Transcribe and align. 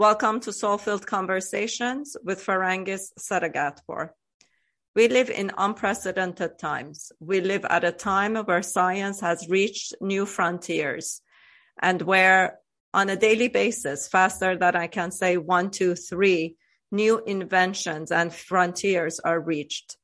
Welcome 0.00 0.40
to 0.40 0.50
Soulfilled 0.50 1.04
Conversations 1.04 2.16
with 2.24 2.42
Farangis 2.42 3.12
Saragatpour. 3.18 4.08
We 4.96 5.08
live 5.08 5.28
in 5.28 5.52
unprecedented 5.58 6.58
times. 6.58 7.12
We 7.20 7.42
live 7.42 7.66
at 7.66 7.84
a 7.84 7.92
time 7.92 8.34
where 8.36 8.62
science 8.62 9.20
has 9.20 9.50
reached 9.50 9.94
new 10.00 10.24
frontiers 10.24 11.20
and 11.82 12.00
where 12.00 12.60
on 12.94 13.10
a 13.10 13.16
daily 13.16 13.48
basis, 13.48 14.08
faster 14.08 14.56
than 14.56 14.74
I 14.74 14.86
can 14.86 15.10
say 15.10 15.36
one, 15.36 15.70
two, 15.70 15.94
three, 15.94 16.56
new 16.90 17.18
inventions 17.18 18.10
and 18.10 18.32
frontiers 18.32 19.20
are 19.20 19.38
reached. 19.38 19.98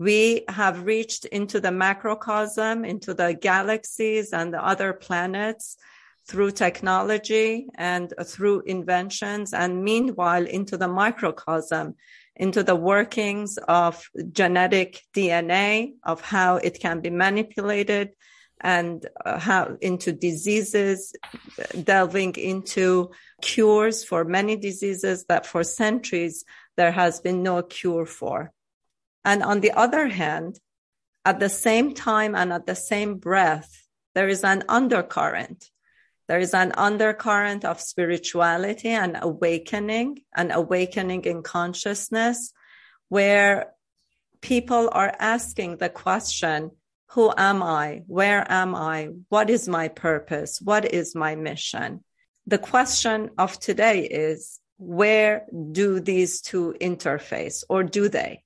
We 0.00 0.42
have 0.48 0.86
reached 0.86 1.24
into 1.26 1.60
the 1.60 1.70
macrocosm, 1.70 2.84
into 2.84 3.14
the 3.14 3.34
galaxies 3.34 4.32
and 4.32 4.52
the 4.52 4.66
other 4.66 4.92
planets 4.92 5.76
through 6.30 6.52
technology 6.52 7.66
and 7.74 8.14
through 8.24 8.60
inventions, 8.60 9.52
and 9.52 9.82
meanwhile 9.82 10.46
into 10.46 10.76
the 10.76 10.86
microcosm, 10.86 11.96
into 12.36 12.62
the 12.62 12.76
workings 12.76 13.58
of 13.66 14.08
genetic 14.30 15.02
DNA, 15.12 15.94
of 16.04 16.20
how 16.20 16.56
it 16.56 16.78
can 16.78 17.00
be 17.00 17.10
manipulated, 17.10 18.10
and 18.60 19.06
uh, 19.24 19.40
how 19.40 19.76
into 19.80 20.12
diseases, 20.12 21.12
delving 21.82 22.36
into 22.36 23.10
cures 23.42 24.04
for 24.04 24.24
many 24.24 24.54
diseases 24.54 25.24
that 25.24 25.44
for 25.46 25.64
centuries 25.64 26.44
there 26.76 26.92
has 26.92 27.20
been 27.20 27.42
no 27.42 27.60
cure 27.62 28.06
for. 28.06 28.52
And 29.24 29.42
on 29.42 29.62
the 29.62 29.72
other 29.72 30.06
hand, 30.06 30.60
at 31.24 31.40
the 31.40 31.48
same 31.48 31.92
time 31.92 32.36
and 32.36 32.52
at 32.52 32.66
the 32.66 32.76
same 32.76 33.16
breath, 33.16 33.88
there 34.14 34.28
is 34.28 34.44
an 34.44 34.62
undercurrent 34.68 35.70
there 36.30 36.38
is 36.38 36.54
an 36.54 36.70
undercurrent 36.76 37.64
of 37.64 37.80
spirituality 37.80 38.90
and 38.90 39.18
awakening, 39.20 40.22
an 40.36 40.52
awakening 40.52 41.24
in 41.24 41.42
consciousness 41.42 42.52
where 43.08 43.72
people 44.40 44.88
are 44.92 45.12
asking 45.18 45.78
the 45.78 45.88
question, 45.88 46.70
who 47.08 47.34
am 47.36 47.64
I? 47.64 48.02
Where 48.06 48.46
am 48.48 48.76
I? 48.76 49.08
What 49.28 49.50
is 49.50 49.66
my 49.68 49.88
purpose? 49.88 50.60
What 50.62 50.94
is 50.94 51.16
my 51.16 51.34
mission? 51.34 52.04
The 52.46 52.58
question 52.58 53.30
of 53.36 53.58
today 53.58 54.06
is, 54.06 54.60
where 54.78 55.46
do 55.72 55.98
these 55.98 56.42
two 56.42 56.76
interface 56.80 57.64
or 57.68 57.82
do 57.82 58.08
they? 58.08 58.44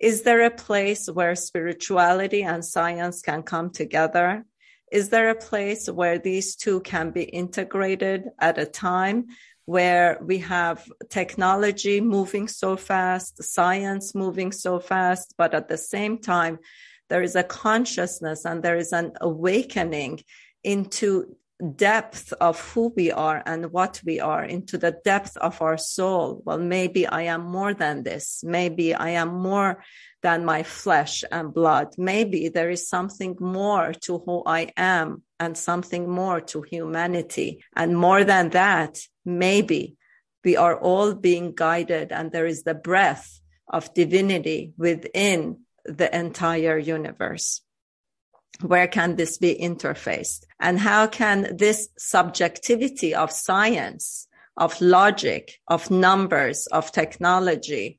Is 0.00 0.22
there 0.22 0.42
a 0.42 0.52
place 0.52 1.08
where 1.08 1.34
spirituality 1.34 2.44
and 2.44 2.64
science 2.64 3.22
can 3.22 3.42
come 3.42 3.70
together? 3.70 4.44
Is 4.90 5.08
there 5.10 5.30
a 5.30 5.34
place 5.34 5.88
where 5.88 6.18
these 6.18 6.56
two 6.56 6.80
can 6.80 7.10
be 7.10 7.24
integrated 7.24 8.28
at 8.38 8.58
a 8.58 8.66
time 8.66 9.26
where 9.64 10.18
we 10.22 10.38
have 10.38 10.88
technology 11.10 12.00
moving 12.00 12.48
so 12.48 12.76
fast, 12.76 13.42
science 13.42 14.14
moving 14.14 14.50
so 14.50 14.80
fast, 14.80 15.34
but 15.36 15.54
at 15.54 15.68
the 15.68 15.76
same 15.76 16.18
time, 16.18 16.58
there 17.10 17.22
is 17.22 17.36
a 17.36 17.42
consciousness 17.42 18.46
and 18.46 18.62
there 18.62 18.76
is 18.76 18.92
an 18.92 19.12
awakening 19.20 20.20
into 20.64 21.36
depth 21.74 22.32
of 22.40 22.60
who 22.70 22.92
we 22.96 23.10
are 23.10 23.42
and 23.44 23.72
what 23.72 24.00
we 24.04 24.20
are 24.20 24.44
into 24.44 24.78
the 24.78 24.96
depth 25.04 25.36
of 25.38 25.60
our 25.60 25.76
soul. 25.76 26.40
Well, 26.44 26.58
maybe 26.58 27.06
I 27.06 27.22
am 27.22 27.42
more 27.42 27.74
than 27.74 28.04
this. 28.04 28.42
Maybe 28.44 28.94
I 28.94 29.10
am 29.10 29.34
more 29.34 29.82
than 30.22 30.44
my 30.44 30.62
flesh 30.62 31.24
and 31.30 31.54
blood. 31.54 31.94
Maybe 31.96 32.48
there 32.48 32.70
is 32.70 32.88
something 32.88 33.36
more 33.38 33.92
to 34.02 34.18
who 34.18 34.42
I 34.44 34.72
am 34.76 35.22
and 35.38 35.56
something 35.56 36.08
more 36.08 36.40
to 36.40 36.62
humanity. 36.62 37.64
And 37.76 37.96
more 37.96 38.24
than 38.24 38.50
that, 38.50 38.98
maybe 39.24 39.96
we 40.44 40.56
are 40.56 40.78
all 40.78 41.14
being 41.14 41.54
guided 41.54 42.12
and 42.12 42.32
there 42.32 42.46
is 42.46 42.64
the 42.64 42.74
breath 42.74 43.40
of 43.68 43.92
divinity 43.94 44.72
within 44.76 45.60
the 45.84 46.14
entire 46.16 46.78
universe. 46.78 47.60
Where 48.60 48.88
can 48.88 49.16
this 49.16 49.38
be 49.38 49.54
interfaced? 49.54 50.44
And 50.58 50.78
how 50.80 51.06
can 51.06 51.56
this 51.56 51.88
subjectivity 51.96 53.14
of 53.14 53.30
science, 53.30 54.26
of 54.56 54.80
logic, 54.80 55.60
of 55.68 55.90
numbers, 55.90 56.66
of 56.66 56.90
technology, 56.90 57.97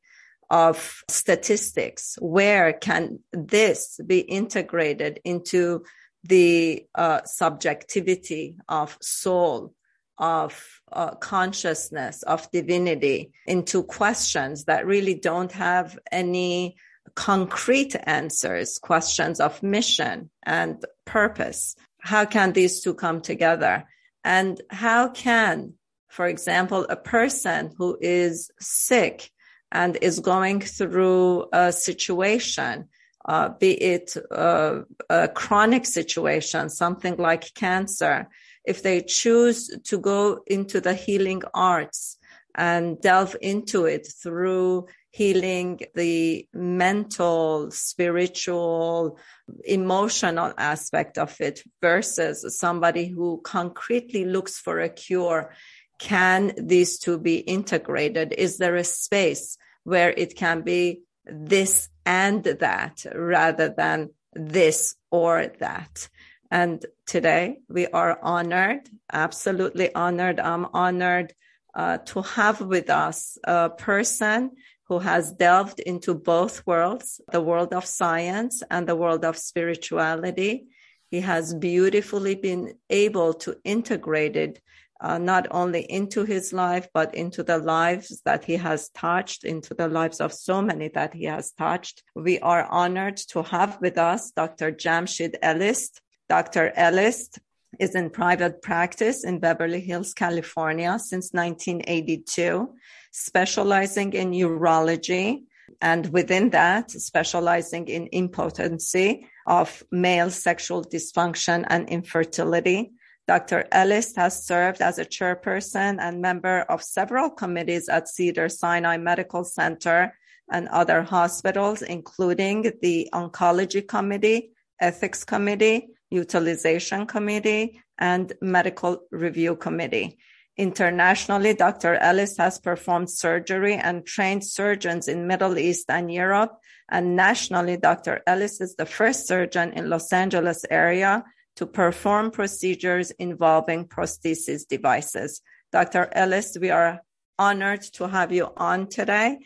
of 0.50 1.04
statistics, 1.08 2.18
where 2.22 2.74
can 2.74 3.20
this 3.32 4.00
be 4.06 4.20
integrated 4.20 5.20
into 5.24 5.84
the 6.24 6.86
uh, 6.96 7.22
subjectivity 7.26 8.56
of 8.68 8.98
soul, 9.02 9.74
of 10.18 10.82
uh, 10.92 11.12
consciousness, 11.16 12.24
of 12.24 12.50
divinity, 12.52 13.32
into 13.46 13.84
questions 13.84 14.66
that 14.66 14.86
really 14.86 15.16
don't 15.16 15.52
have 15.52 15.98
any 16.12 16.76
concrete 17.16 17.96
answers, 18.04 18.78
questions 18.80 19.40
of 19.40 19.64
mission 19.64 20.30
and 20.44 20.84
purpose. 21.06 21.76
How 22.02 22.26
can 22.26 22.54
these 22.54 22.82
two 22.82 22.94
come 22.94 23.22
together? 23.22 23.86
And 24.24 24.62
how 24.70 25.10
can, 25.10 25.74
for 26.08 26.28
example, 26.28 26.86
a 26.90 26.96
person 26.96 27.74
who 27.78 27.98
is 28.02 28.52
sick 28.60 29.32
and 29.72 29.98
is 30.02 30.20
going 30.20 30.62
through 30.62 31.48
a 31.54 31.72
situation, 31.72 32.88
uh, 33.26 33.50
be 33.50 33.72
it 33.72 34.16
uh, 34.32 34.82
a 35.10 35.28
chronic 35.28 35.86
situation, 35.86 36.70
something 36.70 37.18
like 37.18 37.54
cancer, 37.54 38.28
if 38.66 38.82
they 38.84 39.02
choose 39.02 39.70
to 39.84 39.98
go 39.98 40.44
into 40.48 40.82
the 40.82 40.94
healing 40.94 41.42
arts 41.54 42.18
and 42.56 43.00
delve 43.02 43.36
into 43.42 43.86
it 43.86 44.08
through 44.22 44.88
healing 45.12 45.80
the 45.96 46.48
mental, 46.54 47.72
spiritual, 47.72 49.18
emotional 49.66 50.54
aspect 50.58 51.18
of 51.18 51.36
it 51.40 51.64
versus 51.82 52.58
somebody 52.58 53.08
who 53.08 53.42
concretely 53.44 54.26
looks 54.26 54.60
for 54.60 54.80
a 54.80 54.90
cure. 54.90 55.54
Can 56.00 56.54
these 56.58 56.98
two 56.98 57.20
be 57.20 57.38
integrated? 57.38 58.34
Is 58.38 58.58
there 58.58 58.76
a 58.76 58.84
space 58.84 59.58
where 59.84 60.12
it 60.12 60.36
can 60.36 60.62
be 60.62 61.02
this 61.26 61.90
and 62.06 62.44
that 62.44 63.06
rather 63.14 63.70
than 63.70 64.10
this 64.34 64.96
or 65.12 65.48
that? 65.60 66.10
And 66.50 66.84
today 67.06 67.60
we 67.68 67.86
are 67.88 68.18
honored, 68.24 68.90
absolutely 69.12 69.94
honored. 69.94 70.40
I'm 70.40 70.66
honored 70.74 71.34
uh, 71.76 72.00
to 72.00 72.22
have 72.22 72.62
with 72.62 72.90
us 72.90 73.38
a 73.44 73.70
person 73.70 74.52
who 74.86 75.00
has 75.00 75.32
delved 75.34 75.80
into 75.82 76.16
both 76.16 76.66
worlds, 76.66 77.22
the 77.32 77.42
world 77.42 77.74
of 77.74 77.86
science 77.86 78.64
and 78.72 78.88
the 78.88 78.96
world 78.96 79.24
of 79.24 79.38
spirituality. 79.38 80.66
He 81.12 81.20
has 81.20 81.54
beautifully 81.54 82.36
been 82.36 82.74
able 82.90 83.34
to 83.36 83.58
integrate 83.64 84.36
it 84.36 84.62
uh, 85.02 85.18
not 85.18 85.48
only 85.52 85.82
into 85.90 86.24
his 86.26 86.52
life, 86.52 86.88
but 86.94 87.16
into 87.16 87.44
the 87.44 87.58
lives 87.58 88.22
that 88.26 88.44
he 88.44 88.56
has 88.56 88.90
touched, 88.90 89.44
into 89.44 89.74
the 89.74 89.88
lives 89.88 90.20
of 90.20 90.34
so 90.34 90.62
many 90.62 90.90
that 90.90 91.14
he 91.14 91.26
has 91.26 91.52
touched. 91.52 92.04
We 92.16 92.40
are 92.40 92.66
honored 92.66 93.18
to 93.30 93.44
have 93.44 93.80
with 93.82 93.98
us 93.98 94.32
Dr. 94.32 94.72
Jamshid 94.72 95.36
Elist. 95.42 96.02
Dr. 96.28 96.74
Elist 96.78 97.40
is 97.80 97.96
in 97.96 98.10
private 98.10 98.62
practice 98.62 99.24
in 99.24 99.40
Beverly 99.40 99.80
Hills, 99.80 100.14
California 100.14 100.98
since 101.00 101.32
1982 101.34 102.70
specializing 103.12 104.14
in 104.14 104.32
urology 104.32 105.44
and 105.82 106.12
within 106.12 106.50
that, 106.50 106.92
specializing 106.92 107.88
in 107.88 108.08
impotency 108.12 109.28
of 109.46 109.84
male 109.92 110.30
sexual 110.30 110.84
dysfunction 110.84 111.66
and 111.68 111.90
infertility. 111.90 112.92
Dr. 113.30 113.68
Elist 113.72 114.16
has 114.16 114.44
served 114.44 114.82
as 114.82 114.98
a 114.98 115.06
chairperson 115.06 116.00
and 116.00 116.20
member 116.20 116.62
of 116.62 116.82
several 116.82 117.30
committees 117.30 117.88
at 117.88 118.08
Cedar 118.08 118.50
Sinai 118.50 118.98
Medical 118.98 119.44
Center 119.44 120.16
and 120.52 120.68
other 120.70 121.04
hospitals, 121.04 121.84
including 121.84 122.74
the 122.82 123.08
Oncology 123.14 123.88
Committee, 123.88 124.50
Ethics 124.82 125.24
Committee, 125.24 125.90
Utilization 126.10 127.06
Committee, 127.06 127.80
and 128.00 128.34
Medical 128.42 129.04
Review 129.12 129.56
Committee. 129.56 130.18
Internationally, 130.58 131.54
Dr. 131.54 132.00
Elist 132.02 132.40
has 132.40 132.58
performed 132.60 133.12
surgery 133.12 133.76
and 133.76 134.08
trained 134.08 134.44
surgeons 134.44 135.08
in 135.08 135.20
the 135.20 135.28
Middle 135.28 135.60
East 135.60 135.86
and 135.90 136.12
Europe. 136.12 136.58
And 136.90 137.16
nationally, 137.16 137.78
Dr. 137.78 138.24
Elist 138.26 138.60
is 138.60 138.74
the 138.76 138.88
first 138.88 139.28
surgeon 139.28 139.74
in 139.74 139.88
Los 139.88 140.12
Angeles 140.12 140.66
area 140.72 141.24
to 141.60 141.66
perform 141.66 142.32
procedures 142.32 143.12
involving 143.12 143.86
prosthesis 143.86 144.66
devices. 144.66 145.42
Dr. 145.74 146.10
Elist, 146.16 146.58
we 146.62 146.70
are 146.70 147.02
honored 147.38 147.82
to 147.82 148.08
have 148.08 148.32
you 148.32 148.48
on 148.56 148.88
today. 148.88 149.40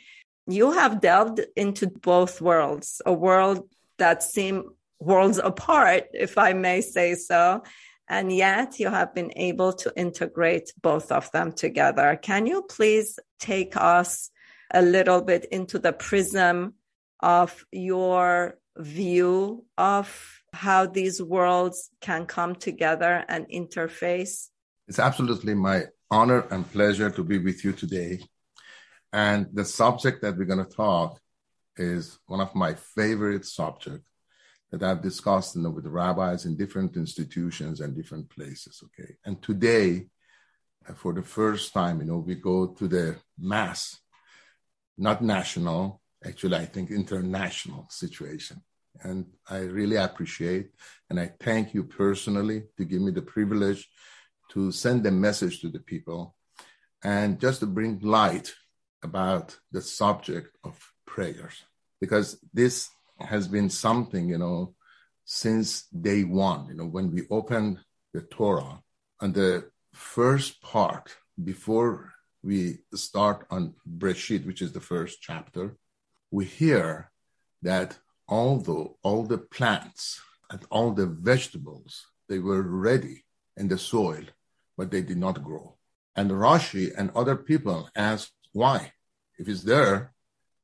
You 0.45 0.73
have 0.73 1.01
delved 1.01 1.41
into 1.55 1.87
both 1.87 2.39
worlds, 2.39 3.01
a 3.03 3.11
world 3.11 3.67
that 3.97 4.21
seem 4.21 4.75
worlds 4.99 5.39
apart, 5.39 6.03
if 6.13 6.37
I 6.37 6.53
may 6.53 6.81
say 6.81 7.15
so 7.15 7.63
and 8.07 8.31
yet 8.31 8.79
you 8.79 8.89
have 8.89 9.15
been 9.15 9.31
able 9.35 9.73
to 9.73 9.91
integrate 9.95 10.71
both 10.83 11.11
of 11.11 11.31
them 11.31 11.51
together. 11.51 12.19
Can 12.21 12.45
you 12.45 12.61
please 12.61 13.17
take 13.39 13.75
us 13.75 14.29
a 14.71 14.83
little 14.83 15.21
bit 15.21 15.45
into 15.45 15.79
the 15.79 15.93
prism 15.93 16.75
of 17.21 17.65
your 17.71 18.59
view 18.77 19.65
of 19.79 20.42
how 20.53 20.85
these 20.85 21.21
worlds 21.21 21.89
can 21.99 22.25
come 22.25 22.55
together 22.55 23.25
and 23.27 23.47
interface? 23.49 24.49
It's 24.87 24.99
absolutely 24.99 25.55
my 25.55 25.85
honor 26.11 26.41
and 26.51 26.71
pleasure 26.71 27.09
to 27.09 27.23
be 27.23 27.39
with 27.39 27.65
you 27.65 27.73
today. 27.73 28.21
And 29.11 29.47
the 29.51 29.65
subject 29.65 30.21
that 30.21 30.37
we're 30.37 30.45
going 30.45 30.65
to 30.65 30.75
talk 30.75 31.19
is 31.75 32.19
one 32.27 32.39
of 32.39 32.53
my 32.53 32.75
favorite 32.75 33.45
subjects 33.45 34.07
that 34.71 34.83
I've 34.83 35.01
discussed 35.01 35.55
you 35.55 35.61
know, 35.61 35.69
with 35.69 35.85
rabbis 35.85 36.45
in 36.45 36.55
different 36.55 36.97
institutions 36.97 37.79
and 37.79 37.95
different 37.95 38.29
places. 38.29 38.83
Okay. 38.85 39.15
And 39.25 39.41
today, 39.41 40.07
uh, 40.87 40.93
for 40.93 41.13
the 41.13 41.21
first 41.21 41.73
time, 41.73 41.99
you 41.99 42.05
know, 42.05 42.17
we 42.17 42.35
go 42.35 42.67
to 42.67 42.87
the 42.87 43.15
mass, 43.37 43.99
not 44.97 45.23
national, 45.23 46.01
actually, 46.25 46.57
I 46.57 46.65
think 46.65 46.89
international 46.89 47.87
situation. 47.89 48.63
And 49.01 49.25
I 49.49 49.59
really 49.59 49.95
appreciate 49.95 50.71
and 51.09 51.19
I 51.19 51.31
thank 51.39 51.73
you 51.73 51.83
personally 51.83 52.63
to 52.77 52.85
give 52.85 53.01
me 53.01 53.11
the 53.11 53.21
privilege 53.21 53.89
to 54.51 54.71
send 54.71 55.05
a 55.05 55.11
message 55.11 55.61
to 55.61 55.69
the 55.69 55.79
people. 55.79 56.35
And 57.03 57.39
just 57.39 57.59
to 57.59 57.65
bring 57.65 57.99
light 57.99 58.53
about 59.01 59.57
the 59.71 59.81
subject 59.81 60.55
of 60.63 60.79
prayers 61.05 61.63
because 61.99 62.39
this 62.53 62.89
has 63.19 63.47
been 63.47 63.69
something 63.69 64.29
you 64.29 64.37
know 64.37 64.73
since 65.25 65.83
day 65.87 66.23
one 66.23 66.67
you 66.69 66.73
know 66.73 66.85
when 66.85 67.11
we 67.11 67.23
opened 67.29 67.77
the 68.13 68.21
torah 68.21 68.81
and 69.21 69.33
the 69.33 69.69
first 69.93 70.61
part 70.61 71.15
before 71.43 72.13
we 72.43 72.79
start 72.93 73.47
on 73.49 73.73
Breshit, 73.87 74.45
which 74.45 74.61
is 74.61 74.73
the 74.73 74.81
first 74.81 75.21
chapter, 75.21 75.77
we 76.29 76.45
hear 76.45 77.09
that 77.61 77.97
although 78.27 78.97
all 79.03 79.23
the 79.23 79.37
plants 79.37 80.21
and 80.49 80.61
all 80.69 80.91
the 80.91 81.07
vegetables 81.07 82.05
they 82.29 82.39
were 82.39 82.61
ready 82.61 83.25
in 83.57 83.67
the 83.67 83.77
soil, 83.77 84.23
but 84.77 84.91
they 84.91 85.01
did 85.01 85.17
not 85.17 85.43
grow. 85.43 85.75
And 86.15 86.31
Rashi 86.31 86.91
and 86.97 87.11
other 87.15 87.35
people 87.35 87.89
asked 87.95 88.33
why, 88.53 88.91
if 89.37 89.47
it's 89.47 89.63
there 89.63 90.13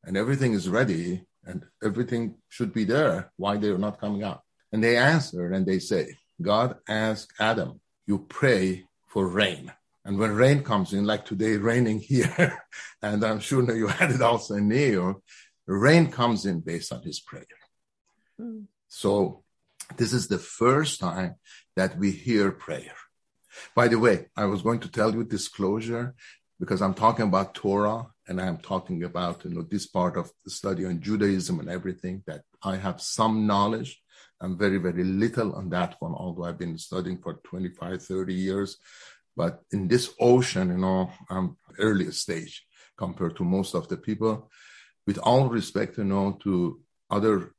and 0.03 0.15
everything 0.15 0.53
is 0.53 0.69
ready 0.69 1.25
and 1.43 1.65
everything 1.83 2.35
should 2.47 2.73
be 2.73 2.83
there, 2.83 3.31
why 3.37 3.57
they 3.57 3.69
are 3.69 3.77
not 3.77 3.99
coming 3.99 4.23
out? 4.23 4.41
And 4.71 4.83
they 4.83 4.97
answer 4.97 5.51
and 5.51 5.65
they 5.65 5.79
say, 5.79 6.15
God 6.41 6.77
asked 6.87 7.33
Adam, 7.39 7.81
you 8.05 8.19
pray 8.29 8.85
for 9.07 9.27
rain. 9.27 9.71
And 10.05 10.17
when 10.17 10.33
rain 10.33 10.63
comes 10.63 10.93
in, 10.93 11.05
like 11.05 11.25
today 11.25 11.57
raining 11.57 11.99
here, 12.13 12.63
and 13.01 13.23
I'm 13.23 13.39
sure 13.39 13.63
you 13.75 13.87
had 13.87 14.11
it 14.11 14.21
also 14.21 14.55
in 14.55 14.69
New 14.69 14.75
York, 14.75 15.17
rain 15.75 16.11
comes 16.11 16.45
in 16.45 16.61
based 16.61 16.91
on 16.91 17.01
his 17.03 17.19
prayer. 17.19 17.45
Mm. 18.39 18.65
So 18.87 19.43
this 19.97 20.13
is 20.13 20.27
the 20.27 20.39
first 20.39 20.99
time 20.99 21.35
that 21.75 21.97
we 21.97 22.11
hear 22.11 22.51
prayer. 22.51 22.95
By 23.75 23.87
the 23.87 23.99
way, 23.99 24.27
I 24.35 24.45
was 24.45 24.61
going 24.61 24.79
to 24.81 24.91
tell 24.91 25.13
you 25.13 25.23
disclosure 25.23 26.15
because 26.59 26.81
I'm 26.81 26.93
talking 26.93 27.27
about 27.27 27.55
Torah 27.55 28.07
and 28.27 28.39
I'm 28.41 28.57
talking 28.57 29.03
about 29.03 29.43
you 29.43 29.51
know 29.51 29.63
this 29.63 29.87
part 29.87 30.17
of 30.17 30.31
the 30.43 30.51
study 30.51 30.85
on 30.85 31.01
Judaism 31.01 31.59
and 31.59 31.69
everything 31.69 32.23
that 32.27 32.41
I 32.63 32.75
have 32.75 33.01
some 33.01 33.47
knowledge. 33.47 34.01
I'm 34.41 34.57
very, 34.57 34.77
very 34.77 35.03
little 35.03 35.53
on 35.53 35.69
that 35.69 35.95
one, 35.99 36.13
although 36.13 36.45
I've 36.45 36.57
been 36.57 36.77
studying 36.77 37.17
for 37.17 37.41
25, 37.43 38.01
30 38.01 38.33
years. 38.33 38.77
But 39.35 39.61
in 39.71 39.87
this 39.87 40.13
ocean, 40.19 40.69
you 40.69 40.77
know, 40.77 41.11
I'm 41.29 41.57
earlier 41.77 42.11
stage 42.11 42.65
compared 42.97 43.35
to 43.37 43.43
most 43.43 43.75
of 43.75 43.87
the 43.87 43.97
people. 43.97 44.49
With 45.09 45.17
all 45.23 45.49
respect, 45.49 45.97
you 45.97 46.03
know, 46.03 46.37
to 46.43 46.81
other 47.09 47.55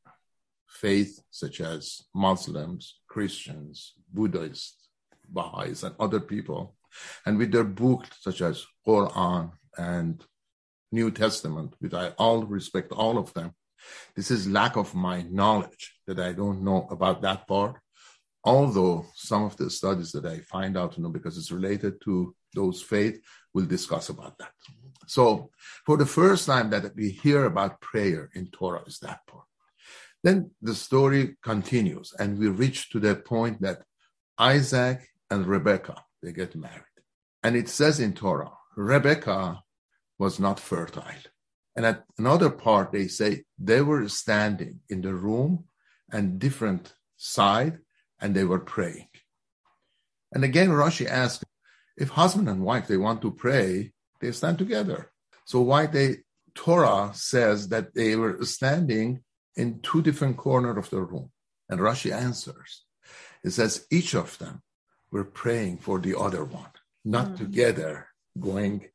faiths 0.69 1.21
such 1.33 1.61
as 1.61 2.03
Muslims, 2.15 3.01
Christians, 3.09 3.95
Buddhists, 4.15 4.87
Baha'is, 5.29 5.83
and 5.83 5.97
other 5.99 6.21
people, 6.21 6.77
and 7.27 7.39
with 7.39 7.51
their 7.51 7.65
books 7.65 8.09
such 8.21 8.41
as 8.41 8.65
Quran 8.87 9.51
and 9.77 10.25
New 10.93 11.11
Testament, 11.11 11.75
with 11.81 11.93
I 11.93 12.11
all 12.25 12.45
respect 12.45 12.93
all 12.93 13.19
of 13.19 13.35
them. 13.35 13.51
This 14.15 14.31
is 14.31 14.47
lack 14.47 14.77
of 14.77 14.95
my 14.95 15.23
knowledge 15.23 15.85
that 16.07 16.21
I 16.21 16.33
don't 16.33 16.63
know 16.63 16.87
about 16.89 17.21
that 17.23 17.49
part. 17.49 17.75
Although 18.45 19.07
some 19.17 19.43
of 19.43 19.57
the 19.57 19.71
studies 19.71 20.13
that 20.13 20.25
I 20.25 20.39
find 20.39 20.79
out, 20.79 20.97
you 20.97 21.03
know, 21.03 21.11
because 21.11 21.37
it's 21.37 21.51
related 21.51 22.01
to 22.05 22.33
those 22.55 22.81
faith, 22.81 23.21
we'll 23.53 23.67
discuss 23.67 24.09
about 24.09 24.39
that. 24.39 24.53
So 25.07 25.51
for 25.85 25.97
the 25.97 26.07
first 26.07 26.47
time 26.47 26.71
that 26.71 26.95
we 26.95 27.11
hear 27.11 27.45
about 27.45 27.81
prayer 27.81 28.31
in 28.35 28.49
Torah 28.49 28.85
is 28.87 28.99
that 29.01 29.27
part. 29.27 29.45
Then 30.23 30.51
the 30.61 30.75
story 30.75 31.37
continues, 31.43 32.13
and 32.19 32.39
we 32.39 32.49
reach 32.49 32.91
to 32.91 33.01
the 33.01 33.17
point 33.17 33.63
that 33.63 33.83
Isaac 34.39 35.09
and 35.31 35.47
Rebecca 35.47 36.05
they 36.23 36.33
get 36.33 36.55
married, 36.55 36.99
and 37.43 37.57
it 37.57 37.69
says 37.69 38.01
in 38.01 38.13
Torah, 38.13 38.53
Rebecca 38.77 39.63
was 40.19 40.39
not 40.39 40.61
fertile, 40.61 41.23
and 41.75 41.87
at 41.87 42.05
another 42.19 42.51
part 42.51 42.93
they 42.93 43.09
say 43.09 43.45
they 43.59 43.81
were 43.81 44.07
standing 44.09 44.81
in 44.91 45.01
the 45.01 45.15
room 45.15 45.65
and 46.13 46.39
different 46.39 46.95
side, 47.17 47.79
and 48.21 48.35
they 48.35 48.45
were 48.45 48.61
praying. 48.61 49.09
And 50.33 50.45
again, 50.45 50.69
Rashi 50.69 51.07
asks, 51.07 51.45
if 51.97 52.11
husband 52.11 52.49
and 52.49 52.63
wife 52.63 52.87
they 52.87 52.97
want 52.97 53.23
to 53.23 53.31
pray, 53.31 53.93
they 54.21 54.33
stand 54.33 54.59
together. 54.59 55.11
So 55.45 55.61
why 55.61 55.87
they 55.87 56.19
Torah 56.55 57.11
says 57.15 57.69
that 57.69 57.95
they 57.95 58.17
were 58.17 58.45
standing 58.45 59.23
in 59.57 59.81
two 59.81 60.03
different 60.03 60.37
corners 60.37 60.77
of 60.77 60.91
the 60.91 61.01
room. 61.01 61.31
And 61.69 61.81
Rashi 61.81 62.13
answers. 62.13 62.85
It 63.45 63.51
says 63.51 63.87
each 63.91 64.15
of 64.15 64.37
them 64.39 64.63
were 65.11 65.25
praying 65.25 65.79
for 65.79 65.99
the 65.99 66.19
other 66.19 66.45
one, 66.45 66.71
not 67.05 67.27
mm-hmm. 67.27 67.45
together 67.45 68.09
going 68.39 68.89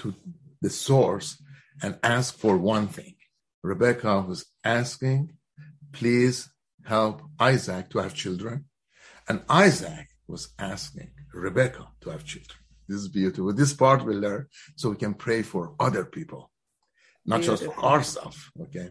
to 0.00 0.14
the 0.60 0.70
source 0.70 1.40
and 1.82 1.98
ask 2.02 2.36
for 2.36 2.56
one 2.56 2.88
thing. 2.88 3.14
Rebecca 3.62 4.20
was 4.20 4.46
asking, 4.64 5.32
please 5.92 6.48
help 6.84 7.22
Isaac 7.38 7.90
to 7.90 7.98
have 7.98 8.14
children. 8.14 8.64
And 9.28 9.42
Isaac 9.48 10.08
was 10.26 10.48
asking 10.58 11.10
Rebecca 11.32 11.88
to 12.00 12.10
have 12.10 12.24
children. 12.24 12.58
This 12.88 12.98
is 13.02 13.08
beautiful. 13.08 13.52
This 13.52 13.74
part 13.74 14.04
we 14.04 14.14
learn 14.14 14.46
so 14.76 14.90
we 14.90 14.96
can 14.96 15.14
pray 15.14 15.42
for 15.42 15.74
other 15.78 16.04
people, 16.04 16.50
not 17.26 17.42
beautiful. 17.42 17.66
just 17.66 17.78
for 17.78 17.84
ourselves. 17.84 18.50
Okay. 18.62 18.90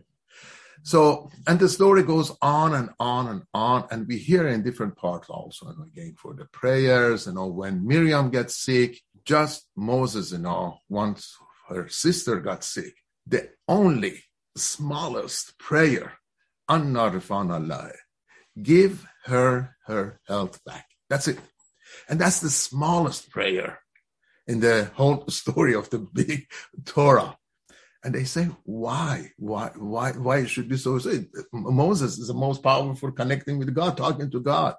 So, 0.84 1.32
and 1.48 1.60
the 1.60 1.68
story 1.68 2.04
goes 2.04 2.32
on 2.42 2.74
and 2.75 2.89
on 3.00 3.27
and 3.27 3.42
on, 3.54 3.88
and 3.92 4.08
we 4.08 4.18
hear 4.18 4.48
in 4.48 4.63
different 4.63 4.96
parts 4.96 5.30
also, 5.30 5.68
and 5.68 5.88
again 5.88 6.13
for 6.16 6.34
the 6.34 6.46
prayers, 6.46 7.25
you 7.25 7.34
know, 7.34 7.48
when 7.48 7.86
Miriam 7.86 8.30
gets 8.30 8.56
sick, 8.56 9.01
just 9.25 9.68
Moses, 9.75 10.32
you 10.32 10.38
know, 10.38 10.77
once 10.88 11.36
her 11.68 11.89
sister 11.89 12.39
got 12.39 12.63
sick, 12.63 12.94
the 13.25 13.50
only 13.68 14.24
smallest 14.56 15.58
prayer, 15.58 16.13
Allah, 16.70 17.92
give 18.62 19.06
her 19.25 19.75
her 19.88 20.20
health 20.27 20.63
back. 20.63 20.86
That's 21.10 21.27
it. 21.27 21.39
And 22.08 22.20
that's 22.20 22.39
the 22.39 22.50
smallest 22.50 23.30
prayer 23.32 23.80
in 24.48 24.60
the 24.60 24.92
whole 24.96 25.25
story 25.30 25.74
of 25.75 25.89
the 25.89 26.00
big 26.00 26.48
Torah. 26.86 27.38
And 28.04 28.13
they 28.13 28.24
say, 28.24 28.48
why? 28.63 29.32
Why? 29.38 29.72
Why? 29.75 30.12
Why 30.12 30.38
it 30.39 30.50
should 30.50 30.70
be 30.70 30.77
so? 30.77 31.00
Moses 31.51 32.18
is 32.18 32.27
the 32.27 32.34
most 32.34 32.63
powerful 32.63 33.12
connecting 33.12 33.58
with 33.58 33.74
God, 33.74 33.98
talking 33.98 34.32
to 34.32 34.39
God, 34.39 34.75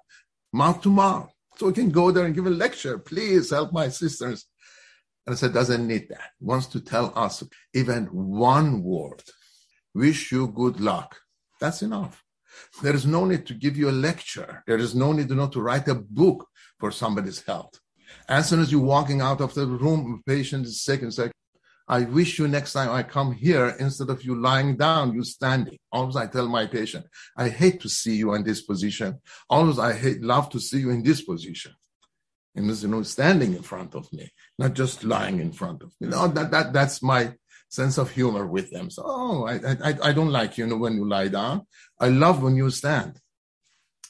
mouth 0.51 0.81
to 0.81 0.89
mouth. 0.89 1.31
So 1.57 1.67
we 1.67 1.73
can 1.73 1.91
go 1.91 2.11
there 2.11 2.25
and 2.25 2.33
give 2.33 2.47
a 2.47 2.49
lecture. 2.49 2.97
Please 2.97 3.51
help 3.51 3.73
my 3.73 3.89
sisters. 3.89 4.45
And 5.27 5.35
I 5.35 5.37
said, 5.37 5.53
doesn't 5.53 5.85
need 5.85 6.07
that. 6.09 6.31
Wants 6.39 6.67
to 6.67 6.79
tell 6.79 7.13
us 7.15 7.43
even 7.73 8.05
one 8.05 8.81
word. 8.81 9.21
Wish 9.93 10.31
you 10.31 10.47
good 10.47 10.79
luck. 10.79 11.17
That's 11.59 11.81
enough. 11.81 12.23
There 12.81 12.95
is 12.95 13.05
no 13.05 13.25
need 13.25 13.45
to 13.47 13.53
give 13.53 13.77
you 13.77 13.89
a 13.89 13.91
lecture. 13.91 14.63
There 14.65 14.77
is 14.77 14.95
no 14.95 15.11
need 15.11 15.27
to 15.27 15.35
know 15.35 15.47
to 15.49 15.61
write 15.61 15.87
a 15.87 15.95
book 15.95 16.47
for 16.79 16.91
somebody's 16.91 17.43
health. 17.43 17.79
As 18.27 18.49
soon 18.49 18.59
as 18.61 18.71
you're 18.71 18.81
walking 18.81 19.21
out 19.21 19.41
of 19.41 19.53
the 19.53 19.65
room, 19.65 20.21
patient 20.25 20.65
is 20.65 20.83
sick 20.83 21.01
and 21.01 21.13
say, 21.13 21.31
I 21.87 22.01
wish 22.01 22.37
you 22.37 22.47
next 22.47 22.73
time 22.73 22.91
I 22.91 23.01
come 23.01 23.31
here, 23.33 23.75
instead 23.79 24.11
of 24.11 24.23
you 24.23 24.39
lying 24.39 24.77
down, 24.77 25.15
you 25.15 25.23
standing. 25.23 25.77
Always 25.91 26.15
I 26.15 26.27
tell 26.27 26.47
my 26.47 26.67
patient, 26.67 27.07
I 27.35 27.49
hate 27.49 27.81
to 27.81 27.89
see 27.89 28.15
you 28.15 28.35
in 28.35 28.43
this 28.43 28.61
position. 28.61 29.19
Always 29.49 29.79
I 29.79 29.93
hate, 29.93 30.21
love 30.21 30.51
to 30.51 30.59
see 30.59 30.81
you 30.81 30.91
in 30.91 31.01
this 31.01 31.23
position. 31.23 31.73
And 32.55 32.69
you 32.81 32.87
know, 32.87 33.01
standing 33.03 33.55
in 33.55 33.63
front 33.63 33.95
of 33.95 34.11
me, 34.13 34.29
not 34.59 34.73
just 34.73 35.03
lying 35.03 35.39
in 35.39 35.51
front 35.51 35.81
of 35.81 35.93
me. 35.99 36.09
No, 36.09 36.27
that, 36.27 36.51
that, 36.51 36.73
that's 36.73 37.01
my 37.01 37.33
sense 37.69 37.97
of 37.97 38.11
humor 38.11 38.45
with 38.45 38.69
them. 38.69 38.89
So, 38.91 39.03
oh, 39.05 39.47
I, 39.47 39.55
I, 39.89 40.09
I 40.09 40.13
don't 40.13 40.31
like 40.31 40.57
you 40.57 40.67
know, 40.67 40.77
when 40.77 40.93
you 40.93 41.07
lie 41.07 41.29
down. 41.29 41.65
I 41.99 42.09
love 42.09 42.43
when 42.43 42.55
you 42.55 42.69
stand. 42.69 43.19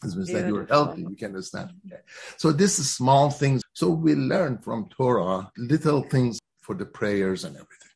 It 0.03 0.15
means 0.15 0.31
that 0.31 0.47
you're 0.47 0.65
healthy. 0.65 1.01
You 1.01 1.15
can 1.15 1.27
understand. 1.27 1.71
Okay. 1.85 2.01
So 2.37 2.51
this 2.53 2.79
is 2.79 2.93
small 2.93 3.29
things. 3.29 3.61
So 3.79 3.89
we 3.91 4.13
learn 4.13 4.57
from 4.57 4.89
Torah 4.89 5.49
little 5.57 6.03
things 6.03 6.37
for 6.59 6.75
the 6.75 6.85
prayers 6.85 7.45
and 7.45 7.55
everything. 7.55 7.95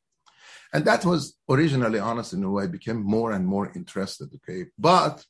And 0.72 0.86
that 0.86 1.04
was 1.04 1.36
originally, 1.50 2.00
honest 2.00 2.32
in 2.32 2.42
a 2.46 2.50
way, 2.50 2.64
I 2.64 2.68
became 2.68 3.04
more 3.04 3.34
and 3.34 3.46
more 3.46 3.70
interested. 3.76 4.30
Okay. 4.34 4.68
But 4.80 5.26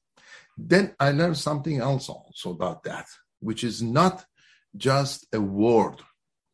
then 0.56 0.94
I 1.00 1.10
learned 1.10 1.40
something 1.40 1.80
else 1.80 2.08
also 2.08 2.52
about 2.52 2.84
that, 2.84 3.08
which 3.40 3.64
is 3.64 3.82
not 3.82 4.26
just 4.78 5.26
a 5.34 5.42
word 5.42 5.96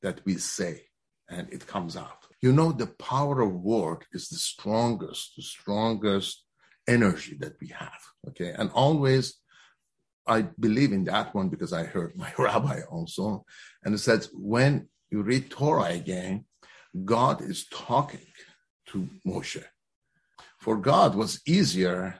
that 0.02 0.22
we 0.24 0.36
say 0.38 0.84
and 1.28 1.52
it 1.52 1.68
comes 1.68 1.98
out. 1.98 2.22
You 2.42 2.54
know, 2.54 2.72
the 2.72 2.88
power 2.88 3.42
of 3.42 3.52
word 3.52 4.06
is 4.14 4.30
the 4.30 4.38
strongest, 4.38 5.34
the 5.36 5.44
strongest 5.44 6.46
energy 6.88 7.36
that 7.42 7.56
we 7.60 7.68
have. 7.68 8.02
Okay. 8.30 8.54
And 8.58 8.72
always 8.72 9.36
I 10.30 10.44
believe 10.60 10.94
in 10.94 11.04
that 11.06 11.34
one 11.34 11.50
because 11.50 11.74
I 11.74 11.84
heard 11.84 12.16
my 12.16 12.32
rabbi 12.38 12.82
also. 12.90 13.46
And 13.84 13.94
it 13.96 13.98
says, 13.98 14.30
when 14.34 14.88
you 15.10 15.24
read 15.24 15.50
Torah 15.50 15.92
again, 15.92 16.46
God 17.04 17.42
is 17.42 17.68
talking 17.68 18.28
to 18.88 19.10
Moshe. 19.26 19.64
For 20.60 20.78
God 20.78 21.16
was 21.16 21.42
easier 21.48 22.20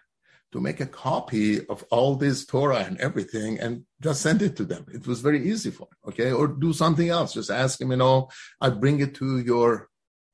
to 0.52 0.60
make 0.60 0.80
a 0.80 0.86
copy 0.86 1.66
of 1.68 1.84
all 1.92 2.16
this 2.16 2.46
Torah 2.46 2.80
and 2.80 2.98
everything 3.00 3.60
and 3.60 3.84
just 4.02 4.22
send 4.22 4.42
it 4.42 4.56
to 4.58 4.66
them. 4.66 4.86
It 4.92 5.06
was 5.06 5.22
very 5.22 5.48
easy 5.48 5.70
for 5.70 5.84
him, 5.84 6.10
okay? 6.10 6.32
Or 6.32 6.48
do 6.48 6.74
something 6.74 7.10
else. 7.10 7.34
Just 7.34 7.52
ask 7.52 7.80
him, 7.80 7.92
you 7.92 7.98
know, 7.98 8.30
I 8.60 8.70
bring 8.70 9.00
it 9.00 9.14
to 9.16 9.40
your 9.40 9.90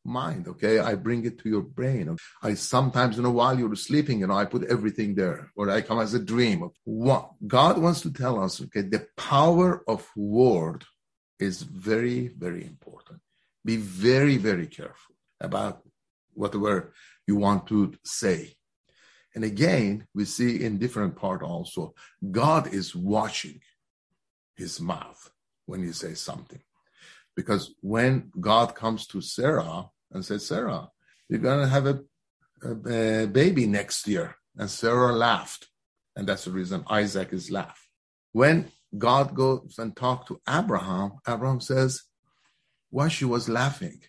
mind, 0.05 0.47
okay? 0.47 0.79
I 0.79 0.95
bring 0.95 1.25
it 1.25 1.39
to 1.39 1.49
your 1.49 1.61
brain. 1.61 2.15
I 2.41 2.53
sometimes, 2.53 3.17
you 3.17 3.23
know, 3.23 3.31
while 3.31 3.57
you're 3.57 3.75
sleeping, 3.75 4.19
you 4.19 4.27
know, 4.27 4.35
I 4.35 4.45
put 4.45 4.63
everything 4.69 5.15
there, 5.15 5.51
or 5.55 5.69
I 5.69 5.81
come 5.81 5.99
as 5.99 6.13
a 6.13 6.19
dream. 6.19 6.69
What 6.83 7.31
God 7.45 7.77
wants 7.77 8.01
to 8.01 8.11
tell 8.11 8.41
us, 8.41 8.61
okay, 8.61 8.81
the 8.81 9.07
power 9.17 9.83
of 9.87 10.07
word 10.15 10.85
is 11.39 11.63
very, 11.63 12.29
very 12.29 12.65
important. 12.65 13.19
Be 13.63 13.77
very, 13.77 14.37
very 14.37 14.67
careful 14.67 15.15
about 15.41 15.81
whatever 16.33 16.93
you 17.27 17.35
want 17.35 17.67
to 17.67 17.93
say. 18.03 18.55
And 19.33 19.43
again, 19.43 20.07
we 20.13 20.23
see 20.25 20.63
in 20.63 20.77
different 20.77 21.17
part 21.17 21.41
also, 21.41 21.93
God 22.31 22.73
is 22.73 22.95
watching 22.95 23.59
his 24.55 24.79
mouth 24.79 25.29
when 25.65 25.81
you 25.81 25.91
say 25.91 26.13
something. 26.13 26.61
Because 27.35 27.73
when 27.81 28.31
God 28.39 28.75
comes 28.75 29.07
to 29.07 29.19
Sarah 29.19 29.89
and 30.15 30.25
says, 30.25 30.47
Sarah, 30.47 30.89
you're 31.29 31.39
going 31.39 31.59
to 31.59 31.67
have 31.67 31.85
a, 31.85 31.99
a, 32.63 33.23
a, 33.23 33.27
baby 33.27 33.67
next 33.67 34.07
year. 34.07 34.35
And 34.57 34.69
Sarah 34.69 35.11
laughed. 35.11 35.67
And 36.15 36.25
that's 36.25 36.45
the 36.45 36.51
reason 36.51 36.85
Isaac 36.89 37.33
is 37.33 37.51
laughed. 37.51 37.87
When 38.31 38.71
God 38.97 39.35
goes 39.35 39.75
and 39.77 39.95
talks 39.95 40.29
to 40.29 40.39
Abraham, 40.47 41.19
Abraham 41.27 41.59
says, 41.59 42.03
why 42.89 43.09
she 43.09 43.25
was 43.25 43.49
laughing. 43.49 43.99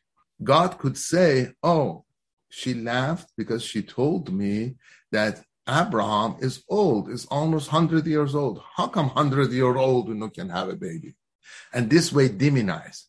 God 0.43 0.79
could 0.79 0.97
say, 0.97 1.53
oh, 1.63 2.05
she 2.49 2.73
laughed 2.73 3.33
because 3.37 3.65
she 3.65 3.83
told 3.83 4.33
me 4.33 4.77
that 5.11 5.43
Abraham 5.69 6.37
is 6.41 6.63
old, 6.69 7.11
is 7.11 7.27
almost 7.27 7.73
100 7.73 8.07
years 8.07 8.37
old. 8.37 8.63
How 8.77 8.87
come 8.87 9.09
100 9.09 9.51
year 9.51 9.75
old 9.77 10.07
you 10.07 10.15
know, 10.15 10.29
can 10.29 10.51
have 10.51 10.69
a 10.69 10.77
baby? 10.77 11.17
And 11.73 11.91
this 11.91 12.13
way 12.13 12.29
demonize. 12.29 13.07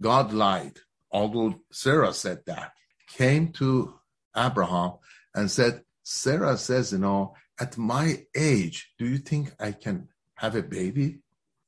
God 0.00 0.32
lied 0.32 0.78
although 1.14 1.54
Sarah 1.72 2.12
said 2.12 2.40
that, 2.46 2.72
came 3.08 3.52
to 3.52 3.94
Abraham 4.36 4.94
and 5.34 5.50
said, 5.50 5.82
Sarah 6.02 6.58
says, 6.58 6.92
you 6.92 6.98
know, 6.98 7.34
at 7.58 7.78
my 7.78 8.26
age, 8.36 8.92
do 8.98 9.06
you 9.06 9.18
think 9.18 9.54
I 9.60 9.72
can 9.72 10.08
have 10.34 10.56
a 10.56 10.62
baby? 10.62 11.20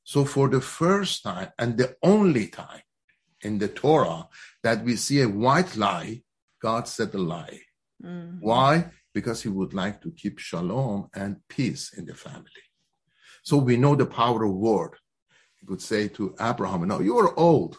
So 0.03 0.25
for 0.25 0.49
the 0.49 0.61
first 0.61 1.23
time 1.23 1.49
and 1.57 1.77
the 1.77 1.95
only 2.03 2.47
time 2.47 2.81
in 3.41 3.57
the 3.57 3.69
Torah 3.69 4.27
that 4.63 4.83
we 4.83 4.97
see 4.97 5.21
a 5.21 5.29
white 5.29 5.77
lie, 5.77 6.21
God 6.61 6.87
said 6.87 7.13
a 7.13 7.17
lie. 7.17 7.61
Mm-hmm. 8.03 8.39
Why? 8.41 8.91
Because 9.13 9.41
he 9.41 9.49
would 9.49 9.73
like 9.73 10.01
to 10.01 10.11
keep 10.11 10.39
shalom 10.39 11.07
and 11.15 11.37
peace 11.47 11.93
in 11.97 12.05
the 12.05 12.15
family. 12.15 12.63
So 13.43 13.57
we 13.57 13.77
know 13.77 13.95
the 13.95 14.05
power 14.05 14.43
of 14.43 14.53
word. 14.53 14.95
He 15.59 15.65
could 15.65 15.81
say 15.81 16.09
to 16.09 16.35
Abraham, 16.39 16.87
no, 16.87 16.99
you 16.99 17.17
are 17.17 17.37
old. 17.39 17.77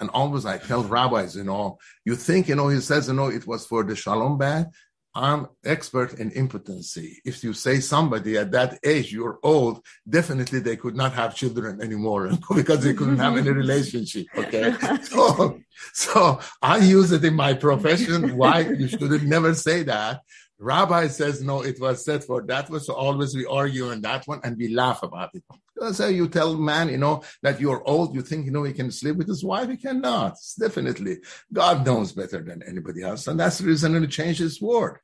And 0.00 0.10
always 0.10 0.46
I 0.46 0.58
tell 0.58 0.84
rabbis, 0.84 1.36
you 1.36 1.44
know, 1.44 1.78
you 2.04 2.14
think, 2.14 2.48
you 2.48 2.54
know, 2.54 2.68
he 2.68 2.80
says, 2.80 3.08
you 3.08 3.14
know, 3.14 3.28
it 3.28 3.46
was 3.46 3.66
for 3.66 3.82
the 3.82 3.96
shalom 3.96 4.38
bayit. 4.38 4.70
I'm 5.14 5.48
expert 5.64 6.14
in 6.20 6.30
impotency. 6.30 7.20
If 7.24 7.42
you 7.42 7.52
say 7.52 7.80
somebody 7.80 8.36
at 8.36 8.52
that 8.52 8.78
age, 8.84 9.12
you're 9.12 9.40
old, 9.42 9.84
definitely 10.08 10.60
they 10.60 10.76
could 10.76 10.94
not 10.94 11.12
have 11.14 11.34
children 11.34 11.80
anymore 11.80 12.30
because 12.54 12.84
they 12.84 12.94
couldn't 12.94 13.18
have 13.18 13.36
any 13.36 13.50
relationship. 13.50 14.26
Okay. 14.36 14.74
so, 15.02 15.58
so 15.92 16.40
I 16.62 16.78
use 16.78 17.10
it 17.10 17.24
in 17.24 17.34
my 17.34 17.54
profession. 17.54 18.36
Why 18.36 18.60
you 18.60 18.86
should 18.86 19.24
never 19.24 19.54
say 19.54 19.82
that 19.84 20.20
Rabbi 20.60 21.06
says, 21.08 21.42
no, 21.42 21.62
it 21.62 21.80
was 21.80 22.04
said 22.04 22.24
for 22.24 22.42
that 22.42 22.68
was 22.68 22.86
so 22.86 22.94
always 22.94 23.34
we 23.34 23.46
argue 23.46 23.90
on 23.90 24.00
that 24.00 24.26
one 24.26 24.40
and 24.42 24.56
we 24.56 24.68
laugh 24.68 25.02
about 25.04 25.30
it. 25.34 25.44
So 25.92 26.08
you 26.08 26.28
tell 26.28 26.56
man, 26.56 26.88
you 26.88 26.98
know, 26.98 27.22
that 27.42 27.60
you're 27.60 27.86
old, 27.86 28.14
you 28.14 28.22
think, 28.22 28.46
you 28.46 28.52
know, 28.52 28.64
he 28.64 28.72
can 28.72 28.90
sleep 28.90 29.16
with 29.16 29.28
his 29.28 29.44
wife. 29.44 29.68
He 29.68 29.76
cannot. 29.76 30.32
It's 30.32 30.54
Definitely. 30.54 31.18
God 31.52 31.86
knows 31.86 32.12
better 32.12 32.42
than 32.42 32.62
anybody 32.62 33.02
else. 33.02 33.26
And 33.26 33.38
that's 33.38 33.58
the 33.58 33.66
reason 33.66 34.00
he 34.00 34.06
changed 34.08 34.40
his 34.40 34.60
word. 34.60 34.98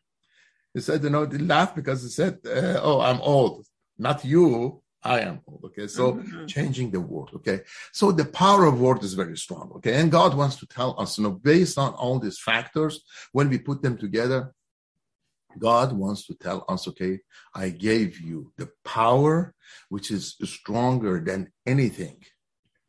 He 0.73 0.81
said, 0.81 1.04
you 1.04 1.11
know, 1.11 1.26
he 1.26 1.38
laughed 1.38 1.76
because 1.76 2.02
he 2.02 2.09
said, 2.09 2.38
uh, 2.47 2.81
oh, 2.83 3.00
I'm 3.00 3.21
old. 3.21 3.64
Not 3.97 4.25
you. 4.25 4.83
I 5.02 5.21
am 5.21 5.40
old. 5.47 5.62
Okay. 5.66 5.87
So 5.87 6.14
mm-hmm. 6.14 6.47
changing 6.47 6.90
the 6.90 7.00
word. 7.00 7.28
Okay. 7.37 7.61
So 7.93 8.11
the 8.11 8.25
power 8.25 8.64
of 8.64 8.81
word 8.81 9.04
is 9.04 9.14
very 9.14 9.37
strong. 9.37 9.71
Okay. 9.76 9.95
And 9.95 10.11
God 10.11 10.35
wants 10.35 10.57
to 10.57 10.66
tell 10.66 10.99
us, 10.99 11.19
you 11.19 11.25
know, 11.25 11.31
based 11.31 11.78
on 11.78 11.93
all 11.95 12.19
these 12.19 12.40
factors, 12.40 13.04
when 13.33 13.49
we 13.49 13.59
put 13.59 13.83
them 13.83 13.97
together, 13.97 14.52
God 15.58 15.92
wants 15.92 16.26
to 16.26 16.34
tell 16.34 16.64
us, 16.68 16.88
okay, 16.88 17.20
I 17.54 17.70
gave 17.70 18.20
you 18.20 18.52
the 18.56 18.70
power 18.84 19.54
which 19.88 20.11
is 20.11 20.37
stronger 20.44 21.20
than 21.20 21.52
anything, 21.66 22.18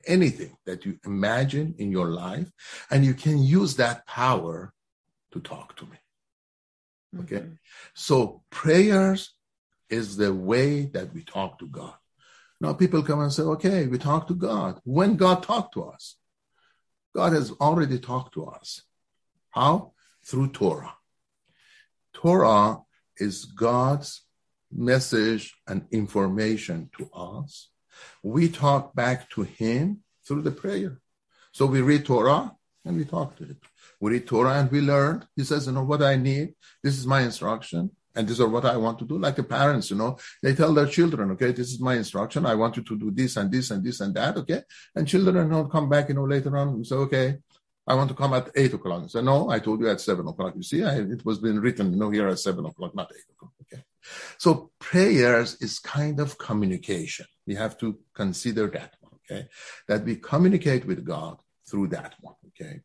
anything 0.07 0.55
that 0.65 0.85
you 0.85 0.99
imagine 1.05 1.75
in 1.77 1.91
your 1.91 2.07
life, 2.07 2.49
and 2.89 3.05
you 3.05 3.13
can 3.13 3.37
use 3.37 3.75
that 3.75 4.05
power 4.07 4.73
to 5.31 5.39
talk 5.39 5.75
to 5.77 5.85
me. 5.85 5.97
Okay. 7.21 7.37
Mm-hmm. 7.37 7.53
So 7.93 8.43
prayers 8.49 9.33
is 9.89 10.17
the 10.17 10.33
way 10.33 10.85
that 10.87 11.13
we 11.13 11.23
talk 11.23 11.59
to 11.59 11.67
God. 11.67 11.93
Now 12.59 12.73
people 12.73 13.03
come 13.03 13.21
and 13.21 13.31
say, 13.31 13.43
okay, 13.43 13.87
we 13.87 13.97
talk 13.97 14.27
to 14.27 14.35
God. 14.35 14.79
When 14.83 15.15
God 15.15 15.43
talked 15.43 15.73
to 15.75 15.83
us, 15.85 16.15
God 17.15 17.33
has 17.33 17.51
already 17.51 17.99
talked 17.99 18.33
to 18.33 18.45
us. 18.45 18.81
How? 19.51 19.93
Through 20.25 20.49
Torah. 20.49 20.95
Torah 22.15 22.79
is 23.17 23.45
God's 23.45 24.23
message 24.71 25.53
and 25.67 25.85
information 25.91 26.89
to 26.97 27.09
us. 27.13 27.69
We 28.23 28.49
talk 28.49 28.95
back 28.95 29.29
to 29.31 29.43
Him 29.43 29.99
through 30.25 30.43
the 30.43 30.51
prayer. 30.51 30.99
So 31.51 31.65
we 31.65 31.81
read 31.81 32.05
Torah 32.05 32.53
and 32.85 32.97
we 32.97 33.05
talk 33.05 33.35
to 33.37 33.43
Him. 33.43 33.57
We 33.99 34.13
read 34.13 34.27
Torah 34.27 34.59
and 34.59 34.71
we 34.71 34.81
learn. 34.81 35.25
He 35.35 35.43
says, 35.43 35.67
you 35.67 35.73
know, 35.73 35.83
what 35.83 36.01
I 36.01 36.15
need, 36.15 36.55
this 36.81 36.97
is 36.97 37.05
my 37.05 37.21
instruction, 37.21 37.91
and 38.15 38.27
this 38.27 38.39
is 38.39 38.45
what 38.45 38.65
I 38.65 38.77
want 38.77 38.97
to 38.99 39.05
do. 39.05 39.17
Like 39.17 39.35
the 39.35 39.43
parents, 39.43 39.89
you 39.91 39.97
know, 39.97 40.17
they 40.41 40.55
tell 40.55 40.73
their 40.73 40.87
children, 40.87 41.31
okay, 41.31 41.51
this 41.51 41.71
is 41.73 41.81
my 41.81 41.95
instruction. 41.95 42.45
I 42.45 42.55
want 42.55 42.77
you 42.77 42.83
to 42.83 42.97
do 42.97 43.11
this 43.11 43.35
and 43.35 43.51
this 43.51 43.71
and 43.71 43.83
this 43.83 43.99
and 43.99 44.13
that, 44.15 44.37
okay? 44.37 44.61
And 44.95 45.07
children 45.07 45.49
don't 45.49 45.71
come 45.71 45.89
back, 45.89 46.09
you 46.09 46.15
know, 46.15 46.23
later 46.23 46.55
on 46.57 46.69
and 46.69 46.87
say, 46.87 46.95
okay, 46.95 47.37
I 47.87 47.93
want 47.93 48.09
to 48.09 48.15
come 48.15 48.33
at 48.33 48.49
eight 48.55 48.73
o'clock. 48.73 49.03
I 49.03 49.07
said, 49.07 49.25
no, 49.25 49.49
I 49.49 49.59
told 49.59 49.79
you 49.79 49.89
at 49.89 50.01
seven 50.01 50.27
o'clock. 50.27 50.53
You 50.55 50.63
see, 50.63 50.83
I, 50.83 50.95
it 50.99 51.23
was 51.23 51.39
been 51.39 51.59
written, 51.59 51.97
no, 51.97 52.09
here 52.09 52.27
at 52.27 52.39
seven 52.39 52.65
o'clock, 52.65 52.95
not 52.95 53.11
eight 53.15 53.29
o'clock. 53.33 53.53
Okay. 53.61 53.83
So 54.37 54.71
prayers 54.79 55.55
is 55.61 55.79
kind 55.79 56.19
of 56.19 56.37
communication. 56.37 57.27
We 57.45 57.55
have 57.55 57.77
to 57.79 57.99
consider 58.13 58.67
that 58.67 58.95
one. 59.01 59.13
Okay. 59.29 59.47
That 59.87 60.03
we 60.03 60.15
communicate 60.15 60.85
with 60.85 61.05
God 61.05 61.37
through 61.69 61.87
that 61.89 62.15
one. 62.21 62.35
Okay. 62.49 62.81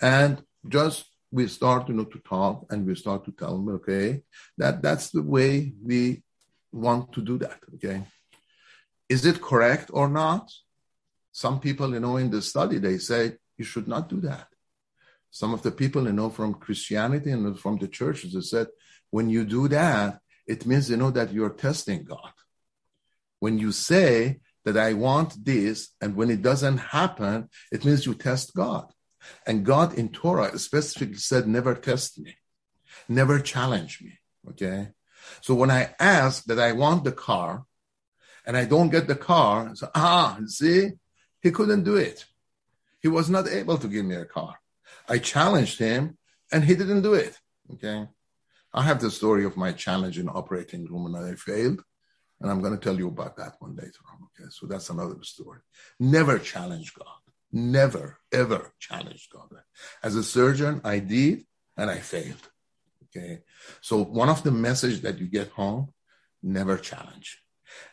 And 0.00 0.42
just 0.68 1.06
we 1.30 1.48
start, 1.48 1.88
you 1.88 1.94
know, 1.94 2.04
to 2.04 2.18
talk 2.20 2.66
and 2.70 2.86
we 2.86 2.94
start 2.94 3.24
to 3.24 3.32
tell 3.32 3.56
them, 3.56 3.68
okay, 3.76 4.22
that 4.58 4.82
that's 4.82 5.10
the 5.10 5.22
way 5.22 5.72
we 5.82 6.22
want 6.70 7.12
to 7.12 7.22
do 7.22 7.38
that. 7.38 7.58
Okay. 7.74 8.04
Is 9.08 9.24
it 9.26 9.40
correct 9.40 9.90
or 9.92 10.08
not? 10.08 10.50
Some 11.32 11.60
people, 11.60 11.92
you 11.92 12.00
know, 12.00 12.16
in 12.18 12.30
the 12.30 12.40
study, 12.40 12.78
they 12.78 12.98
say 12.98 13.36
you 13.56 13.64
should 13.64 13.88
not 13.88 14.08
do 14.08 14.20
that. 14.22 14.48
Some 15.30 15.52
of 15.52 15.62
the 15.62 15.72
people, 15.72 16.04
you 16.04 16.12
know, 16.12 16.30
from 16.30 16.54
Christianity 16.54 17.30
and 17.30 17.58
from 17.58 17.78
the 17.78 17.88
churches 17.88 18.34
have 18.34 18.44
said, 18.44 18.68
when 19.10 19.28
you 19.28 19.44
do 19.44 19.68
that, 19.68 20.20
it 20.46 20.66
means, 20.66 20.90
you 20.90 20.96
know, 20.96 21.10
that 21.10 21.32
you're 21.32 21.50
testing 21.50 22.04
God. 22.04 22.32
When 23.40 23.58
you 23.58 23.72
say 23.72 24.40
that 24.64 24.76
I 24.76 24.92
want 24.92 25.44
this, 25.44 25.90
and 26.00 26.16
when 26.16 26.30
it 26.30 26.42
doesn't 26.42 26.78
happen, 26.78 27.48
it 27.72 27.84
means 27.84 28.06
you 28.06 28.14
test 28.14 28.54
God. 28.54 28.86
And 29.46 29.64
God 29.64 29.94
in 29.94 30.10
Torah 30.10 30.58
specifically 30.58 31.16
said, 31.16 31.46
never 31.46 31.74
test 31.74 32.18
me, 32.18 32.36
never 33.08 33.40
challenge 33.40 34.00
me. 34.02 34.18
Okay. 34.50 34.88
So 35.40 35.54
when 35.54 35.70
I 35.70 35.94
ask 35.98 36.44
that 36.44 36.58
I 36.58 36.72
want 36.72 37.04
the 37.04 37.12
car, 37.12 37.64
and 38.46 38.56
I 38.56 38.66
don't 38.66 38.90
get 38.90 39.06
the 39.06 39.16
car, 39.16 39.74
so 39.74 39.90
ah, 39.94 40.38
see, 40.46 40.90
he 41.40 41.50
couldn't 41.50 41.84
do 41.84 41.96
it. 41.96 42.26
He 43.04 43.08
was 43.08 43.28
not 43.28 43.46
able 43.46 43.76
to 43.76 43.86
give 43.86 44.06
me 44.06 44.14
a 44.14 44.24
car. 44.24 44.54
I 45.06 45.18
challenged 45.18 45.78
him 45.78 46.16
and 46.50 46.64
he 46.64 46.74
didn't 46.74 47.02
do 47.02 47.12
it. 47.12 47.38
Okay. 47.74 48.08
I 48.72 48.82
have 48.82 48.98
the 48.98 49.10
story 49.10 49.44
of 49.44 49.58
my 49.58 49.72
challenge 49.72 50.18
in 50.18 50.30
operating 50.30 50.86
room 50.86 51.04
and 51.04 51.14
I 51.14 51.34
failed. 51.34 51.82
And 52.40 52.50
I'm 52.50 52.62
going 52.62 52.72
to 52.72 52.82
tell 52.82 52.96
you 52.96 53.08
about 53.08 53.36
that 53.36 53.56
one 53.58 53.76
later 53.76 54.00
on. 54.10 54.20
Okay. 54.28 54.48
So 54.48 54.66
that's 54.66 54.88
another 54.88 55.18
story. 55.20 55.60
Never 56.00 56.38
challenge 56.38 56.94
God. 56.94 57.20
Never, 57.52 58.20
ever 58.32 58.72
challenge 58.78 59.28
God. 59.30 59.50
As 60.02 60.16
a 60.16 60.24
surgeon, 60.24 60.80
I 60.82 61.00
did 61.00 61.44
and 61.76 61.90
I 61.90 61.98
failed. 61.98 62.48
Okay. 63.04 63.40
So 63.82 64.02
one 64.02 64.30
of 64.30 64.42
the 64.42 64.50
message 64.50 65.02
that 65.02 65.18
you 65.18 65.26
get 65.26 65.50
home, 65.50 65.92
never 66.42 66.78
challenge. 66.78 67.42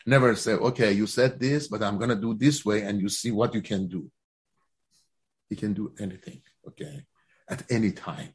Never 0.06 0.34
say, 0.36 0.52
okay, 0.52 0.92
you 0.92 1.06
said 1.06 1.38
this, 1.38 1.68
but 1.68 1.82
I'm 1.82 1.98
going 1.98 2.08
to 2.08 2.16
do 2.16 2.32
this 2.32 2.64
way 2.64 2.80
and 2.80 2.98
you 2.98 3.10
see 3.10 3.30
what 3.30 3.52
you 3.52 3.60
can 3.60 3.88
do. 3.88 4.10
You 5.52 5.56
can 5.64 5.74
do 5.74 5.92
anything. 6.00 6.40
Okay. 6.66 7.04
At 7.46 7.60
any 7.70 7.92
time, 7.92 8.32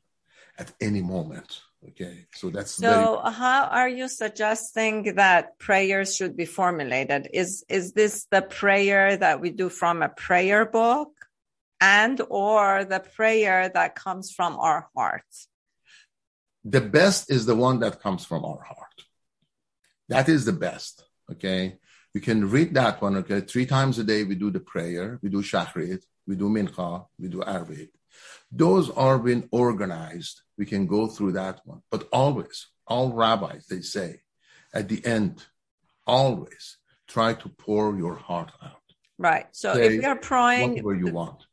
at 0.59 0.69
any 0.79 1.01
moment. 1.01 1.61
Okay. 1.89 2.27
So 2.35 2.51
that's 2.51 2.73
so 2.73 2.91
very- 2.91 3.33
how 3.33 3.61
are 3.79 3.89
you 3.99 4.07
suggesting 4.07 5.15
that 5.15 5.57
prayers 5.57 6.15
should 6.15 6.37
be 6.37 6.45
formulated? 6.45 7.21
Is, 7.33 7.65
is 7.77 7.93
this 7.93 8.27
the 8.29 8.43
prayer 8.43 9.17
that 9.17 9.41
we 9.41 9.49
do 9.49 9.67
from 9.69 10.03
a 10.03 10.09
prayer 10.09 10.63
book 10.79 11.11
and 11.81 12.21
or 12.29 12.85
the 12.85 12.99
prayer 12.99 13.67
that 13.77 13.95
comes 13.95 14.25
from 14.37 14.51
our 14.67 14.81
heart? 14.95 15.31
The 16.65 16.81
best 16.81 17.31
is 17.31 17.47
the 17.47 17.55
one 17.55 17.79
that 17.79 17.99
comes 17.99 18.25
from 18.25 18.45
our 18.45 18.61
heart. 18.61 18.99
That 20.09 20.29
is 20.29 20.45
the 20.45 20.57
best. 20.67 21.03
Okay. 21.31 21.79
You 22.13 22.21
can 22.21 22.47
read 22.55 22.75
that 22.75 23.01
one. 23.01 23.15
Okay. 23.21 23.41
Three 23.41 23.65
times 23.65 23.97
a 23.97 24.03
day, 24.03 24.23
we 24.23 24.35
do 24.35 24.51
the 24.51 24.65
prayer. 24.73 25.17
We 25.23 25.29
do 25.29 25.41
shachrit. 25.41 26.03
We 26.27 26.35
do 26.35 26.49
mincha. 26.49 27.05
We 27.17 27.29
do 27.29 27.39
arvit. 27.39 27.89
Those 28.51 28.89
are 28.91 29.17
being 29.17 29.47
organized. 29.51 30.41
We 30.57 30.65
can 30.65 30.85
go 30.87 31.07
through 31.07 31.33
that 31.33 31.61
one. 31.65 31.81
But 31.91 32.07
always, 32.11 32.67
all 32.85 33.13
rabbis, 33.13 33.67
they 33.67 33.81
say, 33.81 34.21
at 34.73 34.89
the 34.89 35.03
end, 35.05 35.45
always 36.05 36.77
try 37.07 37.33
to 37.33 37.49
pour 37.49 37.97
your 37.97 38.15
heart 38.15 38.51
out. 38.63 38.81
Right. 39.17 39.47
So 39.51 39.73
say 39.73 39.85
if 39.87 40.01
we 40.01 40.05
are 40.05 40.15
pouring 40.15 40.71
whatever 40.71 40.95
you 40.95 41.11
want. 41.11 41.45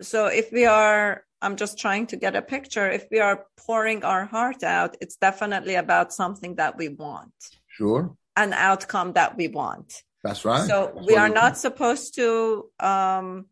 So 0.00 0.26
if 0.26 0.52
we 0.52 0.66
are, 0.66 1.24
I'm 1.40 1.56
just 1.56 1.78
trying 1.78 2.06
to 2.08 2.16
get 2.16 2.36
a 2.36 2.42
picture. 2.42 2.90
If 2.90 3.06
we 3.10 3.20
are 3.20 3.46
pouring 3.56 4.04
our 4.04 4.24
heart 4.26 4.62
out, 4.62 4.96
it's 5.00 5.16
definitely 5.16 5.76
about 5.76 6.12
something 6.12 6.56
that 6.56 6.76
we 6.76 6.88
want. 6.88 7.32
Sure. 7.68 8.14
An 8.36 8.52
outcome 8.52 9.14
that 9.14 9.36
we 9.36 9.48
want. 9.48 10.02
That's 10.22 10.44
right. 10.44 10.66
So 10.68 10.92
That's 10.94 11.06
we 11.06 11.16
are 11.16 11.28
not 11.28 11.56
supposed 11.58 12.14
to 12.16 12.70
um, 12.80 13.46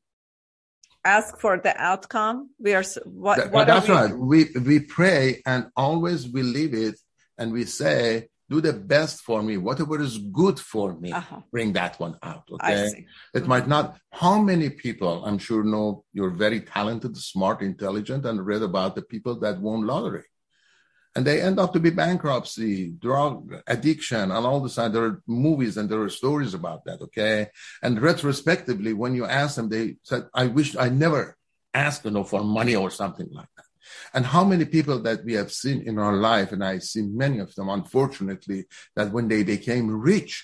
ask 1.06 1.38
for 1.38 1.58
the 1.58 1.74
outcome. 1.80 2.50
We 2.58 2.74
are 2.74 2.84
what? 3.04 3.38
That, 3.38 3.52
what 3.52 3.66
that's 3.66 3.88
we, 3.88 3.94
right. 3.94 4.14
We 4.32 4.38
we 4.70 4.80
pray 4.80 5.42
and 5.46 5.70
always 5.76 6.28
we 6.28 6.42
leave 6.42 6.74
it 6.74 6.96
and 7.38 7.52
we 7.52 7.64
say, 7.64 8.28
"Do 8.50 8.60
the 8.60 8.72
best 8.72 9.22
for 9.22 9.42
me. 9.42 9.56
Whatever 9.56 10.00
is 10.00 10.18
good 10.18 10.58
for 10.58 10.88
me, 11.02 11.12
uh-huh. 11.12 11.40
bring 11.50 11.72
that 11.74 11.98
one 12.00 12.16
out." 12.22 12.44
Okay. 12.50 12.86
It 12.86 13.04
mm-hmm. 13.40 13.48
might 13.48 13.68
not. 13.68 13.98
How 14.10 14.40
many 14.40 14.68
people? 14.70 15.24
I'm 15.24 15.38
sure 15.38 15.62
know 15.64 16.04
you're 16.12 16.36
very 16.46 16.60
talented, 16.60 17.16
smart, 17.16 17.62
intelligent, 17.62 18.26
and 18.26 18.44
read 18.44 18.62
about 18.62 18.94
the 18.96 19.02
people 19.02 19.34
that 19.40 19.60
won 19.60 19.86
lottery 19.86 20.24
and 21.16 21.24
they 21.24 21.40
end 21.40 21.58
up 21.58 21.72
to 21.72 21.80
be 21.80 21.88
bankruptcy, 21.88 22.88
drug 22.88 23.62
addiction, 23.66 24.30
and 24.30 24.46
all 24.46 24.60
the 24.60 24.68
time. 24.68 24.92
There 24.92 25.04
are 25.04 25.22
movies 25.26 25.78
and 25.78 25.88
there 25.88 26.02
are 26.02 26.10
stories 26.10 26.52
about 26.52 26.84
that. 26.84 27.00
Okay, 27.06 27.48
and 27.82 28.02
retrospectively, 28.10 28.92
when 28.92 29.14
you 29.14 29.24
ask 29.24 29.56
them, 29.56 29.70
they 29.70 29.96
said, 30.02 30.28
"I 30.34 30.46
wish 30.58 30.76
I 30.76 30.90
never 30.90 31.22
asked 31.72 32.04
you 32.04 32.10
know 32.10 32.24
for 32.32 32.44
money 32.44 32.76
or 32.76 32.90
something 32.90 33.30
like 33.32 33.48
that." 33.56 33.64
And 34.12 34.26
how 34.26 34.44
many 34.44 34.66
people 34.66 34.98
that 35.06 35.24
we 35.24 35.32
have 35.40 35.50
seen 35.62 35.78
in 35.90 35.98
our 35.98 36.16
life, 36.30 36.52
and 36.52 36.62
I 36.62 36.74
see 36.90 37.02
many 37.24 37.38
of 37.38 37.54
them, 37.54 37.68
unfortunately, 37.70 38.66
that 38.96 39.10
when 39.10 39.26
they 39.28 39.42
became 39.42 40.02
rich, 40.12 40.34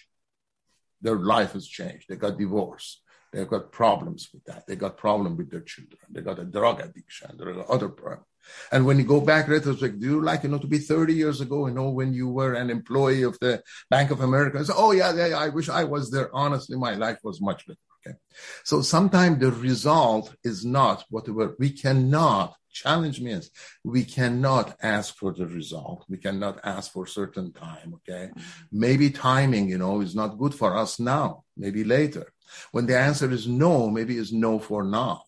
their 1.02 1.20
life 1.34 1.52
has 1.52 1.66
changed. 1.66 2.06
They 2.08 2.16
got 2.16 2.38
divorced. 2.38 3.02
They've 3.30 3.54
got 3.56 3.72
problems 3.72 4.30
with 4.32 4.44
that. 4.44 4.66
They 4.66 4.76
got 4.76 4.96
problem 4.96 5.36
with 5.36 5.50
their 5.50 5.66
children. 5.72 6.00
They 6.14 6.22
got 6.22 6.38
a 6.38 6.44
drug 6.44 6.80
addiction. 6.80 7.36
There 7.36 7.50
are 7.50 7.70
other 7.70 7.90
problems. 7.90 8.31
And 8.70 8.86
when 8.86 8.98
you 8.98 9.04
go 9.04 9.20
back 9.20 9.48
retrospect, 9.48 10.00
do 10.00 10.06
you 10.06 10.20
like, 10.22 10.42
you 10.42 10.48
know, 10.48 10.58
to 10.58 10.66
be 10.66 10.78
30 10.78 11.14
years 11.14 11.40
ago, 11.40 11.66
you 11.66 11.74
know, 11.74 11.90
when 11.90 12.12
you 12.12 12.28
were 12.28 12.54
an 12.54 12.70
employee 12.70 13.22
of 13.22 13.38
the 13.40 13.62
Bank 13.90 14.10
of 14.10 14.20
America? 14.20 14.64
Say, 14.64 14.72
oh, 14.76 14.92
yeah, 14.92 15.14
yeah, 15.14 15.36
I 15.36 15.48
wish 15.48 15.68
I 15.68 15.84
was 15.84 16.10
there. 16.10 16.34
Honestly, 16.34 16.76
my 16.76 16.94
life 16.94 17.18
was 17.22 17.40
much 17.40 17.66
better. 17.66 17.78
Okay. 18.04 18.16
So 18.64 18.82
sometimes 18.82 19.38
the 19.38 19.52
result 19.52 20.34
is 20.42 20.64
not 20.64 21.04
whatever 21.08 21.54
we 21.58 21.70
cannot 21.70 22.56
challenge 22.72 23.20
means 23.20 23.50
we 23.84 24.02
cannot 24.02 24.76
ask 24.82 25.14
for 25.14 25.32
the 25.32 25.46
result. 25.46 26.04
We 26.08 26.16
cannot 26.16 26.58
ask 26.64 26.90
for 26.90 27.06
certain 27.06 27.52
time. 27.52 27.94
Okay. 27.96 28.30
Mm-hmm. 28.30 28.40
Maybe 28.72 29.10
timing, 29.10 29.68
you 29.68 29.78
know, 29.78 30.00
is 30.00 30.14
not 30.14 30.38
good 30.38 30.54
for 30.54 30.76
us 30.76 30.98
now, 30.98 31.44
maybe 31.56 31.84
later. 31.84 32.32
When 32.72 32.86
the 32.86 32.98
answer 32.98 33.30
is 33.30 33.46
no, 33.46 33.88
maybe 33.88 34.18
it's 34.18 34.32
no 34.32 34.58
for 34.58 34.82
now 34.82 35.22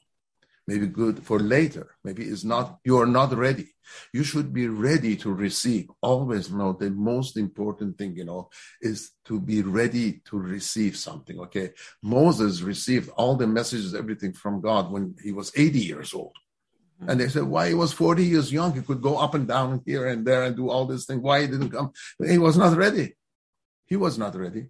maybe 0.66 0.86
good 0.86 1.22
for 1.22 1.38
later. 1.38 1.94
Maybe 2.04 2.24
it's 2.24 2.44
not, 2.44 2.78
you 2.84 2.98
are 2.98 3.06
not 3.06 3.36
ready. 3.36 3.74
You 4.12 4.24
should 4.24 4.52
be 4.52 4.68
ready 4.68 5.16
to 5.16 5.32
receive. 5.32 5.90
Always 6.00 6.50
know 6.50 6.72
the 6.72 6.90
most 6.90 7.36
important 7.36 7.98
thing, 7.98 8.16
you 8.16 8.24
know, 8.24 8.48
is 8.80 9.10
to 9.26 9.40
be 9.40 9.62
ready 9.62 10.22
to 10.26 10.38
receive 10.38 10.96
something. 10.96 11.38
Okay. 11.40 11.72
Moses 12.02 12.62
received 12.62 13.10
all 13.10 13.36
the 13.36 13.46
messages, 13.46 13.94
everything 13.94 14.32
from 14.32 14.60
God 14.60 14.90
when 14.90 15.14
he 15.22 15.32
was 15.32 15.52
80 15.54 15.78
years 15.80 16.14
old. 16.14 16.32
Mm-hmm. 17.00 17.10
And 17.10 17.20
they 17.20 17.28
said, 17.28 17.44
why 17.44 17.68
he 17.68 17.74
was 17.74 17.92
40 17.92 18.24
years 18.24 18.52
young. 18.52 18.72
He 18.72 18.80
could 18.80 19.02
go 19.02 19.18
up 19.18 19.34
and 19.34 19.46
down 19.46 19.82
here 19.84 20.06
and 20.06 20.26
there 20.26 20.44
and 20.44 20.56
do 20.56 20.70
all 20.70 20.86
this 20.86 21.04
thing. 21.04 21.20
Why 21.20 21.42
he 21.42 21.46
didn't 21.46 21.70
come? 21.70 21.92
He 22.26 22.38
was 22.38 22.56
not 22.56 22.76
ready. 22.76 23.16
He 23.86 23.96
was 23.96 24.18
not 24.18 24.34
ready. 24.34 24.68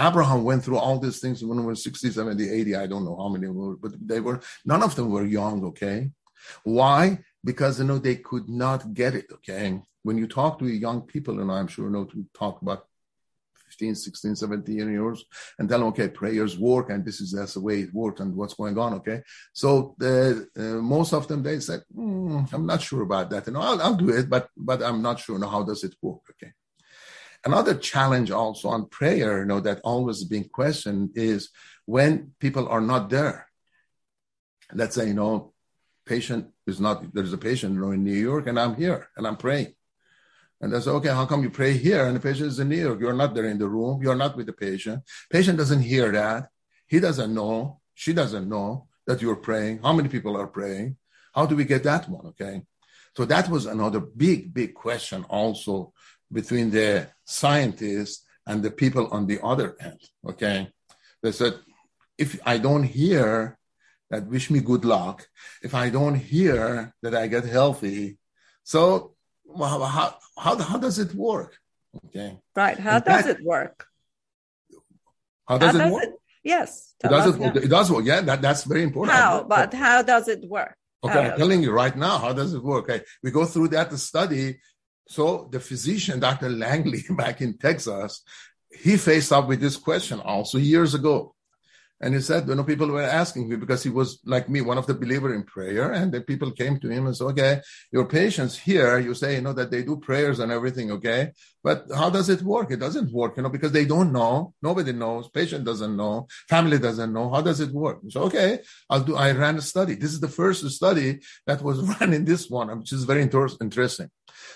Abraham 0.00 0.44
went 0.44 0.64
through 0.64 0.78
all 0.78 0.98
these 0.98 1.20
things 1.20 1.44
when 1.44 1.58
he 1.58 1.64
was 1.64 1.84
60, 1.84 2.10
70, 2.10 2.48
80. 2.48 2.76
I 2.76 2.86
don't 2.86 3.04
know 3.04 3.16
how 3.16 3.28
many 3.28 3.48
were, 3.48 3.76
but 3.76 3.92
they 4.00 4.20
were, 4.20 4.40
none 4.64 4.82
of 4.82 4.94
them 4.96 5.10
were 5.10 5.24
young, 5.24 5.64
okay? 5.66 6.10
Why? 6.64 7.18
Because, 7.44 7.78
you 7.78 7.86
know, 7.86 7.98
they 7.98 8.16
could 8.16 8.48
not 8.48 8.94
get 8.94 9.14
it, 9.14 9.26
okay? 9.34 9.80
When 10.02 10.16
you 10.16 10.26
talk 10.26 10.58
to 10.58 10.66
young 10.66 11.02
people, 11.02 11.40
and 11.40 11.52
I'm 11.52 11.68
sure 11.68 11.86
you 11.86 11.90
know 11.90 12.04
to 12.06 12.24
talk 12.32 12.62
about 12.62 12.86
15, 13.66 13.94
16, 13.94 14.36
17 14.36 14.76
years 14.76 15.24
and 15.58 15.68
tell 15.68 15.80
them, 15.80 15.88
okay, 15.88 16.08
prayers 16.08 16.58
work 16.58 16.90
and 16.90 17.04
this 17.04 17.20
is 17.20 17.32
that's 17.32 17.54
the 17.54 17.60
way 17.60 17.80
it 17.80 17.94
works 17.94 18.20
and 18.20 18.34
what's 18.34 18.54
going 18.54 18.78
on, 18.78 18.94
okay? 18.94 19.22
So 19.52 19.94
the, 19.98 20.48
uh, 20.56 20.82
most 20.82 21.12
of 21.12 21.28
them, 21.28 21.42
they 21.42 21.60
said, 21.60 21.82
mm, 21.94 22.52
I'm 22.52 22.66
not 22.66 22.82
sure 22.82 23.02
about 23.02 23.30
that. 23.30 23.46
You 23.46 23.52
know, 23.52 23.60
I'll, 23.60 23.82
I'll 23.82 23.94
do 23.94 24.08
it, 24.10 24.30
but, 24.30 24.48
but 24.56 24.82
I'm 24.82 25.02
not 25.02 25.20
sure. 25.20 25.38
How 25.46 25.62
does 25.62 25.84
it 25.84 25.94
work, 26.02 26.22
okay? 26.30 26.52
Another 27.44 27.74
challenge 27.74 28.30
also 28.30 28.68
on 28.68 28.88
prayer, 28.88 29.40
you 29.40 29.46
know, 29.46 29.60
that 29.60 29.80
always 29.82 30.24
being 30.24 30.48
questioned 30.48 31.10
is 31.14 31.50
when 31.86 32.32
people 32.38 32.68
are 32.68 32.82
not 32.82 33.08
there. 33.08 33.48
Let's 34.72 34.94
say, 34.94 35.08
you 35.08 35.14
know, 35.14 35.54
patient 36.06 36.48
is 36.66 36.80
not, 36.80 37.14
there's 37.14 37.32
a 37.32 37.38
patient 37.38 37.74
you 37.74 37.80
know, 37.80 37.92
in 37.92 38.04
New 38.04 38.12
York 38.12 38.46
and 38.46 38.58
I'm 38.58 38.74
here 38.74 39.08
and 39.16 39.26
I'm 39.26 39.36
praying. 39.36 39.74
And 40.60 40.72
they 40.72 40.80
say, 40.80 40.90
okay, 40.90 41.08
how 41.08 41.24
come 41.24 41.42
you 41.42 41.50
pray 41.50 41.72
here 41.72 42.04
and 42.04 42.14
the 42.14 42.20
patient 42.20 42.48
is 42.48 42.58
in 42.58 42.68
New 42.68 42.76
York? 42.76 43.00
You're 43.00 43.14
not 43.14 43.34
there 43.34 43.46
in 43.46 43.58
the 43.58 43.68
room. 43.68 44.02
You're 44.02 44.14
not 44.14 44.36
with 44.36 44.46
the 44.46 44.52
patient. 44.52 45.02
Patient 45.30 45.56
doesn't 45.56 45.80
hear 45.80 46.12
that. 46.12 46.48
He 46.86 47.00
doesn't 47.00 47.32
know. 47.32 47.80
She 47.94 48.12
doesn't 48.12 48.48
know 48.48 48.88
that 49.06 49.22
you're 49.22 49.36
praying. 49.36 49.80
How 49.82 49.94
many 49.94 50.10
people 50.10 50.36
are 50.36 50.46
praying? 50.46 50.96
How 51.34 51.46
do 51.46 51.56
we 51.56 51.64
get 51.64 51.84
that 51.84 52.08
one? 52.08 52.26
Okay. 52.26 52.62
So 53.16 53.24
that 53.24 53.48
was 53.48 53.66
another 53.66 54.00
big, 54.00 54.52
big 54.52 54.74
question 54.74 55.24
also 55.24 55.92
between 56.32 56.70
the 56.70 57.08
scientists 57.24 58.24
and 58.46 58.62
the 58.62 58.70
people 58.70 59.08
on 59.08 59.26
the 59.26 59.42
other 59.44 59.76
end. 59.80 60.00
Okay. 60.26 60.68
They 61.22 61.32
said, 61.32 61.54
if 62.18 62.38
I 62.44 62.58
don't 62.58 62.84
hear 62.84 63.58
that 64.10 64.26
wish 64.26 64.50
me 64.50 64.60
good 64.60 64.84
luck, 64.84 65.28
if 65.62 65.74
I 65.74 65.90
don't 65.90 66.16
hear 66.16 66.94
that 67.02 67.14
I 67.14 67.26
get 67.28 67.44
healthy, 67.44 68.18
so 68.64 69.14
well, 69.44 69.84
how, 69.84 70.16
how, 70.36 70.56
how 70.56 70.78
does 70.78 70.98
it 70.98 71.14
work? 71.14 71.56
Okay. 72.06 72.38
Right. 72.54 72.78
How 72.78 73.00
does 73.00 73.26
it 73.26 73.42
work? 73.44 73.86
How 75.46 75.58
does, 75.58 75.72
how 75.72 75.80
it, 75.80 75.82
does 75.82 75.92
work? 75.92 76.02
it 76.04 76.20
Yes. 76.42 76.94
It 77.02 77.08
does, 77.08 77.36
it, 77.36 77.56
it 77.64 77.68
does 77.68 77.90
work. 77.90 78.04
Yeah, 78.04 78.20
that, 78.22 78.42
that's 78.42 78.64
very 78.64 78.82
important. 78.82 79.16
How? 79.16 79.44
But 79.44 79.74
how 79.74 80.02
does 80.02 80.28
it 80.28 80.48
work? 80.48 80.76
Okay, 81.02 81.30
I'm 81.30 81.38
telling 81.38 81.62
you 81.62 81.72
right 81.72 81.96
now, 81.96 82.18
how 82.18 82.32
does 82.32 82.52
it 82.52 82.62
work? 82.62 82.84
Okay, 82.84 83.02
we 83.22 83.30
go 83.30 83.46
through 83.46 83.68
that 83.68 83.92
study 83.98 84.60
so 85.10 85.48
the 85.50 85.58
physician, 85.58 86.20
Dr. 86.20 86.48
Langley, 86.48 87.02
back 87.10 87.40
in 87.40 87.58
Texas, 87.58 88.22
he 88.70 88.96
faced 88.96 89.32
up 89.32 89.48
with 89.48 89.60
this 89.60 89.76
question 89.76 90.20
also 90.20 90.56
years 90.56 90.94
ago. 90.94 91.34
And 92.02 92.14
he 92.14 92.20
said, 92.20 92.48
you 92.48 92.54
know, 92.54 92.64
people 92.64 92.86
were 92.86 93.02
asking 93.02 93.48
me 93.48 93.56
because 93.56 93.82
he 93.82 93.90
was 93.90 94.20
like 94.24 94.48
me, 94.48 94.62
one 94.62 94.78
of 94.78 94.86
the 94.86 94.94
believer 94.94 95.34
in 95.34 95.42
prayer. 95.42 95.92
And 95.92 96.10
the 96.10 96.22
people 96.22 96.50
came 96.52 96.78
to 96.78 96.88
him 96.88 97.06
and 97.06 97.14
said, 97.14 97.24
okay, 97.24 97.60
your 97.92 98.06
patients 98.06 98.56
here, 98.56 98.98
you 98.98 99.12
say, 99.12 99.34
you 99.34 99.42
know, 99.42 99.52
that 99.52 99.70
they 99.70 99.82
do 99.82 99.98
prayers 99.98 100.38
and 100.38 100.50
everything. 100.50 100.92
Okay. 100.92 101.32
But 101.62 101.84
how 101.94 102.08
does 102.08 102.30
it 102.30 102.40
work? 102.40 102.70
It 102.70 102.78
doesn't 102.78 103.12
work, 103.12 103.36
you 103.36 103.42
know, 103.42 103.50
because 103.50 103.72
they 103.72 103.84
don't 103.84 104.12
know. 104.12 104.54
Nobody 104.62 104.92
knows. 104.92 105.28
Patient 105.28 105.64
doesn't 105.64 105.94
know. 105.94 106.26
Family 106.48 106.78
doesn't 106.78 107.12
know. 107.12 107.28
How 107.28 107.42
does 107.42 107.60
it 107.60 107.72
work? 107.72 107.98
So, 108.08 108.22
okay, 108.22 108.60
I'll 108.88 109.02
do, 109.02 109.16
I 109.16 109.32
ran 109.32 109.56
a 109.56 109.60
study. 109.60 109.94
This 109.96 110.12
is 110.12 110.20
the 110.20 110.28
first 110.28 110.66
study 110.70 111.18
that 111.46 111.60
was 111.60 111.82
run 112.00 112.14
in 112.14 112.24
this 112.24 112.48
one, 112.48 112.78
which 112.78 112.92
is 112.92 113.04
very 113.04 113.22
inter- 113.22 113.48
interesting. 113.60 114.08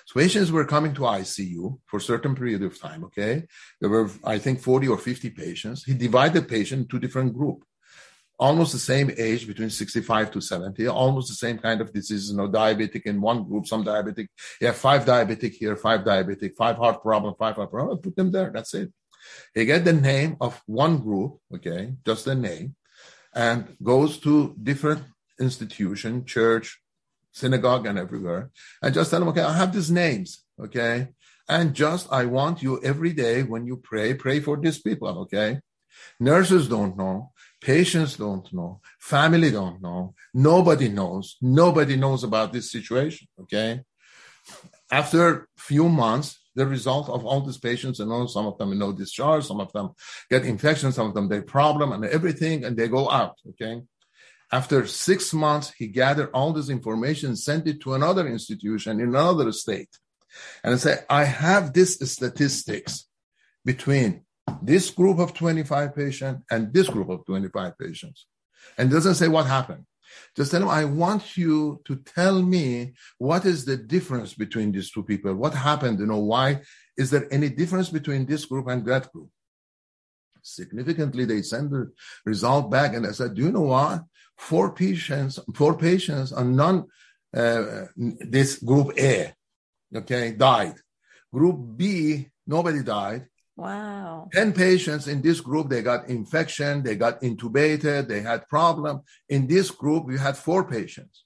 So 0.07 0.21
patients 0.21 0.53
were 0.53 0.65
coming 0.65 0.95
to 0.95 1.03
ICU 1.03 1.79
for 1.87 1.97
a 1.97 2.01
certain 2.01 2.35
period 2.35 2.63
of 2.63 2.79
time. 2.79 3.05
Okay. 3.05 3.45
There 3.81 3.91
were, 3.91 4.11
I 4.25 4.39
think, 4.39 4.61
40 4.61 4.89
or 4.89 4.99
50 4.99 5.31
patients. 5.31 5.85
He 5.85 5.95
divided 5.95 6.47
patient 6.49 6.83
into 6.83 6.99
different 6.99 7.35
group 7.35 7.65
almost 8.39 8.73
the 8.73 8.79
same 8.79 9.11
age 9.17 9.47
between 9.47 9.71
65 9.71 10.31
to 10.33 10.41
70 10.41 10.89
almost 10.89 11.29
the 11.29 11.35
same 11.35 11.59
kind 11.59 11.81
of 11.81 11.93
diseases 11.93 12.31
you 12.31 12.37
know 12.37 12.49
diabetic 12.49 13.03
in 13.03 13.21
one 13.21 13.45
group 13.45 13.67
some 13.67 13.85
diabetic 13.85 14.27
yeah 14.61 14.73
five 14.73 15.05
diabetic 15.05 15.53
here 15.53 15.77
five 15.77 16.01
diabetic 16.01 16.55
five 16.57 16.77
heart 16.77 17.01
problem 17.03 17.35
five 17.39 17.55
heart 17.57 17.71
problem 17.71 17.99
put 17.99 18.17
them 18.17 18.31
there 18.33 18.51
that's 18.53 18.75
it 18.75 18.93
he 19.55 19.65
get 19.65 19.85
the 19.85 19.93
name 19.93 20.37
of 20.41 20.61
one 20.67 20.99
group 20.99 21.39
okay 21.55 21.93
just 22.05 22.25
the 22.25 22.35
name 22.35 22.75
and 23.35 23.77
goes 23.83 24.19
to 24.19 24.57
different 24.63 25.03
institution 25.41 26.25
church 26.25 26.81
synagogue 27.35 27.87
and 27.87 27.99
everywhere 27.99 28.51
and 28.83 28.95
just 28.95 29.11
tell 29.11 29.21
them 29.21 29.29
okay 29.29 29.43
i 29.43 29.53
have 29.53 29.73
these 29.73 29.91
names 29.91 30.45
okay 30.59 31.09
and 31.49 31.75
just 31.75 32.11
i 32.11 32.25
want 32.25 32.63
you 32.63 32.83
every 32.83 33.13
day 33.13 33.43
when 33.43 33.67
you 33.67 33.77
pray 33.77 34.15
pray 34.15 34.41
for 34.41 34.57
these 34.57 34.81
people 34.81 35.19
okay 35.25 35.61
nurses 36.19 36.69
don't 36.69 36.97
know 36.97 37.33
Patients 37.65 38.19
don't 38.19 38.53
know. 38.53 38.81
Family 39.01 39.51
don't 39.51 39.81
know. 39.81 40.15
Nobody 40.35 40.89
knows. 40.89 41.37
Nobody 41.41 41.97
knows 41.97 42.23
about 42.23 42.53
this 42.53 42.71
situation. 42.71 43.27
Okay. 43.41 43.81
After 44.93 45.49
few 45.57 45.89
months, 45.89 46.39
the 46.55 46.67
result 46.67 47.09
of 47.09 47.25
all 47.25 47.41
these 47.41 47.57
patients, 47.57 48.01
you 48.01 48.05
know, 48.05 48.27
some 48.27 48.47
of 48.47 48.59
them 48.59 48.79
no 48.79 48.93
discharge, 48.93 49.47
some 49.47 49.61
of 49.61 49.73
them 49.73 49.93
get 50.31 50.45
infections, 50.45 50.97
some 50.97 51.07
of 51.09 51.15
them 51.15 51.29
they 51.29 51.41
problem 51.41 51.93
and 51.93 52.05
everything, 52.05 52.65
and 52.65 52.77
they 52.77 52.87
go 52.87 53.11
out. 53.11 53.37
Okay. 53.49 53.81
After 54.55 54.87
six 54.87 55.35
months, 55.35 55.73
he 55.77 55.89
gathered 55.89 56.31
all 56.33 56.53
this 56.53 56.69
information, 56.69 57.35
sent 57.35 57.67
it 57.67 57.81
to 57.81 57.95
another 57.95 58.29
institution 58.29 59.01
in 59.01 59.09
another 59.09 59.51
state, 59.51 59.99
and 60.63 60.79
said, 60.79 61.05
I 61.11 61.25
have 61.25 61.73
this 61.73 61.99
statistics 61.99 63.09
between 63.65 64.23
this 64.63 64.91
group 64.91 65.19
of 65.19 65.35
25 65.35 65.97
patients 65.97 66.45
and 66.53 66.73
this 66.73 66.89
group 66.89 67.09
of 67.09 67.27
25 67.27 67.77
patients. 67.77 68.27
And 68.79 68.93
doesn't 68.93 69.17
say 69.17 69.27
what 69.27 69.47
happened. 69.47 69.87
Just 70.37 70.53
tell 70.53 70.61
them, 70.61 70.69
I 70.69 70.85
want 70.85 71.37
you 71.37 71.81
to 71.87 71.97
tell 71.97 72.41
me 72.41 72.95
what 73.19 73.45
is 73.47 73.65
the 73.65 73.77
difference 73.77 74.35
between 74.35 74.71
these 74.71 74.93
two 74.93 75.03
people? 75.03 75.35
What 75.35 75.55
happened? 75.55 75.99
You 75.99 76.07
know, 76.07 76.21
why? 76.21 76.61
Is 76.97 77.11
there 77.11 77.27
any 77.33 77.49
difference 77.49 77.89
between 77.89 78.25
this 78.25 78.45
group 78.45 78.69
and 78.69 78.87
that 78.87 79.13
group? 79.13 79.31
Significantly, 80.43 81.25
they 81.25 81.43
send 81.43 81.73
the 81.73 81.91
result 82.25 82.71
back 82.71 82.95
and 82.95 83.05
they 83.05 83.13
said, 83.13 83.35
do 83.35 83.43
you 83.43 83.51
know 83.51 83.63
what? 83.63 84.05
Four 84.37 84.75
patients, 84.75 85.39
four 85.55 85.77
patients 85.77 86.33
on 86.33 86.57
non, 86.57 86.87
uh, 87.35 87.87
this 87.97 88.59
group 88.59 88.99
A, 88.99 89.35
okay, 89.95 90.33
died. 90.33 90.75
Group 91.33 91.77
B, 91.77 92.29
nobody 92.47 92.83
died. 92.83 93.27
Wow. 93.57 94.29
10 94.33 94.53
patients 94.53 95.07
in 95.07 95.23
this 95.23 95.41
group, 95.41 95.69
they 95.69 95.83
got 95.83 96.09
infection, 96.09 96.83
they 96.83 96.97
got 96.97 97.21
intubated, 97.23 98.09
they 98.09 98.21
had 98.21 98.49
problem. 98.49 99.03
In 99.29 99.47
this 99.47 99.71
group, 99.71 100.07
we 100.07 100.19
had 100.19 100.37
four 100.37 100.65
patients. 100.65 101.25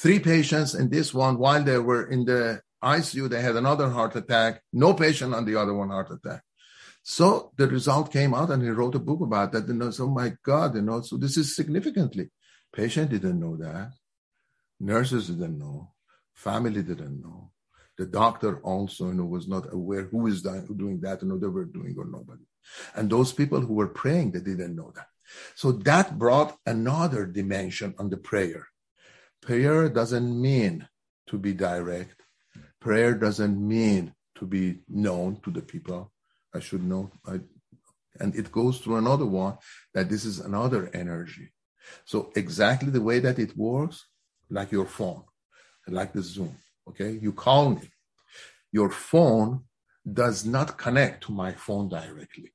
Three 0.00 0.18
patients 0.18 0.74
in 0.74 0.88
this 0.88 1.12
one, 1.12 1.38
while 1.38 1.62
they 1.62 1.78
were 1.78 2.08
in 2.08 2.24
the 2.24 2.62
ICU, 2.82 3.28
they 3.28 3.42
had 3.42 3.56
another 3.56 3.90
heart 3.90 4.16
attack. 4.16 4.62
No 4.72 4.94
patient 4.94 5.34
on 5.34 5.44
the 5.44 5.56
other 5.56 5.74
one 5.74 5.90
heart 5.90 6.10
attack. 6.10 6.42
So 7.10 7.52
the 7.56 7.66
result 7.66 8.12
came 8.12 8.34
out 8.34 8.50
and 8.50 8.62
he 8.62 8.68
wrote 8.68 8.94
a 8.94 8.98
book 8.98 9.22
about 9.22 9.52
that. 9.52 9.66
And 9.66 9.82
I 9.82 9.88
said, 9.88 10.02
oh 10.02 10.08
my 10.08 10.34
God, 10.42 10.74
you 10.74 10.82
know, 10.82 11.00
so 11.00 11.16
this 11.16 11.38
is 11.38 11.56
significantly. 11.56 12.28
Patient 12.70 13.08
didn't 13.08 13.40
know 13.40 13.56
that. 13.56 13.92
Nurses 14.78 15.28
didn't 15.28 15.58
know. 15.58 15.94
Family 16.34 16.82
didn't 16.82 17.22
know. 17.22 17.50
The 17.96 18.04
doctor 18.04 18.60
also 18.60 19.06
you 19.06 19.14
know, 19.14 19.24
was 19.24 19.48
not 19.48 19.72
aware 19.72 20.02
who 20.02 20.26
is 20.26 20.42
doing 20.42 21.00
that 21.00 21.22
and 21.22 21.32
what 21.32 21.40
they 21.40 21.46
were 21.46 21.64
doing 21.64 21.96
or 21.98 22.04
nobody. 22.04 22.42
And 22.94 23.08
those 23.08 23.32
people 23.32 23.62
who 23.62 23.72
were 23.72 23.88
praying, 23.88 24.32
they 24.32 24.40
didn't 24.40 24.76
know 24.76 24.92
that. 24.94 25.08
So 25.54 25.72
that 25.72 26.18
brought 26.18 26.58
another 26.66 27.24
dimension 27.24 27.94
on 27.98 28.10
the 28.10 28.18
prayer. 28.18 28.68
Prayer 29.40 29.88
doesn't 29.88 30.42
mean 30.42 30.86
to 31.28 31.38
be 31.38 31.54
direct. 31.54 32.20
Prayer 32.80 33.14
doesn't 33.14 33.56
mean 33.66 34.12
to 34.34 34.44
be 34.44 34.80
known 34.90 35.40
to 35.44 35.50
the 35.50 35.62
people. 35.62 36.12
I 36.58 36.60
should 36.60 36.84
know. 36.92 37.04
I, 37.32 37.34
and 38.20 38.30
it 38.40 38.48
goes 38.50 38.74
through 38.78 38.96
another 38.96 39.28
one 39.44 39.54
that 39.94 40.08
this 40.12 40.24
is 40.30 40.36
another 40.40 40.82
energy. 41.02 41.46
So 42.04 42.18
exactly 42.42 42.90
the 42.90 43.06
way 43.10 43.18
that 43.26 43.38
it 43.38 43.56
works, 43.56 43.96
like 44.50 44.70
your 44.78 44.88
phone, 44.98 45.22
like 45.86 46.12
the 46.12 46.24
Zoom. 46.34 46.54
Okay, 46.88 47.12
you 47.24 47.32
call 47.32 47.64
me. 47.78 47.86
Your 48.78 48.90
phone 48.90 49.50
does 50.22 50.38
not 50.56 50.68
connect 50.84 51.16
to 51.24 51.32
my 51.32 51.52
phone 51.64 51.86
directly. 51.88 52.50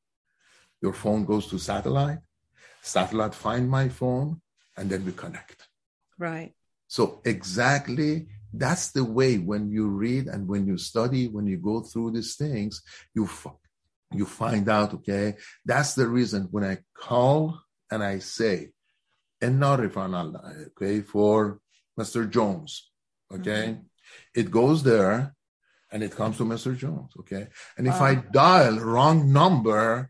Your 0.82 0.96
phone 1.02 1.22
goes 1.32 1.46
to 1.48 1.58
satellite. 1.72 2.20
Satellite 2.82 3.36
find 3.46 3.64
my 3.80 3.88
phone, 4.00 4.30
and 4.78 4.86
then 4.90 5.02
we 5.06 5.14
connect. 5.24 5.60
Right. 6.18 6.52
So 6.88 7.04
exactly 7.34 8.28
that's 8.54 8.92
the 8.92 9.04
way 9.04 9.38
when 9.38 9.72
you 9.72 9.88
read 9.88 10.28
and 10.28 10.48
when 10.48 10.68
you 10.68 10.78
study, 10.78 11.28
when 11.28 11.48
you 11.48 11.58
go 11.58 11.82
through 11.82 12.12
these 12.12 12.36
things, 12.36 12.84
you 13.16 13.26
you 14.16 14.26
find 14.26 14.70
out. 14.70 14.94
Okay, 14.94 15.36
that's 15.66 15.96
the 15.96 16.08
reason 16.08 16.48
when 16.52 16.64
I 16.64 16.80
call 16.94 17.60
and 17.92 18.04
I 18.04 18.20
say, 18.20 18.72
El 19.42 19.52
na 19.52 19.78
refa 19.78 20.10
na 20.10 20.22
la, 20.22 20.42
okay, 20.68 21.02
for 21.02 21.60
Mr. 22.00 22.30
Jones. 22.30 22.90
Okay, 23.32 23.70
mm-hmm. 23.70 23.82
It 24.36 24.52
goes 24.52 24.84
there 24.84 25.36
and 25.92 26.04
it 26.04 26.16
comes 26.16 26.38
to 26.38 26.44
Mr. 26.44 26.76
Jones. 26.76 27.12
Okay. 27.20 27.48
And 27.78 27.88
if 27.88 28.02
I 28.02 28.16
dial 28.16 28.80
wrong 28.80 29.32
number, 29.32 30.10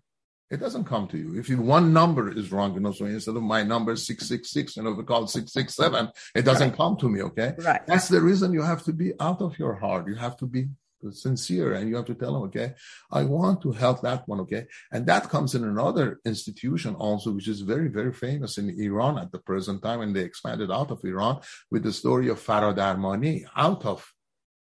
it 0.50 0.58
doesn't 0.58 0.86
come 0.86 1.08
to 1.08 1.18
you. 1.18 1.38
If 1.40 1.50
you, 1.50 1.62
one 1.62 1.94
number 1.94 2.32
is 2.32 2.52
wrong, 2.52 2.74
you 2.74 2.80
know, 2.80 2.92
so 2.92 3.06
instead 3.06 3.36
of 3.36 3.44
my 3.44 3.64
number 3.64 3.96
666, 3.96 4.78
you 4.78 4.84
know, 4.84 4.92
we 4.94 5.04
call 5.04 5.28
667, 5.28 6.10
it 6.36 6.44
doesn't 6.44 6.70
right. 6.70 6.78
come 6.78 6.96
to 6.98 7.10
me. 7.10 7.22
Okay. 7.24 7.54
Right. 7.58 7.86
That's 7.88 8.08
the 8.08 8.22
reason 8.22 8.54
you 8.54 8.62
have 8.62 8.84
to 8.84 8.94
be 8.94 9.14
out 9.20 9.42
of 9.42 9.58
your 9.58 9.74
heart. 9.74 10.08
You 10.08 10.16
have 10.16 10.38
to 10.38 10.46
be 10.46 10.70
sincere 11.12 11.74
and 11.74 11.90
you 11.90 11.96
have 11.96 12.06
to 12.06 12.16
tell 12.16 12.34
them, 12.34 12.44
okay, 12.44 12.74
I 13.12 13.24
want 13.24 13.62
to 13.64 13.72
help 13.72 14.02
that 14.02 14.28
one. 14.28 14.40
Okay. 14.42 14.66
And 14.92 15.06
that 15.08 15.30
comes 15.30 15.56
in 15.56 15.64
another 15.64 16.20
institution 16.26 16.96
also, 16.96 17.32
which 17.32 17.48
is 17.48 17.62
very, 17.62 17.90
very 17.90 18.14
famous 18.14 18.58
in 18.58 18.70
Iran 18.70 19.18
at 19.18 19.32
the 19.32 19.40
present 19.40 19.82
time. 19.82 20.02
And 20.02 20.16
they 20.16 20.22
expanded 20.22 20.72
out 20.72 20.92
of 20.92 21.04
Iran 21.04 21.42
with 21.72 21.84
the 21.84 21.94
story 21.94 22.30
of 22.30 22.40
Faradarmani 22.40 23.46
out 23.56 23.86
of 23.86 24.06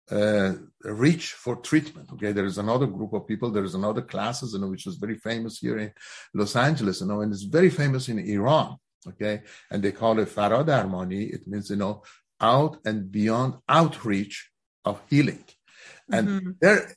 uh, 0.09 0.53
reach 0.83 1.33
for 1.33 1.57
treatment. 1.57 2.09
Okay, 2.13 2.31
there 2.31 2.45
is 2.45 2.57
another 2.57 2.87
group 2.87 3.13
of 3.13 3.27
people. 3.27 3.51
There 3.51 3.65
is 3.65 3.75
another 3.75 4.01
classes, 4.01 4.53
you 4.53 4.59
know, 4.59 4.69
which 4.69 4.87
is 4.87 4.95
very 4.95 5.17
famous 5.17 5.59
here 5.59 5.77
in 5.77 5.91
Los 6.33 6.55
Angeles, 6.55 7.01
you 7.01 7.07
know, 7.07 7.21
and 7.21 7.33
it's 7.33 7.43
very 7.43 7.69
famous 7.69 8.07
in 8.07 8.19
Iran. 8.19 8.77
Okay, 9.07 9.41
and 9.69 9.83
they 9.83 9.91
call 9.91 10.19
it 10.19 10.29
Faradarmani. 10.29 11.33
It 11.33 11.47
means 11.47 11.69
you 11.69 11.75
know 11.75 12.03
out 12.39 12.79
and 12.85 13.11
beyond 13.11 13.55
outreach 13.67 14.49
of 14.85 15.01
healing 15.09 15.43
and 16.11 16.27
mm-hmm. 16.27 16.51
their 16.61 16.95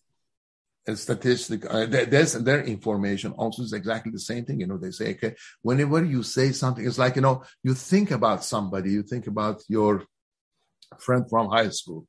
statistic 0.94 1.64
uh, 1.72 1.86
there's 1.86 2.32
their 2.32 2.62
information 2.62 3.32
also 3.32 3.62
is 3.62 3.72
exactly 3.72 4.12
the 4.12 4.18
same 4.18 4.44
thing. 4.44 4.60
You 4.60 4.66
know 4.66 4.78
they 4.78 4.90
say 4.90 5.10
okay 5.12 5.34
whenever 5.62 6.04
you 6.04 6.22
say 6.22 6.52
something 6.52 6.86
it's 6.86 6.98
like 6.98 7.16
you 7.16 7.22
know 7.22 7.44
you 7.62 7.74
think 7.74 8.10
about 8.10 8.44
somebody 8.44 8.90
you 8.92 9.02
think 9.02 9.26
about 9.26 9.62
your 9.68 10.04
friend 10.98 11.24
from 11.28 11.50
high 11.50 11.70
school. 11.70 12.06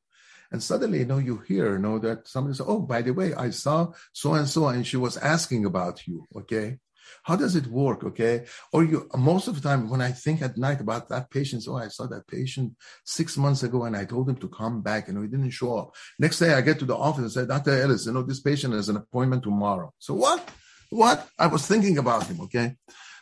And 0.51 0.61
suddenly 0.61 0.99
you 0.99 1.05
know 1.05 1.17
you 1.17 1.37
hear 1.37 1.73
you 1.73 1.79
know 1.79 1.99
that 1.99 2.27
somebody 2.27 2.55
says 2.55 2.65
oh 2.67 2.81
by 2.81 3.01
the 3.01 3.13
way 3.13 3.33
i 3.33 3.51
saw 3.51 3.91
so 4.11 4.33
and 4.33 4.49
so 4.49 4.67
and 4.67 4.85
she 4.85 4.97
was 4.97 5.15
asking 5.15 5.63
about 5.65 6.05
you 6.05 6.25
okay 6.35 6.77
how 7.23 7.35
does 7.35 7.55
it 7.55 7.67
work? 7.67 8.03
Okay. 8.03 8.45
Or 8.73 8.83
you, 8.83 9.09
most 9.15 9.47
of 9.47 9.55
the 9.55 9.67
time 9.67 9.89
when 9.89 10.01
I 10.01 10.11
think 10.11 10.41
at 10.41 10.57
night 10.57 10.81
about 10.81 11.09
that 11.09 11.29
patient, 11.29 11.65
oh, 11.67 11.77
I 11.77 11.87
saw 11.87 12.07
that 12.07 12.27
patient 12.27 12.73
six 13.05 13.37
months 13.37 13.63
ago 13.63 13.83
and 13.83 13.95
I 13.95 14.05
told 14.05 14.29
him 14.29 14.37
to 14.37 14.49
come 14.49 14.81
back 14.81 15.07
and 15.07 15.21
he 15.21 15.27
didn't 15.27 15.51
show 15.51 15.77
up. 15.77 15.95
Next 16.19 16.39
day 16.39 16.53
I 16.53 16.61
get 16.61 16.79
to 16.79 16.85
the 16.85 16.95
office 16.95 17.23
and 17.23 17.31
say, 17.31 17.45
Dr. 17.45 17.71
Elist, 17.71 18.07
you 18.07 18.13
know, 18.13 18.23
this 18.23 18.39
patient 18.39 18.73
has 18.73 18.89
an 18.89 18.97
appointment 18.97 19.43
tomorrow. 19.43 19.93
So 19.99 20.13
what? 20.13 20.49
What? 20.89 21.27
I 21.39 21.47
was 21.47 21.65
thinking 21.67 21.97
about 21.97 22.27
him. 22.27 22.41
Okay. 22.41 22.75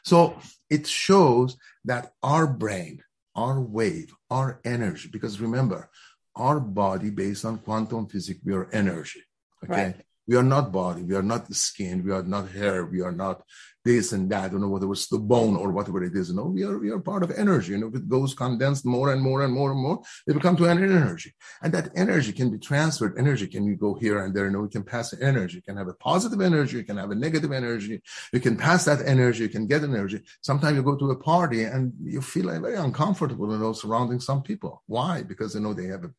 So 0.04 0.38
it 0.69 0.88
shows 0.88 1.58
that 1.86 2.13
our 2.23 2.47
brain, 2.47 3.04
our 3.36 3.60
wave, 3.62 4.13
our 4.30 4.60
energy, 4.63 5.10
because 5.12 5.41
remember, 5.41 5.89
our 6.36 6.60
body 6.60 7.10
based 7.10 7.45
on 7.45 7.58
quantum 7.60 8.08
physics, 8.08 8.39
we 8.45 8.54
are 8.54 8.69
energy. 8.71 9.21
Okay. 9.63 9.84
Right 9.84 9.95
We 10.29 10.35
are 10.35 10.43
not 10.43 10.71
body. 10.71 11.01
We 11.01 11.15
are 11.15 11.23
not 11.23 11.51
skin. 11.55 12.03
We 12.05 12.11
are 12.11 12.21
not 12.21 12.51
hair. 12.51 12.85
We 12.85 13.01
are 13.01 13.11
not 13.11 13.41
this 13.83 14.11
and 14.11 14.29
that. 14.29 14.51
You 14.51 14.59
know, 14.59 14.67
whether 14.67 14.91
it's 14.91 15.07
the 15.07 15.17
bone 15.17 15.55
or 15.57 15.71
whatever 15.71 16.03
it 16.03 16.13
is. 16.15 16.29
You 16.29 16.35
know, 16.35 16.43
we 16.43 16.63
are 16.63 16.77
we 16.77 16.91
are 16.91 16.99
part 16.99 17.23
of 17.23 17.31
energy. 17.31 17.71
You 17.71 17.79
know, 17.79 17.87
if 17.87 17.95
it 17.95 18.07
goes 18.07 18.35
condensed 18.35 18.85
more 18.85 19.11
and 19.11 19.23
more 19.23 19.41
and 19.41 19.51
more 19.51 19.71
and 19.71 19.81
more, 19.81 20.03
it 20.27 20.35
become 20.35 20.55
to 20.57 20.65
an 20.65 20.83
energy, 20.83 21.33
and 21.63 21.73
that 21.73 21.89
energy 21.95 22.31
can 22.31 22.51
be 22.51 22.59
transferred. 22.59 23.17
Energy 23.17 23.47
can 23.47 23.65
you 23.65 23.75
go 23.75 23.95
here 23.95 24.19
and 24.23 24.31
there. 24.35 24.45
You 24.45 24.51
know, 24.51 24.61
we 24.61 24.69
can 24.69 24.83
pass 24.83 25.19
energy. 25.19 25.55
You 25.55 25.63
can 25.63 25.77
have 25.77 25.87
a 25.87 25.95
positive 25.95 26.41
energy. 26.41 26.77
You 26.77 26.83
can 26.83 26.97
have 26.97 27.09
a 27.09 27.15
negative 27.15 27.51
energy. 27.51 27.99
You 28.31 28.39
can 28.39 28.55
pass 28.55 28.85
that 28.85 29.01
energy. 29.07 29.41
You 29.41 29.49
can 29.49 29.65
get 29.65 29.83
energy. 29.83 30.21
Sometimes 30.41 30.77
you 30.77 30.83
go 30.83 30.95
to 30.95 31.09
a 31.09 31.15
party 31.15 31.63
and 31.63 31.91
you 32.03 32.21
feel 32.21 32.45
like 32.45 32.61
very 32.61 32.75
uncomfortable. 32.75 33.51
You 33.51 33.57
know, 33.57 33.73
surrounding 33.73 34.19
some 34.19 34.43
people. 34.43 34.83
Why? 34.85 35.23
Because 35.23 35.55
you 35.55 35.61
know 35.61 35.73
they 35.73 35.87
have 35.87 36.03
a 36.03 36.11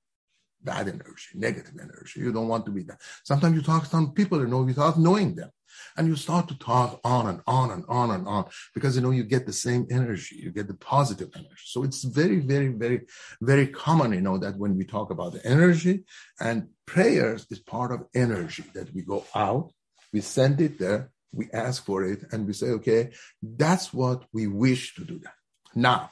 bad 0.62 0.88
energy, 0.88 1.30
negative 1.34 1.74
energy. 1.80 2.20
You 2.20 2.32
don't 2.32 2.48
want 2.48 2.64
to 2.66 2.70
be 2.70 2.82
that. 2.84 3.00
Sometimes 3.24 3.56
you 3.56 3.62
talk 3.62 3.84
to 3.84 3.88
some 3.88 4.12
people, 4.12 4.40
you 4.40 4.46
know, 4.46 4.62
without 4.62 4.98
knowing 4.98 5.34
them. 5.34 5.50
And 5.96 6.08
you 6.08 6.16
start 6.16 6.48
to 6.48 6.58
talk 6.58 7.00
on 7.04 7.26
and 7.26 7.40
on 7.46 7.70
and 7.70 7.84
on 7.88 8.10
and 8.10 8.26
on 8.26 8.46
because 8.74 8.96
you 8.96 9.02
know 9.02 9.10
you 9.10 9.24
get 9.24 9.46
the 9.46 9.52
same 9.52 9.86
energy, 9.90 10.36
you 10.36 10.50
get 10.50 10.66
the 10.68 10.74
positive 10.74 11.30
energy. 11.34 11.64
So 11.64 11.84
it's 11.84 12.02
very, 12.02 12.40
very, 12.40 12.68
very, 12.68 13.02
very 13.40 13.68
common, 13.68 14.12
you 14.12 14.20
know, 14.20 14.38
that 14.38 14.56
when 14.56 14.76
we 14.76 14.84
talk 14.84 15.10
about 15.10 15.32
the 15.32 15.44
energy 15.46 16.04
and 16.40 16.68
prayers 16.86 17.46
is 17.50 17.60
part 17.60 17.92
of 17.92 18.06
energy 18.14 18.64
that 18.74 18.92
we 18.94 19.02
go 19.02 19.24
out, 19.34 19.72
we 20.12 20.20
send 20.20 20.60
it 20.60 20.78
there, 20.78 21.10
we 21.32 21.48
ask 21.52 21.84
for 21.84 22.04
it, 22.04 22.24
and 22.32 22.46
we 22.46 22.52
say, 22.52 22.68
okay, 22.68 23.10
that's 23.42 23.92
what 23.94 24.24
we 24.32 24.46
wish 24.46 24.94
to 24.96 25.04
do 25.04 25.18
that. 25.20 25.34
Now, 25.74 26.10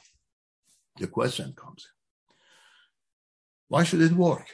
the 0.97 1.07
question 1.07 1.53
comes 1.53 1.85
in 1.85 1.98
why 3.69 3.83
should 3.83 4.01
it 4.01 4.11
work? 4.11 4.47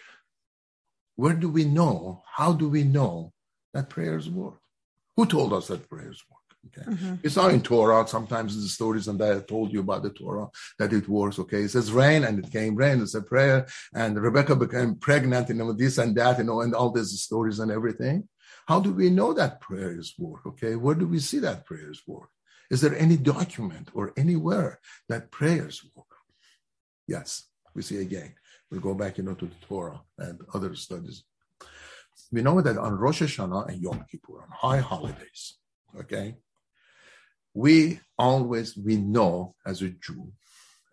Where 1.16 1.34
do 1.34 1.50
we 1.50 1.66
know? 1.66 2.24
How 2.32 2.54
do 2.54 2.70
we 2.70 2.84
know 2.84 3.34
that 3.74 3.90
prayers 3.90 4.30
work? 4.30 4.60
Who 5.16 5.26
told 5.26 5.54
us 5.54 5.68
that 5.68 5.90
prayers 5.90 6.22
work? 6.30 6.36
Okay. 6.68 6.92
Mm-hmm. 6.92 7.16
It's 7.24 7.36
not 7.36 7.54
in 7.54 7.62
Torah. 7.62 8.08
Sometimes 8.08 8.62
the 8.62 8.68
stories 8.68 9.08
and 9.08 9.22
I 9.22 9.40
told 9.40 9.72
you 9.72 9.80
about 9.80 10.04
the 10.04 10.10
Torah 10.10 10.48
that 10.80 10.94
it 10.94 11.08
works. 11.08 11.40
Okay. 11.40 11.62
It 11.62 11.70
says 11.70 11.92
rain 11.92 12.24
and 12.24 12.40
it 12.40 12.52
came 12.52 12.76
rain. 12.76 13.02
It's 13.02 13.16
a 13.16 13.22
prayer 13.22 13.68
and 13.94 14.22
Rebecca 14.22 14.56
became 14.56 14.96
pregnant, 14.96 15.50
you 15.50 15.56
know, 15.56 15.72
this 15.74 15.98
and 15.98 16.16
that, 16.18 16.40
you 16.40 16.44
know, 16.44 16.62
and 16.62 16.74
all 16.74 16.92
these 16.92 17.22
stories 17.22 17.60
and 17.60 17.72
everything. 17.72 18.28
How 18.68 18.80
do 18.80 18.92
we 18.92 19.10
know 19.10 19.32
that 19.34 19.62
prayers 19.62 20.16
work? 20.18 20.46
Okay. 20.48 20.76
Where 20.76 20.96
do 20.96 21.08
we 21.08 21.20
see 21.20 21.40
that 21.40 21.66
prayers 21.66 22.02
work? 22.08 22.30
Is 22.72 22.82
there 22.82 22.98
any 22.98 23.16
document 23.16 23.90
or 23.94 24.12
anywhere 24.18 24.80
that 25.08 25.32
prayers 25.32 25.88
work? 25.96 26.08
Yes, 27.08 27.44
we 27.76 27.84
see 27.84 28.02
again. 28.02 28.34
We 28.72 28.80
go 28.80 28.94
back, 28.94 29.18
you 29.18 29.24
know, 29.24 29.36
to 29.36 29.46
the 29.46 29.56
Torah 29.68 30.02
and 30.18 30.40
other 30.54 30.76
studies. 30.76 31.24
We 32.32 32.42
know 32.42 32.62
that 32.62 32.78
on 32.78 32.94
Rosh 32.94 33.22
Hashanah 33.22 33.70
and 33.70 33.82
Yom 33.82 34.06
Kippur, 34.10 34.42
on 34.42 34.50
high 34.52 34.80
holidays, 34.80 35.58
okay, 36.00 36.36
we 37.54 38.00
always 38.18 38.76
we 38.78 38.98
know 38.98 39.56
as 39.66 39.82
a 39.82 39.90
Jew, 39.90 40.32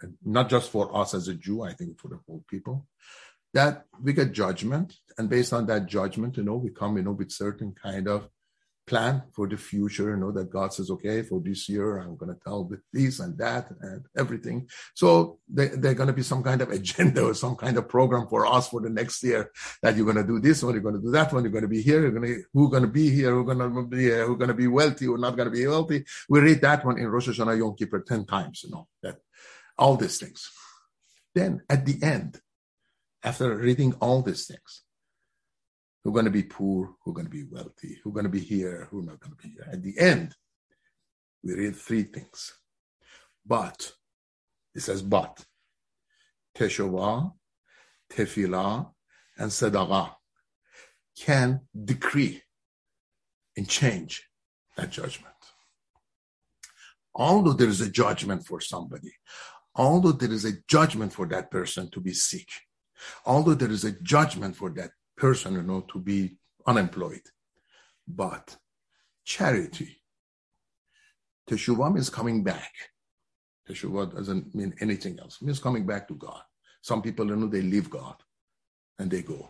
and 0.00 0.14
not 0.24 0.48
just 0.48 0.70
for 0.70 0.94
us 0.96 1.14
as 1.14 1.28
a 1.28 1.34
Jew, 1.34 1.62
I 1.62 1.72
think 1.72 1.98
for 1.98 2.08
the 2.08 2.20
whole 2.26 2.44
people, 2.48 2.86
that 3.54 3.84
we 4.00 4.12
get 4.12 4.32
judgment, 4.32 4.94
and 5.18 5.28
based 5.28 5.52
on 5.52 5.66
that 5.66 5.86
judgment, 5.86 6.36
you 6.36 6.42
know, 6.42 6.56
we 6.56 6.70
come, 6.70 6.96
you 6.96 7.02
know, 7.02 7.12
with 7.12 7.30
certain 7.30 7.72
kind 7.72 8.08
of 8.08 8.28
plan 8.86 9.22
for 9.32 9.46
the 9.46 9.56
future, 9.56 10.10
you 10.10 10.16
know, 10.16 10.32
that 10.32 10.50
God 10.50 10.72
says, 10.72 10.90
okay, 10.90 11.22
for 11.22 11.40
this 11.40 11.68
year, 11.68 11.98
I'm 11.98 12.16
going 12.16 12.34
to 12.34 12.40
tell 12.42 12.70
this 12.92 13.20
and 13.20 13.38
that 13.38 13.70
and 13.80 14.04
everything. 14.16 14.68
So 14.94 15.38
they, 15.48 15.68
they're 15.68 15.94
going 15.94 16.08
to 16.08 16.12
be 16.12 16.22
some 16.22 16.42
kind 16.42 16.60
of 16.60 16.70
agenda 16.78 17.24
or 17.24 17.34
some 17.34 17.56
kind 17.56 17.76
of 17.76 17.88
program 17.88 18.26
for 18.28 18.46
us 18.46 18.68
for 18.68 18.80
the 18.80 18.90
next 18.90 19.22
year 19.22 19.50
that 19.82 19.96
you're 19.96 20.04
going 20.04 20.16
to 20.16 20.26
do 20.26 20.40
this 20.40 20.62
one, 20.62 20.74
you're 20.74 20.82
going 20.82 20.96
to 20.96 21.00
do 21.00 21.10
that 21.12 21.32
one, 21.32 21.44
you're 21.44 21.52
going 21.52 21.62
to 21.62 21.68
be 21.68 21.82
here, 21.82 22.00
you're 22.02 22.10
going 22.10 22.26
to, 22.26 22.42
who's 22.52 22.70
going 22.70 22.82
to 22.82 22.88
be 22.88 23.10
here, 23.10 23.32
who's 23.32 23.46
going 23.46 23.58
to 23.58 23.84
be 23.84 24.02
here, 24.02 24.26
who's 24.26 24.38
going 24.38 24.48
to 24.48 24.54
be 24.54 24.66
wealthy, 24.66 25.06
or 25.06 25.18
not 25.18 25.36
going 25.36 25.50
to 25.50 25.56
be 25.56 25.66
wealthy. 25.66 26.04
We 26.28 26.40
read 26.40 26.60
that 26.62 26.84
one 26.84 26.98
in 26.98 27.08
Rosh 27.08 27.28
Hashanah 27.28 27.58
Yom 27.58 27.76
Kippur 27.76 28.00
10 28.00 28.26
times, 28.26 28.62
you 28.64 28.70
know, 28.70 28.88
that 29.02 29.18
all 29.78 29.96
these 29.96 30.18
things. 30.18 30.50
Then 31.34 31.62
at 31.68 31.86
the 31.86 32.02
end, 32.02 32.40
after 33.22 33.56
reading 33.56 33.94
all 34.00 34.22
these 34.22 34.46
things, 34.46 34.82
who 36.02 36.10
are 36.10 36.14
going 36.14 36.24
to 36.24 36.30
be 36.30 36.42
poor, 36.42 36.94
who 37.04 37.10
are 37.10 37.14
going 37.14 37.26
to 37.26 37.30
be 37.30 37.44
wealthy, 37.44 37.98
who 38.02 38.10
are 38.10 38.14
going 38.14 38.24
to 38.24 38.30
be 38.30 38.40
here, 38.40 38.88
who 38.90 39.00
are 39.00 39.04
not 39.04 39.20
going 39.20 39.36
to 39.36 39.42
be 39.42 39.50
here. 39.50 39.68
At 39.70 39.82
the 39.82 39.98
end, 39.98 40.34
we 41.42 41.54
read 41.54 41.76
three 41.76 42.04
things. 42.04 42.52
But, 43.46 43.92
it 44.74 44.80
says 44.80 45.02
but, 45.02 45.44
Teshuvah, 46.56 47.32
Tefillah, 48.10 48.90
and 49.38 49.50
Tzedakah 49.50 50.14
can 51.18 51.60
decree 51.84 52.42
and 53.56 53.68
change 53.68 54.26
that 54.76 54.90
judgment. 54.90 55.28
Although 57.14 57.52
there 57.52 57.68
is 57.68 57.80
a 57.80 57.90
judgment 57.90 58.46
for 58.46 58.60
somebody, 58.60 59.12
although 59.74 60.12
there 60.12 60.32
is 60.32 60.44
a 60.44 60.52
judgment 60.68 61.12
for 61.12 61.26
that 61.26 61.50
person 61.50 61.90
to 61.90 62.00
be 62.00 62.14
sick, 62.14 62.48
although 63.26 63.54
there 63.54 63.70
is 63.70 63.84
a 63.84 63.92
judgment 63.92 64.56
for 64.56 64.70
that 64.70 64.90
person, 65.22 65.54
you 65.54 65.62
know, 65.62 65.82
to 65.92 66.00
be 66.00 66.36
unemployed. 66.66 67.26
But 68.08 68.56
charity, 69.24 69.90
Teshuvah 71.48 71.94
means 71.94 72.10
coming 72.10 72.42
back. 72.42 72.72
Teshuvah 73.68 74.16
doesn't 74.16 74.52
mean 74.52 74.74
anything 74.80 75.20
else. 75.20 75.38
It 75.40 75.44
means 75.44 75.60
coming 75.60 75.86
back 75.86 76.08
to 76.08 76.14
God. 76.14 76.42
Some 76.82 77.02
people, 77.02 77.26
you 77.28 77.36
know, 77.36 77.46
they 77.46 77.62
leave 77.62 77.88
God 77.88 78.16
and 78.98 79.08
they 79.08 79.22
go. 79.22 79.48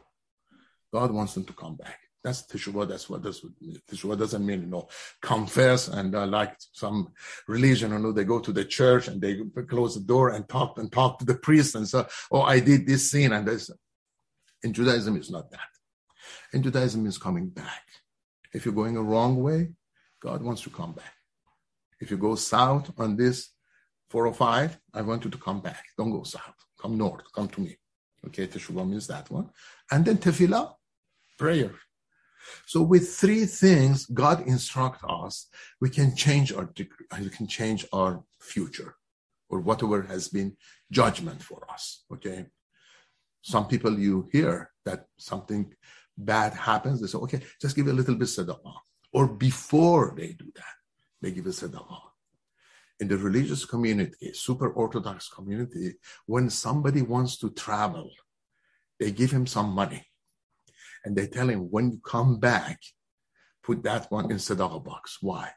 God 0.92 1.10
wants 1.10 1.32
them 1.32 1.44
to 1.44 1.54
come 1.54 1.76
back. 1.76 2.00
That's 2.22 2.42
Teshuvah. 2.42 2.86
That's 2.88 3.08
what 3.08 3.24
what 3.24 3.34
Teshuvah 3.90 4.18
doesn't 4.18 4.44
mean, 4.44 4.60
you 4.60 4.66
know, 4.66 4.88
confess 5.22 5.88
and 5.88 6.14
uh, 6.14 6.26
like 6.26 6.54
some 6.72 7.12
religion, 7.48 7.92
you 7.92 7.98
know, 7.98 8.12
they 8.12 8.24
go 8.24 8.40
to 8.40 8.52
the 8.52 8.66
church 8.66 9.08
and 9.08 9.22
they 9.22 9.40
close 9.68 9.94
the 9.94 10.02
door 10.02 10.28
and 10.34 10.46
talk 10.48 10.78
and 10.78 10.92
talk 10.92 11.18
to 11.18 11.24
the 11.24 11.34
priest 11.46 11.74
and 11.76 11.88
say, 11.88 12.04
oh, 12.30 12.42
I 12.42 12.60
did 12.60 12.86
this 12.86 13.10
sin 13.10 13.32
and 13.32 13.48
this. 13.48 13.70
In 14.62 14.72
Judaism, 14.72 15.16
it's 15.16 15.30
not 15.30 15.50
that. 15.50 15.60
In 16.52 16.62
Judaism, 16.62 17.06
it's 17.06 17.18
coming 17.18 17.48
back. 17.48 17.82
If 18.52 18.64
you're 18.64 18.74
going 18.74 18.96
a 18.96 19.02
wrong 19.02 19.42
way, 19.42 19.72
God 20.20 20.42
wants 20.42 20.62
to 20.62 20.70
come 20.70 20.92
back. 20.92 21.14
If 22.00 22.10
you 22.10 22.16
go 22.16 22.34
south 22.34 22.92
on 22.98 23.16
this 23.16 23.50
405, 24.10 24.78
I 24.94 25.02
want 25.02 25.24
you 25.24 25.30
to 25.30 25.38
come 25.38 25.60
back. 25.60 25.84
Don't 25.96 26.12
go 26.12 26.22
south. 26.22 26.54
Come 26.80 26.98
north. 26.98 27.24
Come 27.34 27.48
to 27.48 27.60
me. 27.60 27.78
Okay, 28.26 28.46
Teshuvah 28.46 28.88
means 28.88 29.06
that 29.08 29.30
one. 29.30 29.50
And 29.90 30.04
then 30.04 30.18
tefillah, 30.18 30.74
prayer. 31.38 31.72
So 32.66 32.82
with 32.82 33.14
three 33.16 33.46
things, 33.46 34.06
God 34.06 34.46
instruct 34.46 35.02
us, 35.08 35.48
we 35.80 35.90
can 35.90 36.14
change 36.14 36.52
our 36.52 36.66
degree, 36.66 37.06
we 37.20 37.30
can 37.30 37.46
change 37.46 37.86
our 37.92 38.24
future 38.40 38.96
or 39.48 39.60
whatever 39.60 40.02
has 40.02 40.28
been 40.28 40.56
judgment 40.90 41.42
for 41.42 41.66
us. 41.70 42.04
Okay 42.12 42.46
some 43.42 43.66
people 43.66 43.98
you 43.98 44.28
hear 44.32 44.70
that 44.84 45.06
something 45.18 45.74
bad 46.16 46.54
happens, 46.54 47.00
they 47.00 47.08
say, 47.08 47.18
okay, 47.18 47.40
just 47.60 47.76
give 47.76 47.88
a 47.88 47.92
little 47.92 48.14
bit 48.14 48.28
tzedakah. 48.28 48.74
Or 49.12 49.26
before 49.28 50.14
they 50.16 50.32
do 50.32 50.50
that, 50.54 50.74
they 51.20 51.32
give 51.32 51.46
a 51.46 51.50
tzedakah. 51.50 52.00
In 53.00 53.08
the 53.08 53.18
religious 53.18 53.64
community, 53.64 54.32
super 54.32 54.70
orthodox 54.70 55.28
community, 55.28 55.94
when 56.26 56.48
somebody 56.50 57.02
wants 57.02 57.36
to 57.38 57.50
travel, 57.50 58.10
they 59.00 59.10
give 59.10 59.32
him 59.32 59.46
some 59.46 59.70
money. 59.70 60.06
And 61.04 61.16
they 61.16 61.26
tell 61.26 61.48
him, 61.48 61.70
when 61.70 61.90
you 61.90 62.00
come 62.04 62.38
back, 62.38 62.80
put 63.64 63.82
that 63.82 64.10
one 64.10 64.30
in 64.30 64.36
tzedakah 64.36 64.84
box. 64.84 65.18
Why? 65.20 65.50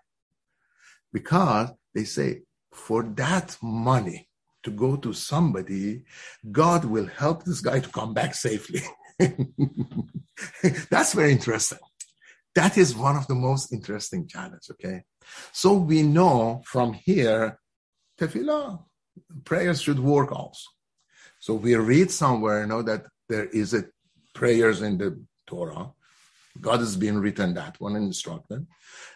Because 1.14 1.70
they 1.94 2.04
say, 2.04 2.42
for 2.74 3.04
that 3.04 3.56
money, 3.62 4.28
to 4.66 4.72
go 4.72 4.98
to 4.98 5.14
somebody, 5.14 6.04
God 6.52 6.84
will 6.86 7.06
help 7.06 7.46
this 7.46 7.62
guy 7.62 7.80
to 7.80 7.90
come 7.90 8.14
back 8.14 8.36
safely. 8.36 8.82
That's 10.90 11.14
very 11.14 11.32
interesting. 11.32 11.80
That 12.56 12.78
is 12.78 12.96
one 12.96 13.16
of 13.16 13.28
the 13.28 13.36
most 13.36 13.72
interesting 13.72 14.28
challenges, 14.28 14.70
okay? 14.72 15.04
So 15.54 15.74
we 15.74 16.02
know 16.02 16.62
from 16.66 16.94
here, 16.94 17.60
tefillah, 18.20 18.84
prayers 19.44 19.82
should 19.82 20.00
work 20.00 20.32
also. 20.32 20.70
So 21.40 21.54
we 21.54 21.76
read 21.76 22.12
somewhere, 22.12 22.62
you 22.62 22.68
know, 22.68 22.82
that 22.82 23.06
there 23.30 23.46
is 23.46 23.74
a 23.74 23.86
prayers 24.34 24.82
in 24.82 24.98
the 24.98 25.22
Torah. 25.48 25.92
God 26.60 26.80
has 26.80 26.96
been 26.96 27.20
written 27.20 27.54
that 27.54 27.80
one 27.80 27.96
and 27.96 28.06
instructed. 28.06 28.66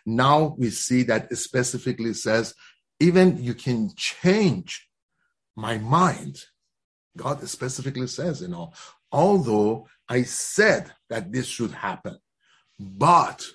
Now 0.05 0.55
we 0.57 0.69
see 0.69 1.03
that 1.03 1.31
it 1.31 1.37
specifically 1.37 2.13
says 2.13 2.53
even 2.99 3.41
you 3.41 3.53
can 3.53 3.91
change 3.95 4.88
my 5.55 5.77
mind. 5.77 6.43
God 7.17 7.47
specifically 7.47 8.07
says, 8.07 8.41
you 8.41 8.47
know, 8.47 8.71
although 9.11 9.87
I 10.07 10.23
said 10.23 10.91
that 11.09 11.31
this 11.31 11.47
should 11.47 11.71
happen, 11.71 12.17
but 12.79 13.45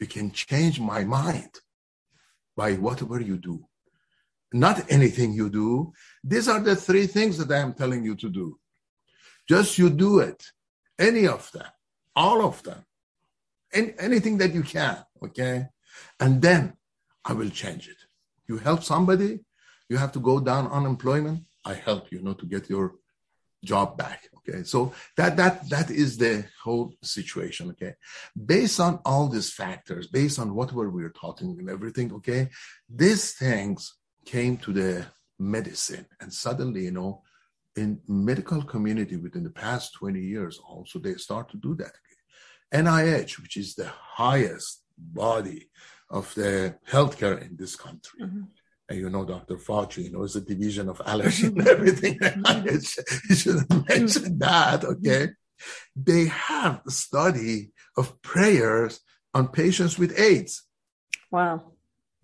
you 0.00 0.06
can 0.06 0.30
change 0.30 0.80
my 0.80 1.04
mind 1.04 1.50
by 2.56 2.74
whatever 2.74 3.20
you 3.20 3.36
do. 3.36 3.66
Not 4.52 4.90
anything 4.90 5.32
you 5.32 5.50
do. 5.50 5.92
These 6.24 6.48
are 6.48 6.60
the 6.60 6.76
three 6.76 7.06
things 7.06 7.36
that 7.38 7.50
I 7.50 7.58
am 7.58 7.74
telling 7.74 8.04
you 8.04 8.14
to 8.16 8.30
do. 8.30 8.58
Just 9.48 9.78
you 9.78 9.90
do 9.90 10.20
it. 10.20 10.42
Any 10.98 11.26
of 11.26 11.50
them, 11.52 11.66
all 12.14 12.42
of 12.42 12.62
them. 12.62 12.84
Any, 13.72 13.94
anything 13.98 14.38
that 14.38 14.54
you 14.54 14.62
can, 14.62 14.98
okay? 15.22 15.66
And 16.20 16.40
then 16.40 16.74
I 17.24 17.32
will 17.32 17.50
change 17.50 17.88
it. 17.88 17.96
You 18.48 18.58
help 18.58 18.82
somebody, 18.82 19.40
you 19.88 19.96
have 19.96 20.12
to 20.12 20.20
go 20.20 20.40
down 20.40 20.66
unemployment. 20.68 21.44
I 21.64 21.74
help 21.74 22.10
you, 22.10 22.18
you 22.18 22.24
know, 22.24 22.34
to 22.34 22.46
get 22.46 22.70
your 22.70 22.94
job 23.64 23.96
back. 23.96 24.28
Okay. 24.38 24.62
So 24.62 24.92
that, 25.16 25.36
that, 25.36 25.68
that 25.70 25.90
is 25.90 26.16
the 26.16 26.44
whole 26.62 26.92
situation. 27.02 27.70
Okay. 27.70 27.94
Based 28.54 28.78
on 28.80 29.00
all 29.04 29.28
these 29.28 29.52
factors, 29.52 30.06
based 30.06 30.38
on 30.38 30.54
what 30.54 30.72
we 30.72 30.86
were 30.86 31.10
talking 31.10 31.56
and 31.58 31.68
everything. 31.68 32.12
Okay. 32.14 32.48
These 32.88 33.32
things 33.34 33.94
came 34.24 34.56
to 34.58 34.72
the 34.72 35.06
medicine 35.38 36.06
and 36.20 36.32
suddenly, 36.32 36.84
you 36.84 36.92
know, 36.92 37.22
in 37.76 38.00
medical 38.08 38.62
community 38.62 39.16
within 39.16 39.44
the 39.44 39.50
past 39.50 39.94
20 39.94 40.18
years 40.18 40.58
also 40.58 40.98
they 40.98 41.14
start 41.14 41.48
to 41.50 41.58
do 41.58 41.74
that 41.74 41.92
nih 42.72 43.38
which 43.38 43.56
is 43.56 43.74
the 43.74 43.86
highest 43.86 44.82
body 44.96 45.68
of 46.10 46.34
the 46.34 46.74
healthcare 46.90 47.40
in 47.40 47.56
this 47.56 47.76
country 47.76 48.20
mm-hmm. 48.22 48.42
And 48.88 48.98
you 48.98 49.10
know 49.10 49.24
dr 49.24 49.56
fauci 49.56 50.04
you 50.04 50.12
know 50.12 50.22
is 50.22 50.36
a 50.36 50.40
division 50.40 50.88
of 50.88 51.00
allergy 51.06 51.46
and 51.46 51.68
everything 51.76 52.18
you 53.28 53.34
shouldn't 53.34 53.88
mention 53.88 54.38
that 54.38 54.84
okay 54.84 55.28
they 55.94 56.26
have 56.26 56.82
a 56.86 56.90
study 56.90 57.70
of 57.96 58.20
prayers 58.22 59.00
on 59.34 59.48
patients 59.48 59.98
with 59.98 60.18
aids 60.18 60.64
wow 61.30 61.62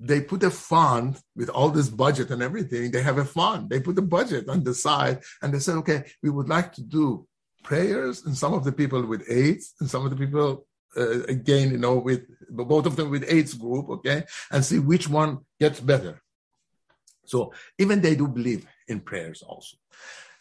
they 0.04 0.20
put 0.20 0.42
a 0.42 0.50
fund 0.50 1.20
with 1.36 1.48
all 1.48 1.68
this 1.68 1.88
budget 1.88 2.30
and 2.30 2.42
everything. 2.42 2.90
They 2.90 3.02
have 3.02 3.18
a 3.18 3.24
fund. 3.24 3.70
They 3.70 3.78
put 3.78 3.98
a 3.98 4.02
budget 4.02 4.48
on 4.48 4.64
the 4.64 4.74
side 4.74 5.22
and 5.40 5.54
they 5.54 5.60
said, 5.60 5.76
okay, 5.76 6.02
we 6.22 6.30
would 6.30 6.48
like 6.48 6.72
to 6.72 6.82
do 6.82 7.26
prayers 7.62 8.24
and 8.24 8.36
some 8.36 8.52
of 8.52 8.64
the 8.64 8.72
people 8.72 9.06
with 9.06 9.24
AIDS 9.30 9.74
and 9.80 9.88
some 9.88 10.04
of 10.04 10.10
the 10.10 10.16
people 10.16 10.66
uh, 10.96 11.22
again, 11.24 11.70
you 11.70 11.78
know, 11.78 11.96
with 11.96 12.26
both 12.50 12.86
of 12.86 12.96
them 12.96 13.10
with 13.10 13.24
AIDS 13.32 13.54
group, 13.54 13.88
okay, 13.88 14.24
and 14.50 14.64
see 14.64 14.78
which 14.78 15.08
one 15.08 15.38
gets 15.58 15.80
better. 15.80 16.21
So 17.24 17.52
even 17.78 18.00
they 18.00 18.14
do 18.14 18.28
believe 18.28 18.66
in 18.88 19.00
prayers 19.00 19.42
also. 19.42 19.76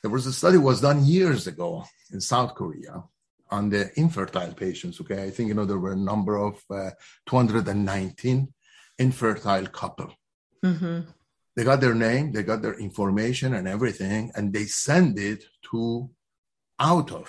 There 0.02 0.12
was 0.12 0.26
a 0.26 0.34
study 0.34 0.58
was 0.58 0.82
done 0.82 1.06
years 1.06 1.48
ago 1.48 1.86
in 2.12 2.20
South 2.22 2.56
Korea 2.56 3.04
on 3.50 3.70
the 3.70 3.92
infertile 4.00 4.54
patients. 4.54 5.00
Okay, 5.02 5.24
I 5.24 5.30
think 5.30 5.50
you 5.50 5.54
know 5.54 5.66
there 5.66 5.78
were 5.78 5.94
a 5.94 6.08
number 6.12 6.38
of 6.38 6.62
uh, 6.70 6.92
219 7.28 8.52
infertile 8.98 9.68
couple. 9.68 10.14
Mm-hmm. 10.64 11.02
They 11.56 11.64
got 11.64 11.82
their 11.82 11.94
name, 11.94 12.32
they 12.32 12.44
got 12.44 12.62
their 12.62 12.80
information 12.80 13.54
and 13.56 13.68
everything, 13.68 14.32
and 14.36 14.54
they 14.54 14.66
send 14.66 15.20
it 15.20 15.44
to 15.72 16.10
out 16.80 17.12
of 17.12 17.28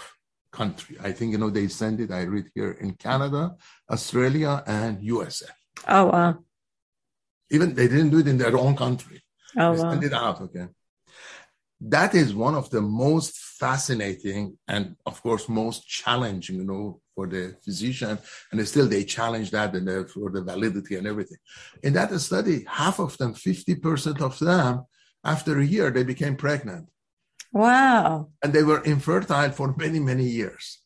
country. 0.52 0.96
I 1.02 1.12
think 1.12 1.32
you 1.32 1.38
know 1.38 1.50
they 1.50 1.68
send 1.68 2.00
it. 2.00 2.10
I 2.10 2.22
read 2.22 2.46
here 2.54 2.72
in 2.72 2.92
Canada, 2.94 3.56
Australia, 3.90 4.62
and 4.66 5.02
USA. 5.02 5.46
Oh 5.88 6.04
wow! 6.06 6.38
Even 7.50 7.74
they 7.74 7.88
didn't 7.88 8.10
do 8.10 8.20
it 8.20 8.28
in 8.28 8.38
their 8.38 8.56
own 8.56 8.76
country. 8.76 9.20
Oh 9.56 9.72
wow! 9.72 9.90
Send 9.90 10.04
it 10.04 10.12
out. 10.12 10.40
Okay 10.42 10.66
that 11.84 12.14
is 12.14 12.34
one 12.34 12.54
of 12.54 12.70
the 12.70 12.80
most 12.80 13.36
fascinating 13.36 14.56
and 14.68 14.94
of 15.04 15.20
course 15.22 15.48
most 15.48 15.86
challenging 15.86 16.56
you 16.56 16.64
know 16.64 17.00
for 17.14 17.26
the 17.26 17.56
physician 17.64 18.18
and 18.50 18.68
still 18.68 18.86
they 18.86 19.04
challenge 19.04 19.50
that 19.50 19.74
and 19.74 19.88
the, 19.88 20.06
for 20.06 20.30
the 20.30 20.42
validity 20.42 20.94
and 20.96 21.06
everything 21.06 21.38
in 21.82 21.92
that 21.92 22.12
study 22.20 22.64
half 22.68 23.00
of 23.00 23.18
them 23.18 23.34
50% 23.34 24.20
of 24.20 24.38
them 24.38 24.84
after 25.24 25.58
a 25.58 25.66
year 25.66 25.90
they 25.90 26.04
became 26.04 26.36
pregnant 26.36 26.88
wow 27.52 28.28
and 28.44 28.52
they 28.52 28.62
were 28.62 28.82
infertile 28.84 29.50
for 29.50 29.74
many 29.76 29.98
many 29.98 30.24
years 30.24 30.81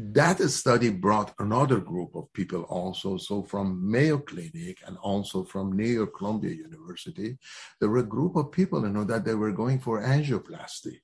that 0.00 0.38
study 0.48 0.90
brought 0.90 1.34
another 1.38 1.78
group 1.78 2.14
of 2.14 2.32
people 2.32 2.62
also. 2.62 3.18
So 3.18 3.42
from 3.42 3.90
Mayo 3.90 4.18
Clinic 4.18 4.78
and 4.86 4.96
also 4.98 5.44
from 5.44 5.76
New 5.76 5.88
York 5.88 6.16
Columbia 6.16 6.54
University, 6.54 7.38
there 7.78 7.90
were 7.90 7.98
a 7.98 8.14
group 8.16 8.36
of 8.36 8.50
people, 8.50 8.82
you 8.82 8.88
know, 8.88 9.04
that 9.04 9.24
they 9.24 9.34
were 9.34 9.52
going 9.52 9.78
for 9.78 10.00
angioplasty. 10.00 11.00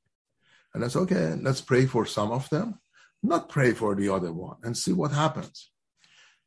And 0.73 0.85
I 0.85 0.89
said, 0.89 1.01
okay, 1.01 1.35
let's 1.41 1.61
pray 1.61 1.87
for 1.87 2.07
some 2.07 2.33
of 2.33 2.49
them, 2.49 2.81
not 3.23 3.49
pray 3.49 3.73
for 3.73 3.95
the 3.95 4.09
other 4.09 4.33
one 4.33 4.57
and 4.63 4.77
see 4.77 4.93
what 4.93 5.13
happens. 5.13 5.71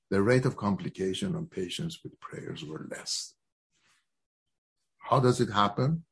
The 0.10 0.22
rate 0.22 0.46
of 0.46 0.58
complication 0.58 1.36
on 1.36 1.46
patients 1.46 2.00
with 2.04 2.20
prayers 2.20 2.66
were 2.66 2.88
less. 2.90 3.36
How 4.98 5.20
does 5.20 5.40
it 5.40 5.52
happen? 5.52 6.04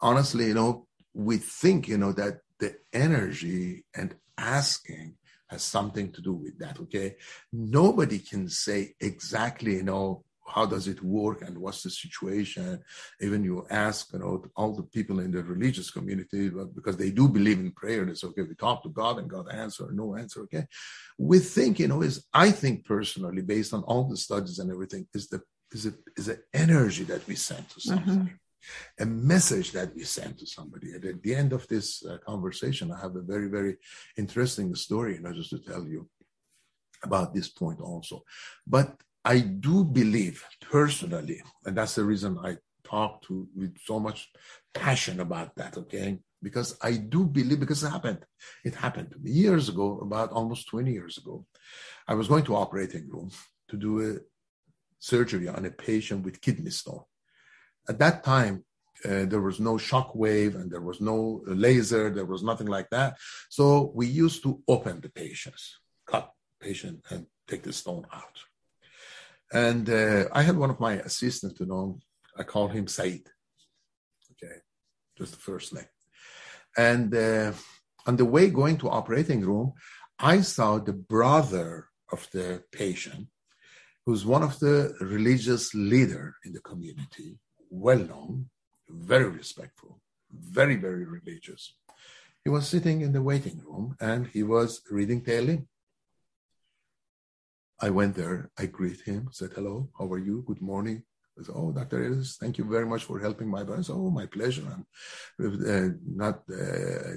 Honestly, 0.00 0.46
you 0.46 0.54
know, 0.54 0.86
we 1.14 1.38
think, 1.38 1.86
you 1.86 1.98
know, 1.98 2.12
that 2.12 2.40
the 2.58 2.76
energy 2.92 3.84
and 3.94 4.14
asking 4.36 5.16
has 5.50 5.62
something 5.62 6.12
to 6.12 6.20
do 6.20 6.32
with 6.32 6.58
that. 6.58 6.80
Okay. 6.80 7.16
Nobody 7.52 8.18
can 8.18 8.48
say 8.48 8.94
exactly, 9.00 9.74
you 9.74 9.82
know, 9.82 10.24
how 10.46 10.66
does 10.66 10.88
it 10.88 11.02
work 11.02 11.42
and 11.42 11.56
what's 11.58 11.82
the 11.82 11.90
situation. 11.90 12.80
Even 13.20 13.44
you 13.44 13.66
ask, 13.70 14.12
you 14.12 14.18
know, 14.18 14.44
all 14.56 14.72
the 14.74 14.82
people 14.82 15.20
in 15.20 15.30
the 15.30 15.42
religious 15.42 15.90
community, 15.90 16.50
because 16.74 16.96
they 16.96 17.10
do 17.10 17.28
believe 17.28 17.60
in 17.60 17.70
prayer, 17.72 18.02
and 18.02 18.10
it's 18.10 18.24
okay, 18.24 18.42
we 18.42 18.54
talk 18.54 18.82
to 18.82 18.88
God 18.88 19.18
and 19.18 19.30
God 19.30 19.46
answer, 19.52 19.86
or 19.86 19.92
no 19.92 20.16
answer. 20.16 20.40
Okay. 20.42 20.66
We 21.18 21.38
think, 21.38 21.78
you 21.78 21.88
know, 21.88 22.02
is 22.02 22.26
I 22.32 22.50
think 22.50 22.84
personally, 22.84 23.42
based 23.42 23.72
on 23.72 23.82
all 23.84 24.04
the 24.08 24.16
studies 24.16 24.58
and 24.58 24.70
everything, 24.70 25.06
is 25.14 25.28
the 25.28 25.40
is 25.72 25.86
it 25.86 25.94
is 26.16 26.26
the 26.26 26.40
energy 26.52 27.04
that 27.04 27.26
we 27.28 27.36
send 27.36 27.68
to 27.70 27.80
something. 27.80 28.14
Mm-hmm 28.14 28.34
a 28.98 29.06
message 29.06 29.72
that 29.72 29.94
we 29.94 30.04
send 30.04 30.38
to 30.38 30.46
somebody. 30.46 30.92
And 30.92 31.04
at 31.04 31.22
the 31.22 31.34
end 31.34 31.52
of 31.52 31.66
this 31.68 32.04
uh, 32.04 32.18
conversation, 32.26 32.92
I 32.92 33.00
have 33.00 33.16
a 33.16 33.22
very, 33.22 33.48
very 33.48 33.76
interesting 34.16 34.74
story, 34.74 35.14
you 35.14 35.22
know, 35.22 35.32
just 35.32 35.50
to 35.50 35.58
tell 35.58 35.84
you 35.86 36.08
about 37.02 37.34
this 37.34 37.48
point 37.48 37.80
also. 37.80 38.22
But 38.66 38.94
I 39.24 39.40
do 39.40 39.84
believe 39.84 40.44
personally, 40.60 41.42
and 41.64 41.76
that's 41.76 41.94
the 41.94 42.04
reason 42.04 42.38
I 42.42 42.56
talk 42.84 43.22
to 43.22 43.46
with 43.54 43.76
so 43.84 44.00
much 44.00 44.30
passion 44.74 45.20
about 45.20 45.54
that, 45.56 45.76
okay? 45.76 46.18
Because 46.42 46.76
I 46.82 46.92
do 46.92 47.26
believe, 47.26 47.60
because 47.60 47.84
it 47.84 47.90
happened. 47.90 48.24
It 48.64 48.74
happened 48.74 49.10
to 49.10 49.18
me 49.18 49.30
years 49.30 49.68
ago, 49.68 49.98
about 50.00 50.32
almost 50.32 50.68
20 50.68 50.90
years 50.90 51.18
ago. 51.18 51.46
I 52.08 52.14
was 52.14 52.28
going 52.28 52.44
to 52.44 52.56
operating 52.56 53.08
room 53.10 53.30
to 53.68 53.76
do 53.76 54.00
a 54.10 54.18
surgery 54.98 55.48
on 55.48 55.64
a 55.66 55.70
patient 55.70 56.24
with 56.24 56.40
kidney 56.40 56.70
stone. 56.70 57.02
At 57.88 57.98
that 57.98 58.22
time, 58.24 58.64
uh, 59.04 59.24
there 59.24 59.40
was 59.40 59.60
no 59.60 59.78
shock 59.78 60.14
wave 60.14 60.54
and 60.54 60.70
there 60.70 60.82
was 60.82 61.00
no 61.00 61.42
laser, 61.46 62.10
there 62.10 62.26
was 62.26 62.42
nothing 62.42 62.66
like 62.66 62.88
that. 62.90 63.16
So 63.48 63.92
we 63.94 64.06
used 64.06 64.42
to 64.42 64.62
open 64.68 65.00
the 65.00 65.08
patients, 65.08 65.78
cut 66.06 66.30
patient 66.60 67.00
and 67.10 67.26
take 67.48 67.62
the 67.62 67.72
stone 67.72 68.06
out. 68.12 68.36
And 69.52 69.88
uh, 69.88 70.26
I 70.32 70.42
had 70.42 70.56
one 70.56 70.70
of 70.70 70.80
my 70.80 70.94
assistants, 70.94 71.58
you 71.60 71.66
know, 71.66 71.98
I 72.36 72.42
call 72.42 72.68
him 72.68 72.86
Said. 72.86 73.22
Okay, 74.32 74.56
just 75.18 75.32
the 75.32 75.38
first 75.38 75.74
name. 75.74 75.88
And 76.76 77.14
uh, 77.14 77.52
on 78.06 78.16
the 78.16 78.24
way 78.24 78.48
going 78.50 78.76
to 78.78 78.90
operating 78.90 79.40
room, 79.40 79.72
I 80.18 80.42
saw 80.42 80.78
the 80.78 80.92
brother 80.92 81.88
of 82.12 82.28
the 82.32 82.62
patient, 82.70 83.28
who's 84.04 84.24
one 84.24 84.42
of 84.42 84.58
the 84.58 84.94
religious 85.00 85.74
leader 85.74 86.36
in 86.44 86.52
the 86.52 86.60
community, 86.60 87.38
well 87.70 87.98
known, 87.98 88.50
very 88.88 89.28
respectful, 89.28 90.00
very, 90.30 90.76
very 90.76 91.04
religious. 91.04 91.74
He 92.44 92.50
was 92.50 92.66
sitting 92.66 93.02
in 93.02 93.12
the 93.12 93.22
waiting 93.22 93.62
room 93.64 93.96
and 94.00 94.26
he 94.26 94.42
was 94.42 94.82
reading 94.90 95.22
Tehillim. 95.22 95.66
I 97.80 97.90
went 97.90 98.14
there, 98.14 98.50
I 98.58 98.66
greet 98.66 99.00
him, 99.02 99.28
said, 99.32 99.52
Hello, 99.54 99.88
how 99.98 100.06
are 100.12 100.18
you? 100.18 100.44
Good 100.46 100.60
morning. 100.60 101.02
I 101.38 101.44
said, 101.44 101.54
Oh, 101.56 101.72
Dr. 101.72 102.04
Elist, 102.04 102.38
thank 102.38 102.58
you 102.58 102.64
very 102.64 102.86
much 102.86 103.04
for 103.04 103.18
helping 103.18 103.48
my 103.48 103.62
brother. 103.62 103.82
Oh, 103.90 104.10
my 104.10 104.26
pleasure. 104.26 104.64
I'm 104.66 104.86
uh, 105.40 105.94
not, 106.04 106.42
uh, 106.50 107.14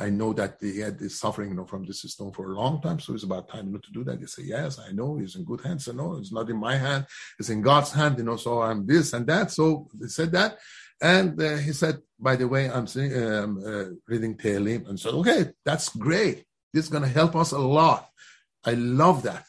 I 0.00 0.10
know 0.10 0.32
that 0.32 0.56
he 0.60 0.80
had 0.80 0.98
this 0.98 1.20
suffering 1.20 1.50
you 1.50 1.56
know, 1.56 1.66
from 1.66 1.84
this 1.84 2.00
stone 2.02 2.32
for 2.32 2.50
a 2.50 2.54
long 2.54 2.80
time, 2.80 3.00
so 3.00 3.14
it's 3.14 3.24
about 3.24 3.48
time 3.48 3.66
you 3.66 3.72
know, 3.72 3.78
to 3.78 3.92
do 3.92 4.04
that. 4.04 4.18
He 4.18 4.26
say, 4.26 4.44
Yes, 4.44 4.78
I 4.78 4.92
know 4.92 5.16
he's 5.16 5.36
in 5.36 5.44
good 5.44 5.60
hands. 5.60 5.84
So, 5.84 5.92
no, 5.92 6.16
it's 6.16 6.32
not 6.32 6.48
in 6.48 6.56
my 6.56 6.76
hand, 6.76 7.06
it's 7.38 7.50
in 7.50 7.60
God's 7.60 7.92
hand, 7.92 8.18
you 8.18 8.24
know, 8.24 8.36
so 8.36 8.62
I'm 8.62 8.86
this 8.86 9.12
and 9.12 9.26
that. 9.26 9.50
So 9.50 9.88
they 9.94 10.08
said 10.08 10.32
that. 10.32 10.58
And 11.00 11.40
uh, 11.40 11.56
he 11.56 11.72
said, 11.72 11.98
by 12.18 12.36
the 12.36 12.48
way, 12.48 12.68
I'm 12.68 12.86
um, 12.96 13.62
uh, 13.64 13.84
reading 14.08 14.36
Tehillim. 14.36 14.88
And 14.88 14.98
said, 14.98 15.14
okay, 15.14 15.50
that's 15.64 15.90
great. 15.90 16.44
This 16.72 16.84
is 16.84 16.90
going 16.90 17.04
to 17.04 17.08
help 17.08 17.36
us 17.36 17.52
a 17.52 17.58
lot. 17.58 18.08
I 18.64 18.72
love 18.72 19.22
that. 19.22 19.44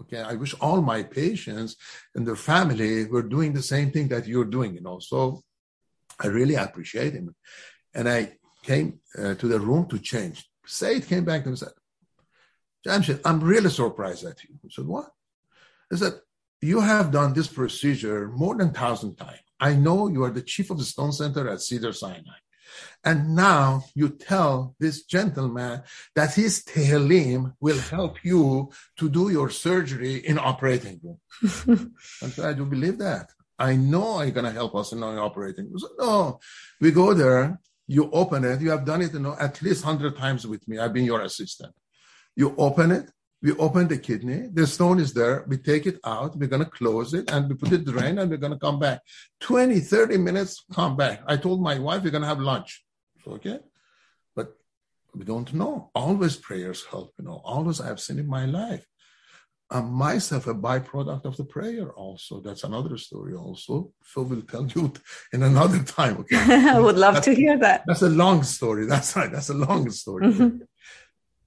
Okay. 0.00 0.20
I 0.20 0.34
wish 0.34 0.54
all 0.60 0.80
my 0.80 1.02
patients 1.02 1.76
and 2.14 2.26
their 2.26 2.36
family 2.36 3.04
were 3.06 3.22
doing 3.22 3.52
the 3.52 3.62
same 3.62 3.90
thing 3.90 4.08
that 4.08 4.26
you're 4.26 4.44
doing, 4.44 4.74
you 4.74 4.80
know. 4.80 5.00
So 5.00 5.42
I 6.20 6.28
really 6.28 6.54
appreciate 6.54 7.14
him. 7.14 7.34
And 7.94 8.08
I 8.08 8.32
came 8.62 9.00
uh, 9.18 9.34
to 9.34 9.48
the 9.48 9.60
room 9.60 9.86
to 9.88 9.98
change. 9.98 10.48
Said 10.66 11.06
came 11.06 11.24
back 11.24 11.46
and 11.46 11.58
said, 11.58 11.72
Jamshid, 12.86 13.20
I'm 13.24 13.40
really 13.40 13.70
surprised 13.70 14.24
at 14.24 14.42
you. 14.44 14.54
I 14.64 14.68
said, 14.70 14.86
what? 14.86 15.10
He 15.90 15.96
said, 15.96 16.14
you 16.60 16.80
have 16.80 17.10
done 17.10 17.32
this 17.32 17.48
procedure 17.48 18.28
more 18.28 18.56
than 18.56 18.72
thousand 18.72 19.16
times. 19.16 19.40
I 19.60 19.74
know 19.74 20.08
you 20.08 20.24
are 20.24 20.30
the 20.30 20.42
chief 20.42 20.70
of 20.70 20.78
the 20.78 20.84
Stone 20.84 21.12
Center 21.12 21.48
at 21.48 21.60
Cedars-Sinai. 21.60 22.38
And 23.04 23.34
now 23.34 23.84
you 23.94 24.08
tell 24.08 24.74
this 24.78 25.04
gentleman 25.04 25.82
that 26.14 26.34
his 26.34 26.64
Tehillim 26.64 27.54
will 27.60 27.78
help 27.78 28.24
you 28.24 28.70
to 28.96 29.08
do 29.08 29.30
your 29.30 29.50
surgery 29.50 30.16
in 30.16 30.38
operating 30.38 31.00
room. 31.02 31.18
and 32.22 32.32
so 32.32 32.48
I 32.48 32.52
do 32.52 32.64
believe 32.64 32.98
that. 32.98 33.30
I 33.58 33.76
know 33.76 34.22
you're 34.22 34.32
going 34.32 34.46
to 34.46 34.52
help 34.52 34.74
us 34.74 34.92
in 34.92 35.00
the 35.00 35.06
operating 35.06 35.66
room. 35.66 35.78
So, 35.78 35.88
no, 35.98 36.40
we 36.80 36.90
go 36.90 37.14
there, 37.14 37.60
you 37.86 38.10
open 38.12 38.44
it. 38.44 38.60
You 38.60 38.70
have 38.70 38.84
done 38.84 39.02
it 39.02 39.12
you 39.12 39.20
know, 39.20 39.36
at 39.38 39.60
least 39.62 39.84
100 39.84 40.16
times 40.16 40.46
with 40.46 40.66
me. 40.68 40.78
I've 40.78 40.92
been 40.92 41.04
your 41.04 41.22
assistant. 41.22 41.74
You 42.36 42.54
open 42.56 42.90
it, 42.90 43.10
we 43.42 43.52
open 43.56 43.88
the 43.88 43.98
kidney, 43.98 44.48
the 44.52 44.66
stone 44.66 45.00
is 45.00 45.12
there, 45.12 45.44
we 45.48 45.58
take 45.58 45.86
it 45.86 45.98
out, 46.06 46.36
we're 46.36 46.46
going 46.46 46.64
to 46.64 46.70
close 46.70 47.12
it, 47.12 47.30
and 47.30 47.48
we 47.48 47.56
put 47.56 47.72
it 47.72 47.84
drain, 47.84 48.18
and 48.18 48.30
we're 48.30 48.36
going 48.36 48.52
to 48.52 48.58
come 48.58 48.78
back. 48.78 49.00
20, 49.40 49.80
30 49.80 50.16
minutes, 50.18 50.64
come 50.72 50.96
back. 50.96 51.22
I 51.26 51.36
told 51.36 51.60
my 51.60 51.78
wife 51.78 52.04
we're 52.04 52.10
going 52.10 52.22
to 52.22 52.28
have 52.28 52.38
lunch. 52.38 52.84
Okay? 53.26 53.58
But 54.34 54.56
we 55.14 55.24
don't 55.24 55.52
know. 55.52 55.90
Always 55.94 56.36
prayers 56.36 56.84
help, 56.88 57.12
you 57.18 57.24
know. 57.24 57.42
Always 57.44 57.80
I've 57.80 58.00
seen 58.00 58.20
in 58.20 58.28
my 58.28 58.46
life. 58.46 58.86
I'm 59.72 59.90
myself 59.90 60.46
a 60.46 60.54
byproduct 60.54 61.24
of 61.24 61.36
the 61.36 61.44
prayer 61.44 61.92
also. 61.92 62.40
That's 62.40 62.64
another 62.64 62.98
story 62.98 63.34
also. 63.34 63.92
Phil 64.02 64.24
will 64.24 64.42
tell 64.42 64.66
you 64.66 64.92
in 65.32 65.42
another 65.42 65.82
time. 65.98 66.18
Okay. 66.18 66.36
I 66.76 66.78
would 66.78 66.98
love 66.98 67.14
that's, 67.14 67.26
to 67.26 67.34
hear 67.34 67.58
that. 67.58 67.84
That's 67.86 68.02
a 68.02 68.10
long 68.10 68.42
story. 68.42 68.86
That's 68.86 69.16
right. 69.16 69.32
That's 69.32 69.48
a 69.48 69.54
long 69.54 69.90
story. 69.90 70.26
Mm-hmm. 70.26 70.58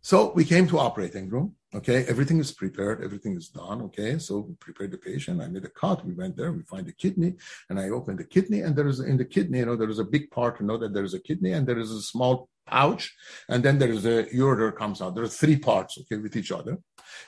So 0.01 0.31
we 0.33 0.43
came 0.45 0.67
to 0.67 0.79
operating 0.79 1.29
room. 1.29 1.55
Okay, 1.73 2.05
everything 2.05 2.39
is 2.39 2.53
prepared, 2.53 3.03
everything 3.03 3.35
is 3.35 3.49
done. 3.49 3.81
Okay, 3.81 4.17
so 4.17 4.39
we 4.47 4.53
prepared 4.53 4.91
the 4.91 4.97
patient. 4.97 5.41
I 5.41 5.47
made 5.47 5.65
a 5.65 5.69
cut. 5.69 6.05
We 6.05 6.13
went 6.13 6.37
there. 6.37 6.51
We 6.53 6.61
find 6.61 6.85
the 6.85 6.93
kidney, 6.93 7.33
and 7.69 7.79
I 7.79 7.89
opened 7.89 8.19
the 8.19 8.23
kidney. 8.23 8.61
And 8.61 8.75
there 8.75 8.87
is 8.87 8.99
in 9.01 9.17
the 9.17 9.25
kidney, 9.25 9.59
you 9.59 9.65
know, 9.65 9.75
there 9.75 9.89
is 9.89 9.99
a 9.99 10.05
big 10.15 10.31
part. 10.31 10.59
You 10.59 10.67
know 10.67 10.77
that 10.77 10.93
there 10.93 11.03
is 11.03 11.15
a 11.15 11.19
kidney, 11.19 11.51
and 11.51 11.67
there 11.67 11.79
is 11.79 11.91
a 11.91 12.01
small 12.01 12.49
pouch, 12.65 13.13
and 13.49 13.63
then 13.63 13.77
there 13.79 13.91
is 13.91 14.05
a 14.05 14.23
ureter 14.25 14.75
comes 14.75 15.01
out. 15.01 15.15
There 15.15 15.23
are 15.23 15.39
three 15.43 15.57
parts. 15.57 15.97
Okay, 15.99 16.17
with 16.17 16.35
each 16.35 16.51
other. 16.51 16.77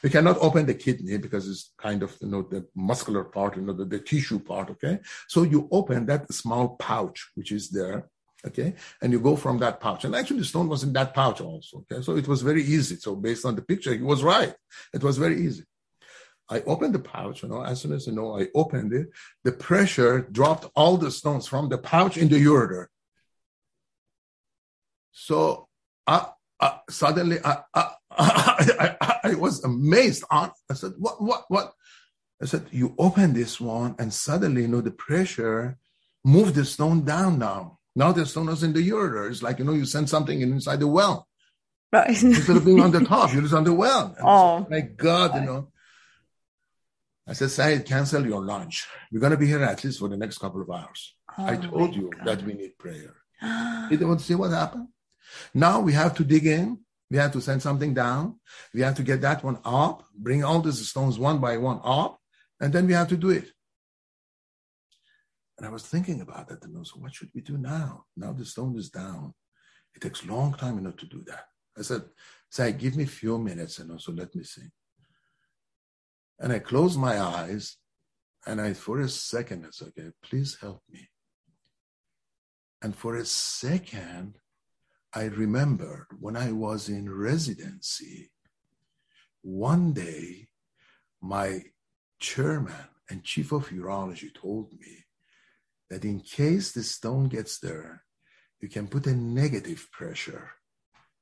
We 0.03 0.09
cannot 0.09 0.37
open 0.39 0.65
the 0.65 0.73
kidney 0.73 1.17
because 1.17 1.47
it's 1.47 1.73
kind 1.77 2.03
of 2.03 2.15
you 2.21 2.27
know 2.27 2.41
the 2.43 2.65
muscular 2.75 3.23
part, 3.23 3.55
you 3.55 3.63
know, 3.63 3.73
the, 3.73 3.85
the 3.85 3.99
tissue 3.99 4.39
part. 4.39 4.69
Okay, 4.71 4.99
so 5.27 5.43
you 5.43 5.67
open 5.71 6.05
that 6.07 6.31
small 6.33 6.75
pouch 6.77 7.31
which 7.35 7.51
is 7.51 7.69
there 7.69 8.09
Okay. 8.45 8.75
And 9.01 9.11
you 9.11 9.19
go 9.19 9.35
from 9.35 9.57
that 9.59 9.79
pouch. 9.79 10.05
And 10.05 10.15
actually, 10.15 10.39
the 10.39 10.45
stone 10.45 10.67
was 10.67 10.83
in 10.83 10.93
that 10.93 11.13
pouch 11.13 11.41
also. 11.41 11.85
Okay. 11.91 12.01
So 12.01 12.15
it 12.15 12.27
was 12.27 12.41
very 12.41 12.63
easy. 12.63 12.95
So 12.97 13.15
based 13.15 13.45
on 13.45 13.55
the 13.55 13.61
picture, 13.61 13.93
he 13.93 14.03
was 14.03 14.23
right. 14.23 14.53
It 14.93 15.03
was 15.03 15.17
very 15.17 15.41
easy. 15.41 15.63
I 16.49 16.61
opened 16.61 16.95
the 16.95 16.99
pouch, 16.99 17.43
you 17.43 17.49
know, 17.49 17.61
as 17.61 17.81
soon 17.81 17.91
as 17.91 18.07
you 18.07 18.13
know 18.13 18.39
I 18.39 18.47
opened 18.55 18.93
it, 18.93 19.07
the 19.43 19.51
pressure 19.51 20.21
dropped 20.31 20.65
all 20.75 20.95
the 20.95 21.11
stones 21.11 21.45
from 21.45 21.67
the 21.67 21.77
pouch 21.77 22.15
in 22.15 22.29
the 22.29 22.41
ureter. 22.41 22.85
So 25.19 25.67
I, 26.05 26.27
I 26.61 26.79
suddenly 26.91 27.39
I, 27.43 27.57
I, 27.73 27.91
I, 28.11 29.17
I, 29.23 29.33
was 29.33 29.63
amazed. 29.63 30.23
I 30.29 30.51
said, 30.75 30.93
what, 30.99 31.21
what, 31.21 31.45
what? 31.47 31.73
I 32.39 32.45
said, 32.45 32.67
you 32.71 32.93
open 32.99 33.33
this 33.33 33.59
one 33.59 33.95
and 33.97 34.13
suddenly, 34.13 34.61
you 34.61 34.67
know, 34.67 34.81
the 34.81 34.91
pressure 34.91 35.79
moved 36.23 36.53
the 36.53 36.65
stone 36.65 37.03
down 37.03 37.39
now. 37.39 37.79
Now 37.95 38.11
the 38.11 38.27
stone 38.27 38.49
is 38.49 38.61
in 38.61 38.73
the 38.73 38.87
ureter. 38.87 39.31
It's 39.31 39.41
like, 39.41 39.57
you 39.57 39.65
know, 39.65 39.73
you 39.73 39.85
send 39.85 40.07
something 40.07 40.39
inside 40.39 40.81
the 40.81 40.87
well. 40.87 41.27
Right. 41.91 42.09
Instead 42.23 42.57
of 42.57 42.65
being 42.65 42.79
on 42.79 42.91
the 42.91 43.03
top, 43.03 43.33
you're 43.33 43.41
just 43.41 43.55
on 43.55 43.63
the 43.63 43.73
well. 43.73 44.15
And 44.19 44.27
oh. 44.27 44.67
My 44.69 44.81
God, 44.81 45.33
you 45.33 45.41
know. 45.41 45.71
I 47.27 47.33
said, 47.33 47.49
Said, 47.49 47.85
cancel 47.87 48.25
your 48.25 48.45
lunch. 48.45 48.87
We're 49.11 49.19
going 49.19 49.31
to 49.31 49.37
be 49.37 49.47
here 49.47 49.63
at 49.63 49.83
least 49.83 49.97
for 49.97 50.09
the 50.09 50.15
next 50.15 50.37
couple 50.37 50.61
of 50.61 50.69
hours. 50.69 51.15
Oh, 51.39 51.45
I 51.45 51.57
told 51.57 51.95
you 51.95 52.11
God. 52.15 52.25
that 52.25 52.43
we 52.43 52.53
need 52.53 52.77
prayer. 52.77 53.15
you 53.89 53.97
don't 53.97 54.09
want 54.09 54.19
to 54.19 54.25
see 54.25 54.35
what 54.35 54.51
happened? 54.51 54.89
Now 55.53 55.79
we 55.79 55.93
have 55.93 56.15
to 56.15 56.23
dig 56.23 56.45
in. 56.45 56.79
We 57.09 57.17
have 57.17 57.31
to 57.33 57.41
send 57.41 57.61
something 57.61 57.93
down. 57.93 58.39
We 58.73 58.81
have 58.81 58.95
to 58.95 59.03
get 59.03 59.21
that 59.21 59.43
one 59.43 59.59
up, 59.63 60.03
bring 60.13 60.43
all 60.43 60.61
these 60.61 60.87
stones 60.89 61.17
one 61.17 61.39
by 61.39 61.57
one 61.57 61.79
up, 61.83 62.19
and 62.59 62.73
then 62.73 62.85
we 62.85 62.93
have 62.93 63.07
to 63.09 63.17
do 63.17 63.29
it. 63.29 63.49
And 65.57 65.65
I 65.65 65.69
was 65.69 65.83
thinking 65.83 66.21
about 66.21 66.49
that, 66.49 66.63
and 66.63 66.75
I 66.75 66.79
was, 66.79 66.95
what 66.95 67.15
should 67.15 67.29
we 67.33 67.41
do 67.41 67.57
now? 67.57 68.05
Now 68.15 68.33
the 68.33 68.45
stone 68.45 68.77
is 68.77 68.89
down. 68.89 69.33
It 69.95 70.01
takes 70.01 70.23
a 70.23 70.27
long 70.27 70.53
time, 70.53 70.83
know, 70.83 70.91
to 70.91 71.05
do 71.05 71.23
that. 71.27 71.45
I 71.77 71.81
said, 71.81 72.03
say, 72.51 72.73
give 72.73 72.95
me 72.95 73.05
a 73.05 73.07
few 73.07 73.37
minutes, 73.37 73.79
and 73.79 73.91
also 73.91 74.11
let 74.11 74.35
me 74.35 74.43
see. 74.43 74.69
And 76.39 76.51
I 76.51 76.59
closed 76.59 76.99
my 76.99 77.19
eyes, 77.19 77.77
and 78.45 78.61
I, 78.61 78.73
for 78.73 78.99
a 78.99 79.09
second, 79.09 79.65
I 79.65 79.69
said, 79.71 79.87
okay, 79.97 80.09
please 80.21 80.57
help 80.59 80.83
me. 80.91 81.09
And 82.81 82.95
for 82.95 83.15
a 83.15 83.25
second, 83.25 84.37
I 85.13 85.25
remembered 85.25 86.07
when 86.19 86.35
I 86.35 86.51
was 86.51 86.89
in 86.89 87.09
residency, 87.09 88.31
one 89.41 89.93
day, 89.93 90.49
my 91.21 91.63
chairman 92.19 92.89
and 93.09 93.23
chief 93.23 93.51
of 93.51 93.69
urology 93.69 94.33
told 94.33 94.73
me 94.73 95.05
that 95.89 96.03
in 96.03 96.19
case 96.19 96.71
the 96.71 96.83
stone 96.83 97.29
gets 97.29 97.59
there, 97.59 98.03
you 98.59 98.67
can 98.67 98.87
put 98.87 99.07
a 99.07 99.15
negative 99.15 99.87
pressure. 99.91 100.51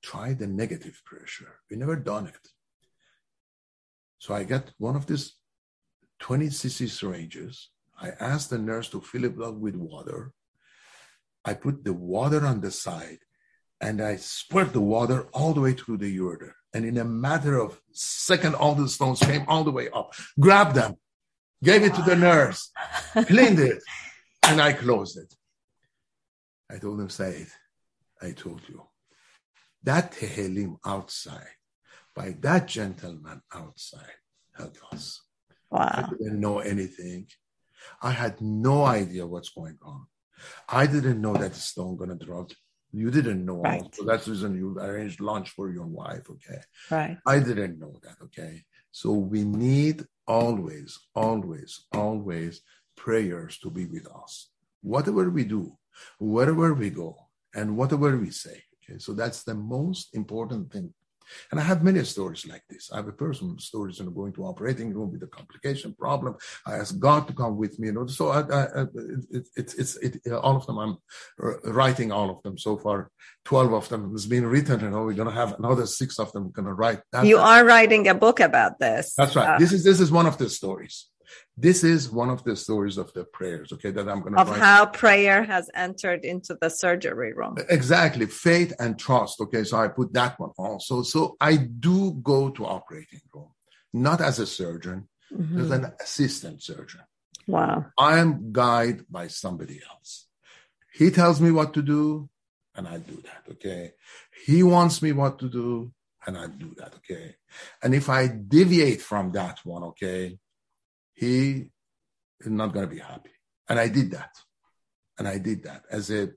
Try 0.02 0.34
the 0.34 0.48
negative 0.48 1.02
pressure. 1.06 1.60
We 1.70 1.78
never 1.78 1.96
done 1.96 2.28
it. 2.28 2.48
So 4.18 4.34
I 4.34 4.44
got 4.44 4.72
one 4.78 4.96
of 4.96 5.06
these 5.06 5.36
20 6.20 6.48
cc 6.48 6.90
syringes. 6.90 7.70
I 8.02 8.10
asked 8.20 8.50
the 8.50 8.58
nurse 8.58 8.90
to 8.90 9.02
fill 9.02 9.26
it 9.26 9.40
up 9.42 9.56
with 9.56 9.76
water. 9.76 10.32
I 11.44 11.54
put 11.54 11.84
the 11.84 11.94
water 11.94 12.46
on 12.46 12.62
the 12.62 12.72
side 12.72 13.20
and 13.82 14.02
I 14.02 14.16
squirt 14.18 14.74
the 14.74 14.82
water 14.82 15.28
all 15.34 15.54
the 15.54 15.62
way 15.62 15.74
through 15.74 15.98
the 15.98 16.18
ureter. 16.18 16.52
And 16.74 16.86
in 16.86 16.98
a 16.98 17.06
matter 17.06 17.58
of 17.60 17.80
second, 17.92 18.56
all 18.56 18.76
the 18.76 18.90
stones 18.90 19.20
came 19.20 19.46
all 19.48 19.64
the 19.64 19.72
way 19.72 19.90
up. 19.90 20.14
Grabbed 20.40 20.76
them, 20.76 20.96
gave 21.64 21.84
it 21.84 21.94
to 21.96 22.02
the 22.02 22.16
nurse, 22.16 22.72
cleaned 23.28 23.60
it, 23.60 23.82
and 24.44 24.62
I 24.62 24.74
closed 24.74 25.18
it. 25.18 25.34
I 26.70 26.78
told 26.78 27.00
him, 27.00 27.10
Said, 27.10 27.48
I 28.22 28.32
told 28.32 28.62
you. 28.68 28.84
That 29.84 30.14
Tehillim 30.14 30.78
outside, 30.86 31.56
by 32.16 32.36
that 32.42 32.68
gentleman 32.68 33.42
outside, 33.54 34.18
helped 34.58 34.80
us. 34.92 35.22
Wow. 35.70 35.90
I 35.94 36.10
didn't 36.10 36.40
know 36.40 36.60
anything. 36.60 37.28
I 38.02 38.12
had 38.12 38.42
no 38.42 38.84
idea 38.84 39.28
what's 39.28 39.50
going 39.50 39.78
on. 39.84 40.08
I 40.68 40.88
didn't 40.88 41.22
know 41.22 41.34
that 41.34 41.54
the 41.54 41.60
stone 41.60 41.98
gonna 41.98 42.16
drop. 42.16 42.52
You 42.96 43.12
didn't 43.12 43.46
know. 43.46 43.62
Right. 43.62 43.84
So 43.93 44.06
that's 44.06 44.26
the 44.26 44.32
reason 44.32 44.56
you 44.56 44.78
arranged 44.80 45.20
lunch 45.20 45.50
for 45.50 45.70
your 45.70 45.86
wife. 45.86 46.30
Okay. 46.30 46.62
Right. 46.89 47.18
I 47.26 47.39
didn't 47.39 47.78
know 47.78 47.93
that. 48.04 48.18
Okay. 48.26 48.64
So 48.91 49.12
we 49.12 49.43
need 49.43 50.06
always, 50.26 50.98
always, 51.14 51.86
always 51.93 52.62
prayers 52.96 53.58
to 53.60 53.70
be 53.70 53.86
with 53.86 54.08
us. 54.08 54.50
Whatever 54.82 55.30
we 55.30 55.43
do, 55.43 55.78
wherever 56.20 56.74
we 56.74 56.89
go, 56.89 57.18
and 57.54 57.78
whatever 57.78 58.18
we 58.18 58.30
say. 58.30 58.64
Okay, 58.84 59.00
so 59.00 59.14
that's 59.14 59.43
the 59.43 59.56
most 59.56 60.14
important 60.14 60.72
thing. 60.72 60.93
And 61.52 61.60
I 61.60 61.64
have 61.64 61.84
many 61.84 62.04
stories 62.04 62.46
like 62.48 62.64
this. 62.70 62.92
I 62.92 62.98
have 62.98 63.08
a 63.08 63.12
personal 63.12 63.58
stories, 63.58 64.00
you 64.00 64.06
know, 64.06 64.12
going 64.12 64.34
to 64.34 64.46
operating 64.46 64.94
room 64.94 65.12
with 65.12 65.24
a 65.24 65.28
complication 65.28 65.94
problem. 65.94 66.36
I 66.66 66.76
ask 66.76 66.98
God 67.00 67.28
to 67.28 67.34
come 67.34 67.58
with 67.58 67.80
me, 67.80 67.88
you 67.88 67.94
know. 67.94 68.08
So 68.08 68.30
I, 68.30 68.42
I, 68.42 68.82
it, 69.32 69.48
it, 69.56 69.74
it's 69.78 69.96
it, 69.98 70.32
all 70.32 70.58
of 70.58 70.66
them. 70.66 70.78
I'm 70.78 70.98
writing 71.64 72.12
all 72.12 72.30
of 72.30 72.42
them 72.44 72.58
so 72.58 72.78
far. 72.78 73.12
Twelve 73.44 73.74
of 73.74 73.90
them 73.90 74.12
has 74.12 74.26
been 74.26 74.46
written. 74.46 74.80
You 74.82 74.90
know, 74.90 75.04
we're 75.04 75.14
gonna 75.14 75.32
have 75.32 75.58
another 75.60 75.86
six 75.86 76.20
of 76.20 76.32
them 76.34 76.52
going 76.52 76.66
to 76.66 76.74
write. 76.74 77.02
That, 77.12 77.26
you 77.26 77.38
are 77.38 77.64
writing 77.66 78.08
a 78.08 78.16
book 78.16 78.40
about 78.40 78.80
this. 78.80 79.14
That's 79.16 79.36
right. 79.36 79.56
Uh, 79.56 79.60
this 79.60 79.72
is 79.72 79.84
this 79.84 80.00
is 80.00 80.12
one 80.12 80.26
of 80.26 80.38
the 80.38 80.50
stories 80.50 81.08
this 81.58 81.84
is 81.84 82.10
one 82.10 82.30
of 82.30 82.43
the 82.43 82.56
stories 82.56 82.97
of 82.97 83.14
the 83.14 83.24
prayers 83.24 83.72
okay 83.72 83.91
that 83.91 84.10
i'm 84.10 84.20
going 84.22 84.34
to 84.34 84.41
of 84.41 84.49
write. 84.49 84.60
how 84.60 84.86
prayer 84.86 85.43
has 85.43 85.70
entered 85.74 86.26
into 86.26 86.58
the 86.62 86.70
surgery 86.70 87.34
room. 87.34 87.56
Exactly. 87.70 88.26
Faith 88.26 88.74
and 88.80 88.99
trust 88.99 89.39
okay 89.41 89.64
so 89.64 89.78
i 89.78 89.88
put 89.88 90.14
that 90.14 90.39
one 90.39 90.51
also. 90.58 91.01
So 91.01 91.38
i 91.39 91.56
do 91.56 92.14
go 92.22 92.49
to 92.49 92.66
operating 92.66 93.22
room 93.34 93.49
not 93.93 94.22
as 94.22 94.39
a 94.39 94.47
surgeon 94.47 95.08
mm-hmm. 95.34 95.60
as 95.60 95.72
an 95.72 95.91
assistant 96.01 96.62
surgeon. 96.62 97.01
Wow. 97.47 97.86
I 97.97 98.18
am 98.18 98.51
guided 98.51 99.06
by 99.10 99.28
somebody 99.28 99.80
else. 99.89 100.28
He 100.93 101.12
tells 101.12 101.39
me 101.39 101.51
what 101.51 101.74
to 101.76 101.82
do 101.82 102.30
and 102.76 102.88
i 102.88 102.97
do 102.97 103.22
that 103.24 103.43
okay? 103.51 103.93
He 104.45 104.64
wants 104.64 105.01
me 105.01 105.12
what 105.12 105.39
to 105.39 105.49
do 105.49 105.91
and 106.28 106.38
i 106.38 106.47
do 106.47 106.74
that 106.78 106.93
okay? 106.97 107.36
And 107.82 107.95
if 107.95 108.10
i 108.10 108.28
deviate 108.28 109.01
from 109.01 109.32
that 109.32 109.60
one 109.64 109.84
okay 109.84 110.38
he 111.16 111.70
is 112.41 112.51
not 112.51 112.74
going 112.74 112.88
to 112.88 112.93
be 112.93 113.01
happy. 113.01 113.32
And 113.70 113.80
I 113.80 113.88
did 113.88 114.11
that. 114.11 114.32
And 115.18 115.28
I 115.28 115.38
did 115.38 115.63
that. 115.63 115.84
As 115.89 116.11
a 116.11 116.30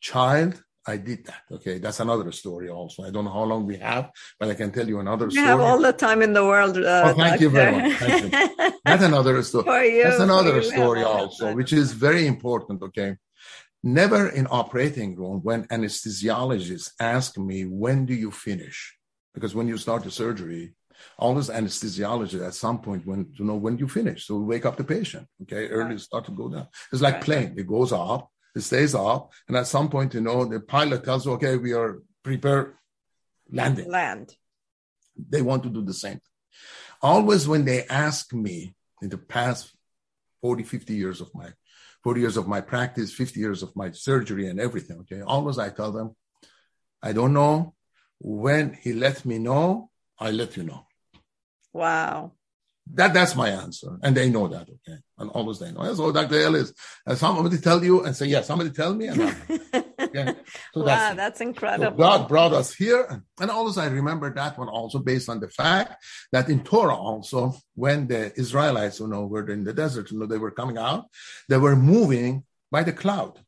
child, 0.00 0.62
I 0.86 0.96
did 0.96 1.26
that. 1.26 1.42
Okay, 1.50 1.78
that's 1.78 2.00
another 2.00 2.32
story 2.32 2.68
also. 2.68 3.04
I 3.04 3.10
don't 3.10 3.24
know 3.24 3.32
how 3.32 3.44
long 3.44 3.66
we 3.66 3.76
have, 3.76 4.10
but 4.38 4.48
I 4.48 4.54
can 4.54 4.72
tell 4.72 4.88
you 4.88 4.98
another 4.98 5.26
you 5.26 5.32
story. 5.32 5.46
have 5.46 5.60
all 5.60 5.80
the 5.80 5.92
time 5.92 6.22
in 6.22 6.32
the 6.32 6.44
world. 6.44 6.76
Uh, 6.76 7.02
oh, 7.06 7.14
thank 7.14 7.18
doctor. 7.18 7.42
you 7.44 7.50
very 7.50 7.72
much. 7.72 7.92
Thank 7.98 8.22
you. 8.24 8.78
That's 8.84 9.04
another 9.04 9.42
story. 9.42 9.64
For 9.72 9.84
you, 9.84 10.02
that's 10.04 10.20
another 10.20 10.62
story 10.62 11.02
also, 11.04 11.54
which 11.54 11.72
is 11.72 11.92
very 11.92 12.26
important. 12.26 12.82
Okay. 12.82 13.16
Never 13.84 14.28
in 14.28 14.46
operating 14.48 15.16
room 15.16 15.40
when 15.42 15.66
anesthesiologists 15.66 16.92
ask 17.00 17.36
me, 17.36 17.64
when 17.64 18.06
do 18.06 18.14
you 18.14 18.30
finish? 18.30 18.96
Because 19.34 19.54
when 19.54 19.66
you 19.66 19.76
start 19.76 20.04
the 20.04 20.10
surgery, 20.10 20.74
always 21.18 21.48
anesthesiologists 21.48 22.46
at 22.46 22.54
some 22.54 22.80
point 22.80 23.06
when 23.06 23.32
to 23.36 23.44
know 23.44 23.56
when 23.56 23.78
you 23.78 23.88
finish. 23.88 24.26
So 24.26 24.36
we 24.36 24.44
wake 24.44 24.66
up 24.66 24.76
the 24.76 24.84
patient. 24.84 25.26
Okay. 25.42 25.68
Early 25.68 25.98
start 25.98 26.24
to 26.26 26.32
go 26.32 26.48
down. 26.48 26.68
It's 26.92 27.02
like 27.02 27.22
plane. 27.22 27.54
It 27.56 27.66
goes 27.66 27.92
up, 27.92 28.30
it 28.54 28.60
stays 28.60 28.94
up. 28.94 29.32
And 29.48 29.56
at 29.56 29.66
some 29.66 29.88
point, 29.88 30.14
you 30.14 30.20
know, 30.20 30.44
the 30.44 30.60
pilot 30.60 31.04
tells 31.04 31.26
you, 31.26 31.32
okay, 31.32 31.56
we 31.56 31.72
are 31.72 32.02
prepare 32.22 32.78
landing 33.50 33.90
Land. 33.90 34.36
they 35.16 35.42
want 35.42 35.62
to 35.64 35.68
do 35.68 35.82
the 35.82 35.94
same. 35.94 36.20
Always 37.00 37.48
when 37.48 37.64
they 37.64 37.84
ask 37.84 38.32
me 38.32 38.74
in 39.02 39.08
the 39.08 39.18
past 39.18 39.74
40, 40.40 40.62
50 40.62 40.94
years 40.94 41.20
of 41.20 41.34
my 41.34 41.48
40 42.04 42.20
years 42.20 42.36
of 42.36 42.48
my 42.48 42.60
practice, 42.60 43.12
50 43.12 43.38
years 43.38 43.62
of 43.62 43.74
my 43.76 43.92
surgery 43.92 44.48
and 44.48 44.58
everything, 44.58 44.98
okay, 45.00 45.20
always 45.20 45.58
I 45.58 45.70
tell 45.70 45.92
them, 45.92 46.16
I 47.00 47.12
don't 47.12 47.32
know. 47.32 47.74
When 48.18 48.74
he 48.74 48.92
let 48.92 49.24
me 49.24 49.38
know, 49.38 49.90
I 50.18 50.30
let 50.30 50.56
you 50.56 50.64
know. 50.64 50.86
Wow. 51.72 52.32
That 52.94 53.14
that's 53.14 53.36
my 53.36 53.48
answer. 53.48 53.98
And 54.02 54.16
they 54.16 54.28
know 54.28 54.48
that, 54.48 54.62
okay. 54.62 54.98
And 55.16 55.30
always 55.30 55.60
they 55.60 55.70
know. 55.70 55.94
So 55.94 56.06
oh, 56.06 56.12
Dr. 56.12 56.34
Elist, 56.34 56.74
and 57.06 57.16
somebody 57.16 57.58
tell 57.58 57.82
you 57.82 58.04
and 58.04 58.14
say, 58.14 58.26
yeah, 58.26 58.42
somebody 58.42 58.70
tell 58.70 58.92
me. 58.92 59.06
And 59.06 59.18
yeah. 60.12 60.32
So 60.74 60.80
wow, 60.80 60.84
that's, 60.84 61.16
that's 61.16 61.38
so 61.38 61.44
incredible. 61.44 61.96
God 61.96 62.28
brought 62.28 62.52
us 62.52 62.74
here. 62.74 63.06
And, 63.08 63.22
and 63.40 63.50
always 63.50 63.78
I 63.78 63.86
remember 63.86 64.34
that 64.34 64.58
one 64.58 64.68
also 64.68 64.98
based 64.98 65.28
on 65.28 65.38
the 65.38 65.48
fact 65.48 66.04
that 66.32 66.48
in 66.48 66.64
Torah 66.64 66.96
also, 66.96 67.54
when 67.74 68.08
the 68.08 68.32
Israelites, 68.38 68.98
you 68.98 69.06
know, 69.06 69.26
were 69.26 69.48
in 69.48 69.62
the 69.64 69.72
desert, 69.72 70.10
you 70.10 70.18
know, 70.18 70.26
they 70.26 70.38
were 70.38 70.50
coming 70.50 70.76
out, 70.76 71.06
they 71.48 71.58
were 71.58 71.76
moving 71.76 72.44
by 72.70 72.82
the 72.82 72.92
cloud. 72.92 73.38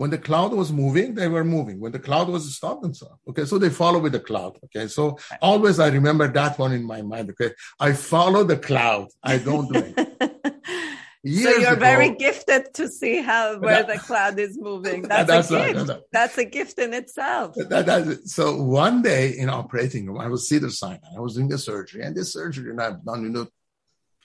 When 0.00 0.08
the 0.08 0.16
cloud 0.28 0.52
was 0.54 0.72
moving, 0.72 1.08
they 1.14 1.28
were 1.28 1.44
moving. 1.44 1.78
When 1.78 1.92
the 1.92 1.98
cloud 2.08 2.26
was 2.34 2.42
stopped 2.58 2.82
and 2.86 2.96
so 3.00 3.06
okay. 3.28 3.44
So 3.44 3.58
they 3.58 3.68
follow 3.82 3.98
with 4.04 4.12
the 4.18 4.24
cloud. 4.30 4.52
Okay. 4.66 4.86
So 4.96 5.02
always 5.50 5.76
I 5.78 5.88
remember 5.98 6.26
that 6.38 6.58
one 6.58 6.72
in 6.78 6.84
my 6.94 7.02
mind. 7.02 7.26
Okay. 7.32 7.50
I 7.78 7.92
follow 7.92 8.42
the 8.52 8.56
cloud. 8.56 9.08
I 9.22 9.34
don't 9.36 9.68
do 9.70 9.80
it. 9.84 9.94
so 11.44 11.50
you're 11.64 11.72
ago- 11.76 11.86
very 11.90 12.10
gifted 12.14 12.62
to 12.78 12.88
see 12.88 13.20
how 13.30 13.58
where 13.64 13.82
That- 13.82 13.88
the 13.92 13.98
cloud 14.08 14.38
is 14.46 14.56
moving. 14.58 15.02
That's, 15.02 15.28
that's 15.28 15.50
a 15.50 15.54
right, 15.56 15.74
gift. 15.74 15.76
that's 15.76 15.90
right. 15.90 16.02
That's 16.16 16.38
a 16.38 16.46
gift 16.46 16.78
in 16.78 16.94
itself. 16.94 17.48
That- 17.56 17.84
that- 17.90 18.26
so 18.36 18.44
one 18.82 19.02
day 19.02 19.24
in 19.42 19.50
operating 19.50 20.06
room, 20.06 20.18
I 20.26 20.28
was 20.28 20.48
Cedars-Sinai. 20.48 21.10
I 21.14 21.20
was 21.20 21.34
doing 21.34 21.50
the 21.54 21.58
surgery, 21.58 22.00
and 22.06 22.16
this 22.16 22.32
surgery, 22.32 22.70
and 22.70 22.80
I've 22.80 23.04
done, 23.04 23.22
you 23.24 23.32
know, 23.36 23.46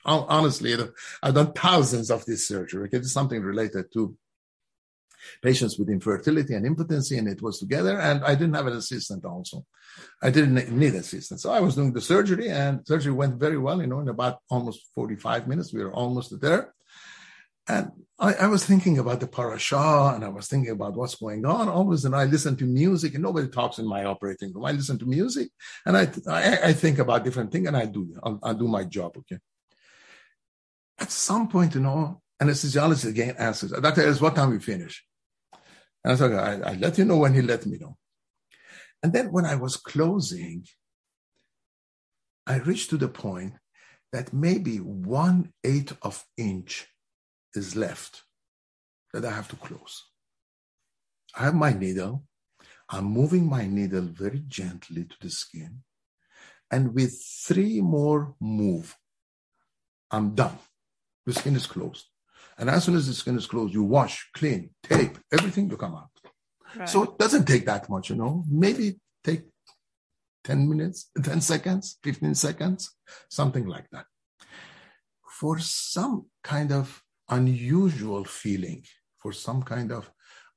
honestly, 0.05 0.71
I've 1.21 1.33
done 1.33 1.51
thousands 1.51 2.11
of 2.15 2.23
this 2.29 2.47
surgery. 2.47 2.85
Okay, 2.85 2.99
it's 2.99 3.11
something 3.19 3.41
related 3.41 3.85
to 3.95 4.15
patients 5.41 5.77
with 5.77 5.89
infertility 5.89 6.53
and 6.53 6.65
impotency, 6.65 7.17
and 7.17 7.27
it 7.27 7.41
was 7.41 7.59
together. 7.59 7.99
And 7.99 8.23
I 8.23 8.35
didn't 8.35 8.55
have 8.55 8.67
an 8.67 8.77
assistant 8.77 9.25
also. 9.25 9.65
I 10.21 10.29
didn't 10.29 10.71
need 10.71 10.95
assistant, 10.95 11.39
so 11.39 11.51
I 11.51 11.59
was 11.59 11.75
doing 11.75 11.93
the 11.93 12.01
surgery, 12.01 12.49
and 12.49 12.85
surgery 12.85 13.13
went 13.13 13.39
very 13.39 13.57
well. 13.57 13.79
You 13.81 13.87
know, 13.87 13.99
in 13.99 14.09
about 14.09 14.39
almost 14.49 14.89
forty-five 14.93 15.47
minutes, 15.47 15.73
we 15.73 15.83
were 15.83 15.93
almost 15.93 16.39
there. 16.41 16.73
And 17.67 17.91
I, 18.19 18.33
I 18.33 18.47
was 18.47 18.63
thinking 18.63 18.99
about 18.99 19.19
the 19.19 19.27
parasha 19.27 20.13
and 20.13 20.23
I 20.23 20.29
was 20.29 20.47
thinking 20.47 20.71
about 20.71 20.95
what's 20.95 21.15
going 21.15 21.45
on. 21.45 21.67
Always, 21.67 22.05
and 22.05 22.15
I 22.15 22.25
listen 22.25 22.55
to 22.57 22.65
music, 22.65 23.15
and 23.15 23.23
nobody 23.23 23.47
talks 23.47 23.79
in 23.79 23.87
my 23.87 24.05
operating 24.05 24.53
room. 24.53 24.65
I 24.65 24.71
listen 24.71 24.99
to 24.99 25.05
music, 25.05 25.49
and 25.85 25.97
I 25.97 26.07
I, 26.29 26.69
I 26.69 26.73
think 26.73 26.99
about 26.99 27.23
different 27.23 27.51
things, 27.51 27.67
and 27.67 27.75
I 27.75 27.85
do 27.85 28.15
I'll, 28.23 28.39
i 28.43 28.53
do 28.53 28.67
my 28.67 28.83
job. 28.83 29.17
Okay. 29.17 29.39
At 30.97 31.11
some 31.11 31.49
point, 31.49 31.75
you 31.75 31.81
know, 31.81 32.21
anesthesiologist 32.41 33.09
again 33.09 33.35
asks, 33.37 33.71
"Doctor, 33.71 34.13
what 34.15 34.35
time 34.35 34.51
we 34.51 34.59
finish?" 34.59 35.03
And 36.05 36.13
I 36.13 36.15
said, 36.17 36.33
I, 36.33 36.69
I 36.69 36.73
let 36.75 36.99
you 36.99 37.05
know 37.05 37.17
when 37.17 37.33
he 37.33 37.41
let 37.41 37.65
me 37.65 37.79
know." 37.79 37.97
And 39.01 39.11
then 39.11 39.31
when 39.31 39.45
I 39.45 39.55
was 39.55 39.75
closing, 39.75 40.67
I 42.45 42.57
reached 42.57 42.91
to 42.91 42.97
the 42.97 43.07
point 43.07 43.53
that 44.13 44.31
maybe 44.31 44.77
one 44.77 45.51
eighth 45.63 45.97
of 46.03 46.23
inch 46.37 46.87
is 47.55 47.75
left 47.75 48.21
that 49.13 49.25
I 49.25 49.31
have 49.31 49.47
to 49.47 49.55
close. 49.55 50.03
I 51.35 51.45
have 51.45 51.55
my 51.55 51.73
needle. 51.73 52.23
I'm 52.87 53.05
moving 53.05 53.49
my 53.49 53.65
needle 53.65 54.03
very 54.03 54.43
gently 54.47 55.05
to 55.05 55.15
the 55.19 55.31
skin. 55.31 55.81
And 56.69 56.93
with 56.93 57.19
three 57.47 57.81
more 57.81 58.35
move, 58.39 58.95
I'm 60.11 60.35
done. 60.35 60.59
The 61.25 61.33
skin 61.33 61.55
is 61.55 61.65
closed. 61.65 62.05
And 62.57 62.69
as 62.69 62.85
soon 62.85 62.95
as 62.95 63.07
the 63.07 63.13
skin 63.13 63.37
is 63.37 63.47
closed, 63.47 63.73
you 63.73 63.83
wash, 63.83 64.29
clean, 64.33 64.69
tape, 64.83 65.17
everything 65.31 65.69
to 65.69 65.77
come 65.77 65.95
out. 65.95 66.09
Right. 66.75 66.87
So 66.87 67.03
it 67.03 67.17
doesn't 67.17 67.45
take 67.45 67.65
that 67.65 67.89
much, 67.89 68.09
you 68.09 68.15
know. 68.15 68.43
Maybe 68.49 68.99
take 69.23 69.43
10 70.45 70.69
minutes, 70.69 71.09
10 71.21 71.41
seconds, 71.41 71.97
15 72.03 72.35
seconds, 72.35 72.95
something 73.29 73.65
like 73.65 73.89
that. 73.91 74.05
For 75.27 75.59
some 75.59 76.27
kind 76.43 76.71
of 76.71 77.01
unusual 77.29 78.23
feeling, 78.23 78.83
for 79.19 79.33
some 79.33 79.63
kind 79.63 79.91
of 79.91 80.09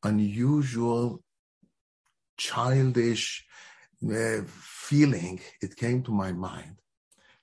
unusual 0.04 1.22
childish 2.36 3.44
uh, 4.04 4.42
feeling, 4.46 5.40
it 5.60 5.74
came 5.76 6.02
to 6.04 6.12
my 6.12 6.32
mind 6.32 6.76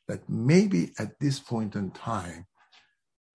that 0.07 0.29
maybe 0.29 0.93
at 0.99 1.19
this 1.19 1.39
point 1.39 1.75
in 1.75 1.91
time, 1.91 2.45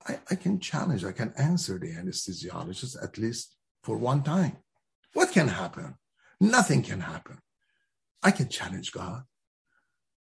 I, 0.08 0.18
I 0.30 0.34
can 0.34 0.58
challenge, 0.60 1.04
I 1.04 1.12
can 1.12 1.32
answer 1.36 1.78
the 1.78 1.92
anesthesiologist 1.92 3.02
at 3.02 3.18
least 3.18 3.56
for 3.82 3.96
one 3.96 4.22
time. 4.22 4.56
What 5.12 5.32
can 5.32 5.48
happen? 5.48 5.96
Nothing 6.40 6.82
can 6.82 7.00
happen. 7.00 7.38
I 8.22 8.30
can 8.30 8.48
challenge 8.48 8.92
God. 8.92 9.22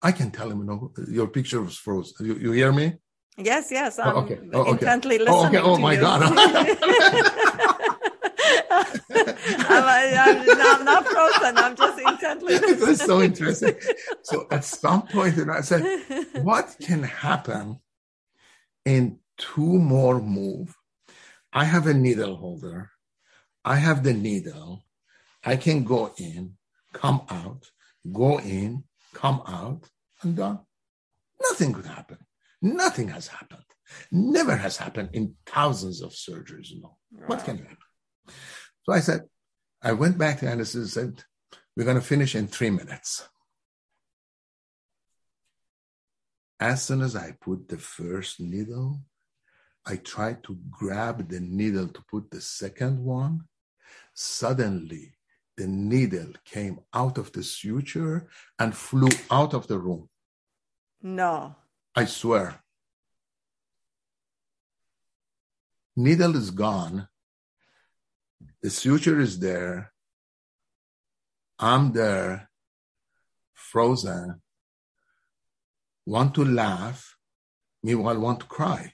I 0.02 0.12
can 0.12 0.30
tell 0.30 0.50
him, 0.50 0.58
you 0.58 0.64
know, 0.64 0.92
your 1.08 1.28
picture 1.28 1.62
was 1.62 1.76
frozen. 1.76 2.26
You, 2.26 2.34
you 2.36 2.52
hear 2.52 2.72
me? 2.72 2.94
yes, 3.36 3.68
yes. 3.70 3.98
Oh, 3.98 4.02
I'm 4.02 4.16
okay. 4.16 4.38
Oh, 4.52 4.60
okay. 4.60 4.70
intently 4.72 5.18
Oh, 5.20 5.24
listening. 5.24 5.56
okay. 5.56 5.60
Oh, 5.60 5.78
my 5.78 5.94
you. 5.94 6.00
God. 6.00 6.22
I'm, 9.14 9.84
I'm, 9.84 10.50
I'm 10.50 10.84
not 10.84 11.06
frozen. 11.06 11.56
I'm 11.58 11.74
just 11.76 11.98
intently 11.98 12.54
it 12.56 12.62
was 12.62 12.80
listening. 12.80 13.06
so 13.06 13.22
interesting. 13.22 13.74
So 14.22 14.46
at 14.50 14.64
some 14.64 15.02
point, 15.06 15.36
you 15.36 15.46
know, 15.46 15.54
I 15.54 15.62
said, 15.62 15.82
what 16.42 16.76
can 16.80 17.02
happen 17.02 17.80
in 18.84 19.18
two 19.38 19.78
more 19.78 20.20
move? 20.20 20.76
I 21.52 21.64
have 21.64 21.86
a 21.86 21.94
needle 21.94 22.36
holder. 22.36 22.90
I 23.64 23.76
have 23.76 24.02
the 24.02 24.12
needle. 24.12 24.84
I 25.44 25.56
can 25.56 25.84
go 25.84 26.12
in, 26.16 26.54
come 26.92 27.22
out, 27.30 27.70
go 28.12 28.38
in, 28.40 28.84
come 29.12 29.42
out, 29.46 29.88
and 30.22 30.36
done. 30.36 30.60
Nothing 31.40 31.72
could 31.72 31.86
happen. 31.86 32.18
Nothing 32.60 33.08
has 33.08 33.28
happened. 33.28 33.64
Never 34.10 34.56
has 34.56 34.76
happened 34.76 35.10
in 35.12 35.34
thousands 35.46 36.00
of 36.02 36.12
surgeries. 36.12 36.70
You 36.70 36.82
know 36.82 36.96
what 37.26 37.44
can 37.44 37.58
happen? 37.58 37.76
So 38.84 38.92
I 38.92 39.00
said, 39.00 39.22
I 39.82 39.92
went 39.92 40.18
back 40.18 40.40
to 40.40 40.48
Anderson 40.48 40.80
and 40.82 40.90
said, 40.90 41.24
we're 41.76 41.84
going 41.84 42.00
to 42.00 42.02
finish 42.02 42.34
in 42.34 42.46
three 42.46 42.70
minutes. 42.70 43.28
As 46.58 46.82
soon 46.82 47.02
as 47.02 47.16
I 47.16 47.32
put 47.40 47.68
the 47.68 47.78
first 47.78 48.40
needle, 48.40 49.00
I 49.86 49.96
tried 49.96 50.42
to 50.44 50.58
grab 50.70 51.28
the 51.28 51.40
needle 51.40 51.88
to 51.88 52.02
put 52.10 52.30
the 52.30 52.40
second 52.40 53.04
one. 53.04 53.44
Suddenly, 54.14 55.12
the 55.56 55.66
needle 55.66 56.32
came 56.44 56.80
out 56.92 57.18
of 57.18 57.32
the 57.32 57.42
suture 57.42 58.28
and 58.58 58.74
flew 58.74 59.10
out 59.30 59.52
of 59.54 59.66
the 59.66 59.78
room. 59.78 60.08
No. 61.02 61.54
I 61.94 62.06
swear. 62.06 62.62
Needle 65.96 66.34
is 66.36 66.50
gone. 66.50 67.08
The 68.62 68.70
suture 68.70 69.20
is 69.20 69.38
there. 69.38 69.92
I'm 71.58 71.92
there, 71.92 72.50
frozen, 73.52 74.40
want 76.04 76.34
to 76.34 76.44
laugh, 76.44 77.16
meanwhile 77.82 78.18
want 78.18 78.40
to 78.40 78.46
cry. 78.46 78.93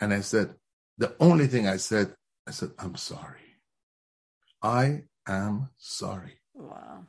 And 0.00 0.12
I 0.12 0.20
said, 0.20 0.54
the 0.98 1.14
only 1.20 1.46
thing 1.46 1.66
I 1.66 1.76
said, 1.76 2.14
I 2.46 2.50
said, 2.50 2.70
I'm 2.78 2.96
sorry. 2.96 3.40
I 4.62 5.04
am 5.26 5.70
sorry. 5.76 6.40
Wow. 6.54 7.06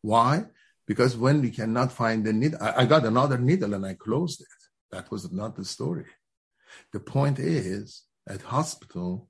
Why? 0.00 0.46
Because 0.86 1.16
when 1.16 1.40
we 1.40 1.50
cannot 1.50 1.92
find 1.92 2.24
the 2.24 2.32
needle, 2.32 2.58
I, 2.60 2.82
I 2.82 2.86
got 2.86 3.04
another 3.04 3.38
needle 3.38 3.74
and 3.74 3.86
I 3.86 3.94
closed 3.94 4.40
it. 4.40 4.46
That 4.90 5.10
was 5.10 5.30
not 5.32 5.56
the 5.56 5.64
story. 5.64 6.06
The 6.92 7.00
point 7.00 7.38
is, 7.38 8.04
at 8.28 8.42
hospital, 8.42 9.28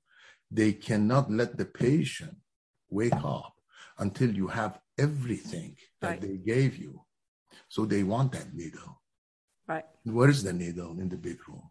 they 0.51 0.73
cannot 0.73 1.31
let 1.31 1.57
the 1.57 1.65
patient 1.65 2.37
wake 2.89 3.15
up 3.15 3.53
until 3.97 4.31
you 4.31 4.47
have 4.47 4.79
everything 4.97 5.75
that 6.01 6.09
Right. 6.09 6.21
they 6.21 6.37
gave 6.37 6.77
you. 6.77 7.05
So 7.69 7.85
they 7.85 8.03
want 8.03 8.31
that 8.33 8.53
needle. 8.53 9.01
Right. 9.67 9.85
Where 10.03 10.29
is 10.29 10.43
the 10.43 10.53
needle 10.53 10.99
in 10.99 11.09
the 11.09 11.17
big 11.17 11.47
room? 11.47 11.69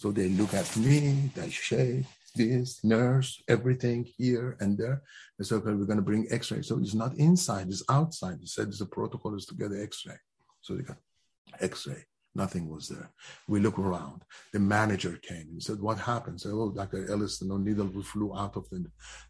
So 0.00 0.10
they 0.10 0.30
look 0.30 0.54
at 0.54 0.74
me, 0.78 1.30
they 1.34 1.50
shake, 1.50 2.06
this, 2.34 2.82
nurse, 2.82 3.42
everything 3.48 4.08
here 4.16 4.56
and 4.58 4.78
there. 4.78 5.02
They 5.36 5.44
said, 5.44 5.56
okay, 5.56 5.74
we're 5.74 5.84
going 5.84 5.98
to 5.98 6.10
bring 6.10 6.26
x-ray. 6.30 6.62
So 6.62 6.78
it's 6.78 6.94
not 6.94 7.12
inside, 7.16 7.68
it's 7.68 7.84
outside. 7.86 8.38
He 8.40 8.46
said 8.46 8.72
the 8.72 8.86
protocol 8.86 9.34
is 9.36 9.44
to 9.44 9.54
get 9.54 9.78
x-ray. 9.78 10.16
So 10.62 10.74
they 10.74 10.84
got 10.84 10.96
x-ray. 11.60 12.02
Nothing 12.34 12.70
was 12.70 12.88
there. 12.88 13.10
We 13.46 13.60
look 13.60 13.78
around. 13.78 14.22
The 14.54 14.60
manager 14.60 15.18
came 15.20 15.48
and 15.50 15.62
said, 15.62 15.78
what 15.78 15.98
happened? 15.98 16.40
Said, 16.40 16.52
oh, 16.54 16.70
Dr. 16.70 17.04
Elist, 17.04 17.42
no 17.42 17.58
needle 17.58 17.90
flew 18.02 18.34
out 18.34 18.56
of 18.56 18.70
the, 18.70 18.86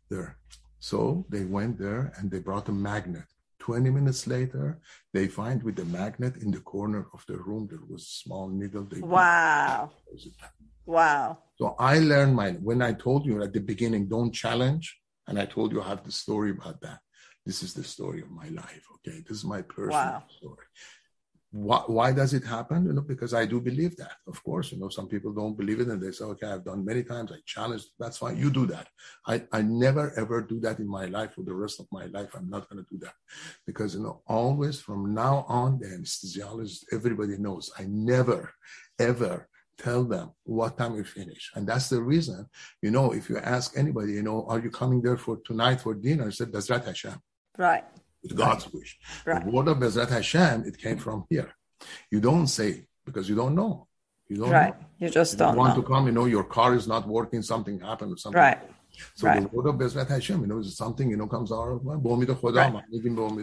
there. 0.08 0.36
So 0.78 1.26
they 1.30 1.42
went 1.42 1.80
there 1.80 2.12
and 2.16 2.30
they 2.30 2.38
brought 2.38 2.68
a 2.68 2.72
magnet. 2.72 3.24
20 3.60 3.90
minutes 3.90 4.26
later, 4.26 4.80
they 5.12 5.28
find 5.28 5.62
with 5.62 5.76
the 5.76 5.84
magnet 5.84 6.36
in 6.38 6.50
the 6.50 6.60
corner 6.60 7.06
of 7.14 7.24
the 7.28 7.36
room, 7.36 7.68
there 7.70 7.78
was 7.88 8.02
a 8.02 8.18
small 8.24 8.48
needle. 8.48 8.84
They 8.84 9.00
wow. 9.00 9.90
Wow. 10.86 11.38
So 11.56 11.76
I 11.78 11.98
learned 11.98 12.34
my, 12.34 12.52
when 12.52 12.82
I 12.82 12.92
told 12.92 13.26
you 13.26 13.42
at 13.42 13.52
the 13.52 13.60
beginning, 13.60 14.08
don't 14.08 14.32
challenge, 14.32 14.98
and 15.28 15.38
I 15.38 15.46
told 15.46 15.72
you 15.72 15.82
I 15.82 15.88
have 15.88 16.04
the 16.04 16.12
story 16.12 16.50
about 16.50 16.80
that. 16.80 17.00
This 17.46 17.62
is 17.62 17.74
the 17.74 17.84
story 17.84 18.22
of 18.22 18.30
my 18.30 18.48
life. 18.48 18.84
Okay. 18.96 19.22
This 19.26 19.38
is 19.38 19.44
my 19.44 19.62
personal 19.62 19.92
wow. 19.92 20.24
story 20.38 20.66
why, 21.52 21.82
why 21.86 22.12
does 22.12 22.32
it 22.32 22.44
happen? 22.44 22.86
You 22.86 22.92
know, 22.92 23.00
because 23.00 23.34
I 23.34 23.44
do 23.44 23.60
believe 23.60 23.96
that. 23.96 24.12
Of 24.28 24.42
course, 24.44 24.70
you 24.70 24.78
know, 24.78 24.88
some 24.88 25.08
people 25.08 25.32
don't 25.32 25.56
believe 25.56 25.80
it 25.80 25.88
and 25.88 26.00
they 26.00 26.12
say, 26.12 26.24
okay, 26.24 26.46
I've 26.46 26.64
done 26.64 26.84
many 26.84 27.02
times. 27.02 27.32
I 27.32 27.38
challenge. 27.44 27.84
That's 27.98 28.18
fine. 28.18 28.36
You 28.36 28.50
do 28.50 28.66
that. 28.66 28.86
I, 29.26 29.42
I 29.50 29.62
never 29.62 30.12
ever 30.16 30.42
do 30.42 30.60
that 30.60 30.78
in 30.78 30.86
my 30.86 31.06
life 31.06 31.34
for 31.34 31.42
the 31.42 31.54
rest 31.54 31.80
of 31.80 31.88
my 31.90 32.06
life. 32.06 32.30
I'm 32.34 32.48
not 32.48 32.68
going 32.68 32.84
to 32.84 32.90
do 32.90 32.98
that 33.04 33.14
because, 33.66 33.94
you 33.94 34.02
know, 34.02 34.22
always 34.28 34.80
from 34.80 35.12
now 35.12 35.44
on, 35.48 35.80
the 35.80 35.86
anesthesiologist, 35.86 36.84
everybody 36.92 37.36
knows 37.36 37.72
I 37.76 37.84
never, 37.88 38.52
ever 39.00 39.48
tell 39.76 40.04
them 40.04 40.30
what 40.44 40.78
time 40.78 40.94
we 40.94 41.02
finish. 41.02 41.50
And 41.56 41.66
that's 41.66 41.88
the 41.88 42.00
reason, 42.00 42.48
you 42.80 42.92
know, 42.92 43.12
if 43.12 43.28
you 43.28 43.38
ask 43.38 43.76
anybody, 43.76 44.12
you 44.12 44.22
know, 44.22 44.46
are 44.46 44.60
you 44.60 44.70
coming 44.70 45.02
there 45.02 45.16
for 45.16 45.38
tonight 45.44 45.80
for 45.80 45.94
dinner? 45.94 46.28
I 46.28 46.30
said, 46.30 46.52
Bezrat 46.52 46.84
Hashem. 46.84 47.20
Right 47.58 47.84
with 48.22 48.36
God's 48.36 48.72
wish. 48.72 48.98
Right. 49.24 49.44
The 49.44 49.50
word 49.50 49.68
of 49.68 49.78
Bezrat 49.78 50.10
Hashem, 50.10 50.64
it 50.66 50.78
came 50.78 50.98
from 50.98 51.24
here. 51.30 51.50
You 52.10 52.20
don't 52.20 52.46
say 52.46 52.86
because 53.04 53.28
you 53.28 53.36
don't 53.36 53.54
know. 53.54 53.86
You 54.28 54.36
don't 54.36 54.50
right. 54.50 54.78
Know. 54.78 54.86
You 54.98 55.10
just 55.10 55.38
don't 55.38 55.54
you 55.54 55.58
want 55.58 55.76
know. 55.76 55.82
to 55.82 55.88
come, 55.88 56.06
you 56.06 56.12
know, 56.12 56.26
your 56.26 56.44
car 56.44 56.74
is 56.74 56.86
not 56.86 57.08
working, 57.08 57.42
something 57.42 57.80
happened 57.80 58.12
or 58.12 58.16
something. 58.16 58.40
Right. 58.40 58.58
So 59.14 59.26
right. 59.26 59.42
the 59.42 59.48
word 59.56 59.68
of 59.68 59.76
Bezrat 59.76 60.08
Hashem, 60.08 60.40
you 60.40 60.46
know, 60.46 60.58
is 60.58 60.76
something, 60.76 61.10
you 61.10 61.16
know, 61.16 61.26
comes 61.26 61.52
out 61.52 61.68
of 61.68 61.80
right. 61.84 61.98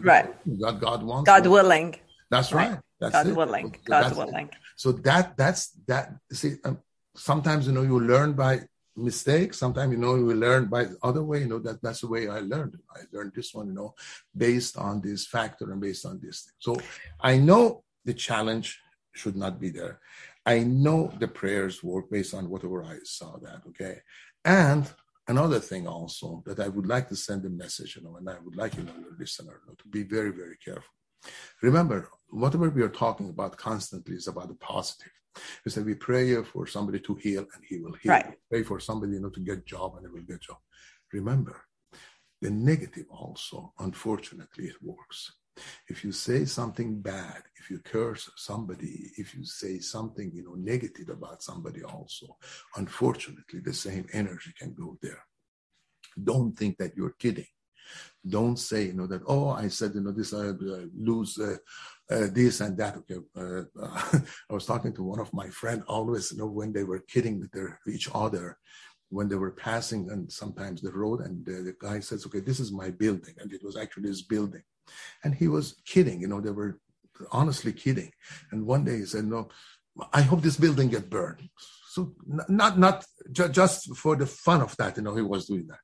right. 0.04 0.60
God, 0.60 0.80
God 0.80 1.04
wants 1.04 1.28
God 1.28 1.48
willing. 1.48 1.96
That's 2.30 2.54
right. 2.54 2.72
right. 2.72 2.80
That's 3.00 3.14
God 3.14 3.28
it. 3.28 3.36
willing. 3.36 3.76
So 3.76 3.80
God 3.88 4.18
willing. 4.18 4.48
It. 4.48 4.54
So 4.76 4.92
that 4.92 5.38
that's 5.38 5.72
that 5.88 6.14
see 6.32 6.56
um, 6.64 6.80
sometimes 7.16 7.68
you 7.68 7.74
know 7.74 7.84
you 7.84 8.00
learn 8.00 8.34
by 8.34 8.62
mistakes. 8.98 9.60
Sometimes, 9.60 9.92
you 9.92 9.98
know, 9.98 10.16
we 10.16 10.34
learn 10.34 10.66
by 10.66 10.86
the 10.86 10.98
other 11.04 11.24
way, 11.24 11.40
you 11.40 11.48
know, 11.48 11.60
that 11.60 11.82
that's 11.82 12.02
the 12.02 12.08
way 12.08 12.28
I 12.28 12.40
learned. 12.40 12.78
I 12.96 13.02
learned 13.12 13.34
this 13.36 13.54
one, 13.54 13.68
you 13.68 13.74
know, 13.74 13.94
based 14.36 14.78
on 14.78 15.02
this 15.02 15.28
factor 15.28 15.72
and 15.72 15.80
based 15.80 16.06
on 16.06 16.20
this 16.22 16.42
thing. 16.42 16.54
So 16.60 16.78
I 17.22 17.38
know 17.38 17.84
the 18.06 18.14
challenge 18.14 18.80
should 19.14 19.36
not 19.36 19.60
be 19.60 19.70
there. 19.70 20.00
I 20.46 20.60
know 20.60 21.12
the 21.20 21.28
prayers 21.28 21.84
work 21.84 22.10
based 22.10 22.34
on 22.34 22.50
whatever 22.50 22.84
I 22.84 22.98
saw 23.04 23.38
that, 23.40 23.62
okay? 23.70 23.98
And 24.46 24.90
another 25.28 25.60
thing 25.60 25.88
also 25.88 26.42
that 26.46 26.60
I 26.60 26.68
would 26.70 26.88
like 26.88 27.10
to 27.10 27.16
send 27.16 27.46
a 27.46 27.50
message, 27.50 27.98
you 27.98 28.04
know, 28.04 28.16
and 28.16 28.30
I 28.30 28.38
would 28.44 28.56
like, 28.56 28.76
you 28.78 28.84
know, 28.84 28.94
your 29.00 29.16
listener 29.20 29.60
you 29.64 29.72
know, 29.72 29.76
to 29.78 29.88
be 29.90 30.04
very, 30.04 30.32
very 30.32 30.58
careful. 30.64 30.94
Remember, 31.62 32.08
whatever 32.30 32.70
we 32.70 32.82
are 32.82 32.90
talking 32.90 33.30
about 33.30 33.58
constantly 33.58 34.16
is 34.16 34.28
about 34.28 34.48
the 34.48 34.56
positive. 34.56 35.12
We 35.64 35.72
say 35.72 35.82
we 35.82 35.96
pray 35.96 36.42
for 36.44 36.68
somebody 36.68 37.00
to 37.02 37.16
heal 37.16 37.46
and 37.54 37.64
he 37.68 37.80
will 37.80 37.94
heal. 38.02 38.14
Right. 38.14 38.38
Pray 38.50 38.64
for 38.64 38.80
somebody, 38.80 39.14
you 39.14 39.22
know, 39.22 39.30
to 39.30 39.40
get 39.40 39.66
job 39.66 39.96
and 39.98 40.06
he 40.06 40.12
will 40.12 40.26
get 40.26 40.42
job. 40.42 40.58
Remember, 41.14 41.64
the 42.42 42.50
negative 42.50 43.06
also, 43.10 43.74
unfortunately, 43.80 44.66
it 44.66 44.76
works. 44.82 45.32
If 45.88 46.04
you 46.04 46.12
say 46.12 46.46
something 46.46 47.02
bad, 47.02 47.42
if 47.56 47.72
you 47.72 47.80
curse 47.80 48.30
somebody, 48.36 49.12
if 49.18 49.34
you 49.34 49.44
say 49.44 49.80
something, 49.80 50.32
you 50.34 50.44
know, 50.44 50.54
negative 50.54 51.10
about 51.10 51.42
somebody 51.42 51.84
also, 51.84 52.38
unfortunately, 52.76 53.60
the 53.62 53.74
same 53.74 54.06
energy 54.14 54.54
can 54.58 54.74
go 54.74 54.98
there. 55.02 55.24
Don't 56.22 56.58
think 56.58 56.78
that 56.78 56.96
you're 56.96 57.16
kidding. 57.18 57.48
Don't 58.28 58.58
say, 58.58 58.86
you 58.88 58.94
know, 58.94 59.08
that, 59.08 59.22
oh, 59.28 59.50
I 59.50 59.70
said, 59.70 59.96
you 59.96 60.02
know, 60.02 60.12
this, 60.12 60.34
I 60.34 60.50
uh, 60.50 60.86
lose 60.96 61.40
uh, 61.40 61.58
uh, 62.10 62.28
this 62.32 62.62
and 62.62 62.78
that. 62.78 62.98
Okay. 62.98 63.18
Uh, 63.36 63.64
I 64.50 64.54
was 64.54 64.66
talking 64.66 64.94
to 64.94 65.04
one 65.04 65.20
of 65.20 65.34
my 65.34 65.50
friend 65.50 65.84
always, 65.88 66.32
you 66.32 66.38
know, 66.38 66.48
when 66.48 66.74
they 66.74 66.84
were 66.84 67.00
kidding 67.00 67.40
with 67.40 67.52
their, 67.52 67.80
each 67.88 68.10
other, 68.14 68.58
when 69.10 69.30
they 69.30 69.36
were 69.36 69.52
passing 69.52 70.10
and 70.12 70.32
sometimes 70.32 70.82
the 70.82 70.92
road 70.92 71.22
and 71.22 71.46
the, 71.46 71.64
the 71.64 71.76
guy 71.80 72.00
says, 72.00 72.26
okay, 72.26 72.40
this 72.40 72.60
is 72.60 72.72
my 72.72 72.90
building. 72.90 73.34
And 73.40 73.52
it 73.54 73.64
was 73.64 73.78
actually 73.78 74.10
his 74.10 74.24
building. 74.24 74.64
And 75.24 75.36
he 75.36 75.48
was 75.48 75.82
kidding, 75.86 76.22
you 76.22 76.28
know, 76.28 76.42
they 76.42 76.52
were 76.52 76.80
honestly 77.32 77.74
kidding. 77.74 78.12
And 78.52 78.66
one 78.66 78.84
day 78.84 78.98
he 78.98 79.06
said, 79.06 79.26
no, 79.26 79.50
I 80.14 80.22
hope 80.22 80.42
this 80.42 80.58
building 80.58 80.90
get 80.90 81.10
burned. 81.10 81.50
So 81.90 82.14
not, 82.48 82.78
not 82.78 83.06
just 83.52 83.96
for 83.96 84.16
the 84.16 84.28
fun 84.28 84.62
of 84.62 84.76
that, 84.78 84.98
you 84.98 85.04
know, 85.04 85.16
he 85.16 85.22
was 85.22 85.48
doing 85.48 85.68
that. 85.68 85.80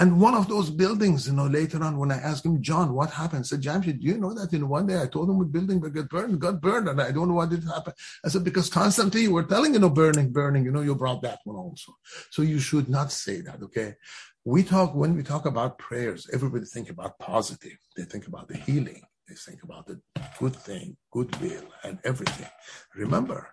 And 0.00 0.20
one 0.20 0.34
of 0.34 0.48
those 0.48 0.70
buildings, 0.70 1.26
you 1.26 1.32
know, 1.32 1.46
later 1.46 1.82
on 1.82 1.98
when 1.98 2.12
I 2.12 2.18
asked 2.18 2.46
him, 2.46 2.62
John, 2.62 2.94
what 2.94 3.10
happened? 3.10 3.40
I 3.40 3.42
said, 3.42 3.62
Jamshid, 3.62 4.00
do 4.00 4.06
you 4.06 4.16
know 4.16 4.32
that 4.32 4.52
in 4.52 4.68
one 4.68 4.86
day 4.86 5.02
I 5.02 5.06
told 5.06 5.28
him 5.28 5.40
the 5.40 5.44
building 5.44 5.80
get 5.80 6.08
burned, 6.08 6.40
got 6.40 6.60
burned, 6.60 6.88
and 6.88 7.00
I 7.02 7.10
don't 7.10 7.26
know 7.26 7.34
what 7.34 7.50
did 7.50 7.64
happen. 7.64 7.92
I 8.24 8.28
said, 8.28 8.44
because 8.44 8.70
constantly 8.70 9.22
you 9.22 9.32
were 9.32 9.42
telling, 9.42 9.74
you 9.74 9.80
know, 9.80 9.90
burning, 9.90 10.30
burning, 10.30 10.64
you 10.64 10.70
know, 10.70 10.82
you 10.82 10.94
brought 10.94 11.22
that 11.22 11.40
one 11.42 11.56
also. 11.56 11.96
So 12.30 12.42
you 12.42 12.60
should 12.60 12.88
not 12.88 13.10
say 13.10 13.40
that, 13.40 13.60
okay? 13.64 13.96
We 14.44 14.62
talk, 14.62 14.94
when 14.94 15.16
we 15.16 15.24
talk 15.24 15.46
about 15.46 15.78
prayers, 15.78 16.30
everybody 16.32 16.64
think 16.64 16.90
about 16.90 17.18
positive. 17.18 17.76
They 17.96 18.04
think 18.04 18.28
about 18.28 18.46
the 18.46 18.56
healing. 18.56 19.02
They 19.28 19.34
think 19.34 19.64
about 19.64 19.88
the 19.88 20.00
good 20.38 20.54
thing, 20.54 20.96
goodwill, 21.10 21.64
and 21.82 21.98
everything. 22.04 22.48
Remember, 22.94 23.48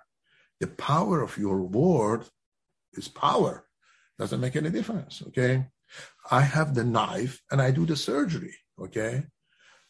the 0.60 0.68
power 0.68 1.22
of 1.22 1.38
your 1.40 1.64
word 1.64 2.26
is 2.94 3.08
power. 3.08 3.65
Doesn't 4.18 4.40
make 4.40 4.56
any 4.56 4.70
difference, 4.70 5.24
okay? 5.28 5.66
I 6.32 6.42
have 6.42 6.74
the 6.74 6.84
knife 6.84 7.42
and 7.52 7.62
I 7.62 7.72
do 7.72 7.86
the 7.86 7.96
surgery. 7.96 8.56
Okay. 8.80 9.24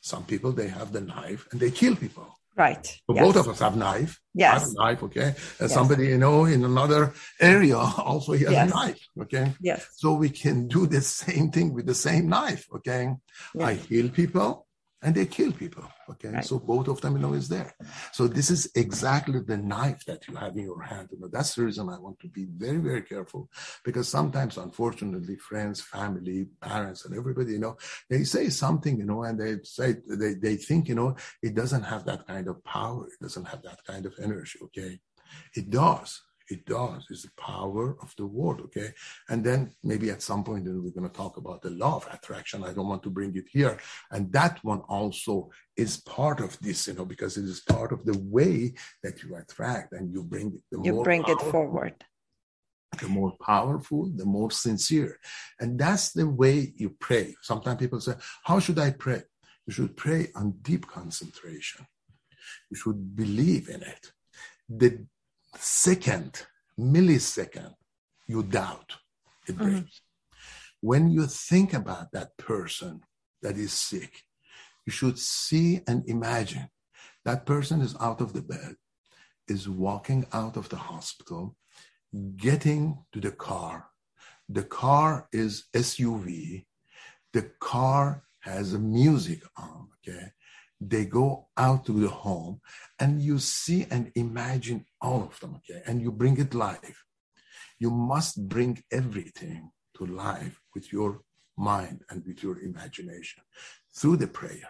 Some 0.01 0.23
people 0.25 0.51
they 0.51 0.67
have 0.67 0.91
the 0.91 1.01
knife 1.01 1.47
and 1.51 1.59
they 1.59 1.71
kill 1.71 1.95
people. 1.95 2.27
Right. 2.57 2.85
So 2.85 3.15
yes. 3.15 3.23
both 3.25 3.35
of 3.35 3.49
us 3.49 3.59
have 3.59 3.75
knife. 3.75 4.21
Yes. 4.33 4.61
have 4.61 4.69
a 4.69 4.73
knife. 4.73 5.03
Okay. 5.03 5.27
And 5.59 5.69
yes. 5.69 5.73
somebody 5.73 6.07
you 6.07 6.17
know 6.17 6.45
in 6.45 6.63
another 6.63 7.13
area 7.39 7.77
also 7.97 8.33
he 8.33 8.45
has 8.45 8.53
yes. 8.53 8.71
a 8.71 8.73
knife. 8.73 9.07
Okay. 9.21 9.53
Yes. 9.59 9.87
So 9.97 10.13
we 10.13 10.29
can 10.29 10.67
do 10.67 10.87
the 10.87 11.01
same 11.01 11.51
thing 11.51 11.73
with 11.73 11.85
the 11.85 11.95
same 11.95 12.29
knife. 12.29 12.67
Okay. 12.75 13.13
I 13.59 13.73
heal 13.73 14.09
people 14.09 14.64
and 15.05 15.13
they 15.13 15.27
kill 15.27 15.51
people. 15.51 15.85
Okay, 16.09 16.29
right. 16.29 16.43
so 16.43 16.57
both 16.57 16.87
of 16.87 16.99
them, 16.99 17.15
you 17.15 17.21
know, 17.21 17.33
is 17.33 17.47
there. 17.47 17.75
So 18.11 18.27
this 18.27 18.49
is 18.49 18.71
exactly 18.75 19.39
the 19.39 19.57
knife 19.57 20.03
that 20.05 20.27
you 20.27 20.35
have 20.35 20.57
in 20.57 20.63
your 20.63 20.81
hand. 20.81 21.09
You 21.11 21.19
know, 21.19 21.29
that's 21.31 21.53
the 21.53 21.63
reason 21.63 21.89
I 21.89 21.99
want 21.99 22.19
to 22.21 22.27
be 22.27 22.45
very, 22.45 22.77
very 22.77 23.03
careful 23.03 23.47
because 23.83 24.07
sometimes, 24.09 24.57
unfortunately, 24.57 25.35
friends, 25.35 25.79
family, 25.79 26.47
parents, 26.59 27.05
and 27.05 27.15
everybody, 27.15 27.51
you 27.53 27.59
know, 27.59 27.77
they 28.09 28.23
say 28.23 28.49
something, 28.49 28.97
you 28.97 29.05
know, 29.05 29.23
and 29.23 29.39
they 29.39 29.57
say 29.63 29.95
they 30.07 30.33
they 30.33 30.55
think, 30.55 30.87
you 30.87 30.95
know, 30.95 31.15
it 31.43 31.53
doesn't 31.53 31.83
have 31.83 32.03
that 32.05 32.25
kind 32.25 32.47
of 32.47 32.63
power, 32.63 33.05
it 33.05 33.21
doesn't 33.21 33.45
have 33.45 33.61
that 33.61 33.79
kind 33.85 34.07
of 34.07 34.13
energy. 34.19 34.57
Okay, 34.63 34.99
it 35.55 35.69
does 35.69 36.19
it 36.49 36.65
does. 36.65 37.05
It's 37.09 37.23
the 37.23 37.31
power 37.37 37.97
of 38.01 38.13
the 38.17 38.25
word 38.25 38.61
okay? 38.61 38.89
And 39.29 39.43
then 39.43 39.71
maybe 39.83 40.09
at 40.09 40.21
some 40.21 40.43
point 40.43 40.65
we're 40.65 40.91
going 40.91 41.09
to 41.09 41.17
talk 41.17 41.37
about 41.37 41.61
the 41.61 41.71
law 41.71 41.97
of 41.97 42.07
attraction. 42.11 42.63
I 42.63 42.73
don't 42.73 42.87
want 42.87 43.03
to 43.03 43.09
bring 43.09 43.35
it 43.35 43.45
here. 43.51 43.79
And 44.11 44.31
that 44.33 44.63
one 44.63 44.81
also 44.81 45.49
is 45.75 45.97
part 45.97 46.39
of 46.39 46.57
this 46.59 46.87
you 46.87 46.93
know 46.93 47.05
because 47.05 47.37
it 47.37 47.45
is 47.45 47.61
part 47.61 47.91
of 47.91 48.05
the 48.05 48.17
way 48.19 48.73
that 49.03 49.23
you 49.23 49.35
attract 49.35 49.93
and 49.93 50.11
you 50.11 50.23
bring 50.23 50.47
it 50.53 50.61
the 50.71 50.81
you 50.83 51.03
bring 51.03 51.23
it 51.27 51.41
forward. 51.41 51.95
the 53.01 53.07
more 53.07 53.33
powerful 53.41 54.09
the 54.15 54.25
more 54.25 54.51
sincere. 54.51 55.19
And 55.59 55.79
that's 55.79 56.11
the 56.11 56.27
way 56.27 56.73
you 56.75 56.89
pray. 56.99 57.35
Sometimes 57.41 57.79
people 57.79 57.99
say 57.99 58.13
how 58.43 58.59
should 58.59 58.79
i 58.79 58.91
pray? 58.91 59.23
You 59.67 59.73
should 59.73 59.97
pray 59.97 60.29
on 60.35 60.59
deep 60.61 60.85
concentration. 60.87 61.87
You 62.69 62.77
should 62.77 63.15
believe 63.15 63.67
in 63.69 63.81
it. 63.81 64.11
The 64.69 65.05
second, 65.57 66.45
millisecond, 66.79 67.73
you 68.27 68.43
doubt, 68.43 68.93
it 69.47 69.57
breaks. 69.57 69.77
Mm-hmm. 69.77 69.85
When 70.81 71.09
you 71.09 71.25
think 71.25 71.73
about 71.73 72.11
that 72.11 72.37
person 72.37 73.01
that 73.41 73.57
is 73.57 73.73
sick, 73.73 74.21
you 74.85 74.91
should 74.91 75.17
see 75.17 75.81
and 75.87 76.07
imagine 76.07 76.69
that 77.23 77.45
person 77.45 77.81
is 77.81 77.95
out 77.99 78.21
of 78.21 78.33
the 78.33 78.41
bed, 78.41 78.75
is 79.47 79.67
walking 79.67 80.25
out 80.31 80.57
of 80.57 80.69
the 80.69 80.77
hospital, 80.77 81.55
getting 82.37 83.03
to 83.11 83.19
the 83.19 83.31
car. 83.31 83.87
The 84.47 84.63
car 84.63 85.27
is 85.31 85.65
SUV. 85.73 86.65
The 87.33 87.51
car 87.59 88.23
has 88.41 88.73
a 88.73 88.79
music 88.79 89.41
on, 89.57 89.87
okay? 90.07 90.31
They 90.81 91.05
go 91.05 91.47
out 91.57 91.85
to 91.85 91.93
the 91.93 92.09
home 92.09 92.59
and 92.99 93.21
you 93.21 93.39
see 93.39 93.87
and 93.89 94.11
imagine 94.15 94.85
all 95.01 95.23
of 95.23 95.39
them 95.39 95.55
okay 95.55 95.81
and 95.87 96.01
you 96.01 96.11
bring 96.11 96.37
it 96.37 96.53
live 96.53 96.97
You 97.79 97.91
must 97.91 98.47
bring 98.47 98.83
everything 98.91 99.71
to 99.97 100.05
life 100.05 100.61
with 100.73 100.91
your 100.91 101.21
mind 101.57 102.01
and 102.09 102.23
with 102.25 102.43
your 102.43 102.59
imagination 102.59 103.43
through 103.95 104.17
the 104.17 104.27
prayer. 104.27 104.69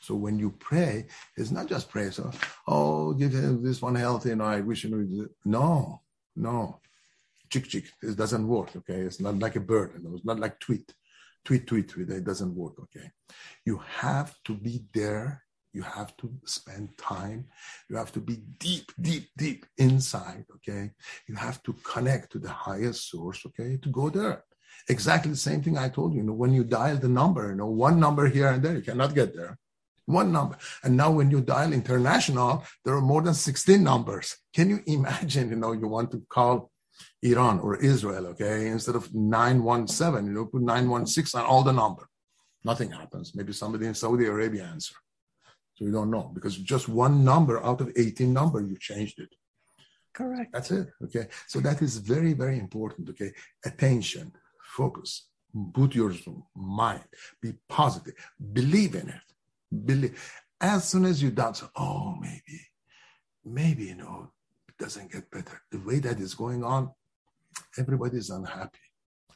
So 0.00 0.14
when 0.14 0.38
you 0.38 0.50
pray, 0.50 1.06
it's 1.36 1.50
not 1.50 1.66
just 1.66 1.90
pray. 1.90 2.10
So, 2.10 2.30
oh, 2.66 3.12
give 3.14 3.32
this 3.62 3.82
one 3.82 3.96
healthy, 3.96 4.30
and 4.30 4.42
I 4.42 4.60
wish 4.60 4.84
you 4.84 5.28
no, 5.44 6.02
no, 6.36 6.80
chick 7.50 7.66
chick. 7.66 7.86
It 8.02 8.16
doesn't 8.16 8.46
work. 8.46 8.76
Okay, 8.76 9.00
it's 9.00 9.20
not 9.20 9.38
like 9.40 9.56
a 9.56 9.60
bird. 9.60 10.00
It's 10.14 10.24
not 10.24 10.38
like 10.38 10.60
tweet, 10.60 10.92
tweet, 11.48 11.66
tweet, 11.66 11.88
tweet. 11.88 12.10
It 12.10 12.24
doesn't 12.24 12.54
work. 12.54 12.74
Okay, 12.84 13.10
you 13.64 13.80
have 14.02 14.36
to 14.44 14.52
be 14.54 14.84
there. 14.92 15.42
You 15.72 15.82
have 15.82 16.14
to 16.18 16.30
spend 16.44 16.96
time. 16.98 17.46
You 17.88 17.96
have 17.96 18.12
to 18.12 18.20
be 18.20 18.36
deep, 18.58 18.92
deep, 19.00 19.28
deep 19.36 19.64
inside. 19.78 20.44
Okay, 20.56 20.90
you 21.26 21.36
have 21.36 21.62
to 21.62 21.72
connect 21.92 22.32
to 22.32 22.38
the 22.38 22.50
highest 22.50 23.10
source. 23.10 23.40
Okay, 23.46 23.78
to 23.78 23.88
go 23.88 24.10
there. 24.10 24.44
Exactly 24.90 25.30
the 25.30 25.46
same 25.48 25.62
thing 25.62 25.78
I 25.78 25.88
told 25.88 26.12
you. 26.12 26.18
You 26.18 26.26
know, 26.26 26.34
when 26.42 26.52
you 26.52 26.64
dial 26.64 26.98
the 26.98 27.08
number, 27.08 27.48
you 27.48 27.56
know, 27.56 27.72
one 27.88 27.98
number 27.98 28.26
here 28.28 28.48
and 28.48 28.62
there, 28.62 28.76
you 28.76 28.82
cannot 28.82 29.14
get 29.14 29.34
there 29.34 29.58
one 30.04 30.32
number. 30.32 30.56
And 30.82 30.96
now 30.96 31.10
when 31.10 31.30
you 31.30 31.42
dial 31.42 31.74
international, 31.74 32.64
there 32.82 32.94
are 32.94 33.08
more 33.12 33.20
than 33.20 33.34
16 33.34 33.82
numbers. 33.82 34.38
Can 34.54 34.70
you 34.70 34.80
imagine, 34.86 35.50
you 35.50 35.56
know, 35.56 35.72
you 35.72 35.86
want 35.86 36.10
to 36.12 36.22
call 36.30 36.70
Iran 37.22 37.60
or 37.60 37.76
Israel, 37.76 38.26
okay, 38.28 38.68
instead 38.68 38.96
of 38.96 39.12
917, 39.14 40.26
you 40.26 40.32
know, 40.32 40.46
put 40.46 40.62
916 40.62 41.40
on 41.40 41.46
all 41.46 41.62
the 41.62 41.72
number. 41.72 42.08
Nothing 42.64 42.90
happens. 42.90 43.34
Maybe 43.34 43.52
somebody 43.52 43.86
in 43.86 43.94
Saudi 43.94 44.26
Arabia 44.26 44.64
answer. 44.64 44.94
So 45.74 45.84
we 45.84 45.92
don't 45.92 46.10
know 46.10 46.30
because 46.34 46.56
just 46.56 46.88
one 46.88 47.24
number 47.24 47.64
out 47.64 47.80
of 47.80 47.92
18 47.96 48.32
number, 48.32 48.60
you 48.60 48.76
changed 48.78 49.20
it. 49.20 49.32
Correct. 50.12 50.52
That's 50.52 50.72
it. 50.72 50.88
Okay. 51.04 51.28
So 51.46 51.60
that 51.60 51.80
is 51.82 51.98
very, 51.98 52.32
very 52.32 52.58
important. 52.58 53.08
Okay. 53.10 53.32
Attention, 53.64 54.32
focus, 54.76 55.28
put 55.72 55.94
your 55.94 56.12
mind, 56.56 57.04
be 57.40 57.52
positive, 57.68 58.14
believe 58.52 58.96
in 58.96 59.08
it 59.08 59.28
believe. 59.70 60.20
As 60.60 60.88
soon 60.88 61.04
as 61.04 61.22
you 61.22 61.30
doubt, 61.30 61.62
oh, 61.76 62.16
maybe, 62.20 62.60
maybe, 63.44 63.84
you 63.84 63.96
know, 63.96 64.32
doesn't 64.78 65.12
get 65.12 65.30
better. 65.30 65.60
The 65.70 65.80
way 65.80 65.98
that 66.00 66.20
is 66.20 66.34
going 66.34 66.64
on, 66.64 66.90
everybody's 67.78 68.30
unhappy. 68.30 68.78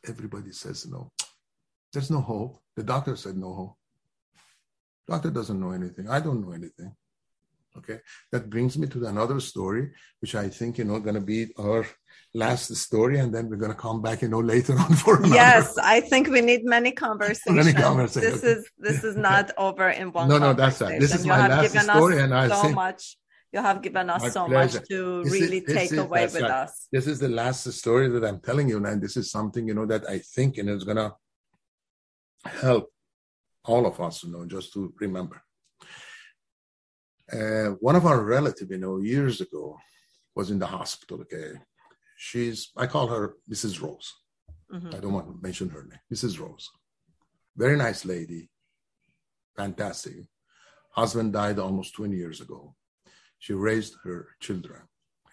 Everybody 0.06 0.52
says 0.52 0.86
no. 0.86 1.10
There's 1.92 2.10
no 2.10 2.20
hope. 2.20 2.60
The 2.76 2.82
doctor 2.82 3.16
said 3.16 3.36
no 3.36 3.54
hope. 3.54 3.76
Doctor 5.06 5.30
doesn't 5.30 5.60
know 5.60 5.72
anything. 5.72 6.08
I 6.08 6.20
don't 6.20 6.40
know 6.40 6.52
anything. 6.52 6.94
Okay. 7.76 7.98
That 8.30 8.50
brings 8.50 8.76
me 8.76 8.86
to 8.88 9.06
another 9.06 9.40
story, 9.40 9.90
which 10.20 10.34
I 10.34 10.48
think, 10.48 10.78
you 10.78 10.84
know, 10.84 11.00
going 11.00 11.14
to 11.14 11.20
be 11.20 11.48
our 11.58 11.86
last 12.34 12.74
story. 12.76 13.18
And 13.18 13.34
then 13.34 13.48
we're 13.48 13.56
going 13.56 13.70
to 13.70 13.76
come 13.76 14.02
back, 14.02 14.22
you 14.22 14.28
know, 14.28 14.40
later 14.40 14.78
on 14.78 14.94
for 14.94 15.16
another. 15.16 15.34
Yes. 15.34 15.76
I 15.78 16.00
think 16.00 16.28
we 16.28 16.40
need 16.40 16.64
many 16.64 16.92
conversations. 16.92 17.56
many 17.56 17.72
conversations. 17.72 18.40
This 18.40 18.44
is, 18.44 18.70
this 18.78 19.04
is 19.04 19.16
not 19.16 19.50
over 19.58 19.88
in 19.88 20.12
one 20.12 20.28
No, 20.28 20.38
no, 20.38 20.52
that's 20.52 20.80
right. 20.80 21.00
This 21.00 21.14
is 21.14 21.24
you 21.24 21.30
my 21.30 21.48
last 21.48 21.78
story. 21.78 22.20
And 22.20 22.34
I 22.34 22.48
so 22.48 22.70
much. 22.70 23.16
You 23.52 23.60
have 23.60 23.82
given 23.82 24.08
us 24.08 24.32
so 24.32 24.46
pleasure. 24.46 24.78
much 24.78 24.88
to 24.88 25.24
this 25.24 25.32
really 25.32 25.58
is, 25.58 25.74
take 25.74 25.92
away 25.92 26.24
with 26.24 26.40
right. 26.40 26.50
us. 26.50 26.88
This 26.90 27.06
is 27.06 27.18
the 27.18 27.28
last 27.28 27.70
story 27.72 28.08
that 28.08 28.24
I'm 28.24 28.40
telling 28.40 28.68
you. 28.68 28.82
And 28.84 29.00
this 29.02 29.18
is 29.18 29.30
something, 29.30 29.68
you 29.68 29.74
know, 29.74 29.84
that 29.86 30.08
I 30.08 30.18
think 30.18 30.56
and 30.56 30.70
it's 30.70 30.84
going 30.84 30.96
to 30.96 31.12
help 32.46 32.90
all 33.64 33.86
of 33.86 34.00
us, 34.00 34.24
you 34.24 34.32
know, 34.32 34.46
just 34.46 34.72
to 34.72 34.94
remember. 34.98 35.42
Uh, 37.30 37.76
one 37.80 37.94
of 37.94 38.06
our 38.06 38.22
relative, 38.22 38.70
you 38.70 38.78
know, 38.78 38.98
years 38.98 39.42
ago 39.42 39.78
was 40.34 40.50
in 40.50 40.58
the 40.58 40.66
hospital. 40.66 41.20
Okay. 41.20 41.52
She's, 42.16 42.70
I 42.76 42.86
call 42.86 43.08
her 43.08 43.34
Mrs. 43.50 43.82
Rose. 43.82 44.14
Mm-hmm. 44.72 44.94
I 44.94 44.98
don't 44.98 45.12
want 45.12 45.26
to 45.26 45.38
mention 45.42 45.68
her 45.68 45.82
name. 45.82 46.00
Mrs. 46.12 46.40
Rose. 46.40 46.70
Very 47.54 47.76
nice 47.76 48.06
lady. 48.06 48.48
Fantastic. 49.56 50.14
Husband 50.92 51.34
died 51.34 51.58
almost 51.58 51.94
20 51.94 52.16
years 52.16 52.40
ago. 52.40 52.74
She 53.42 53.54
raised 53.54 53.96
her 54.04 54.28
children 54.38 54.82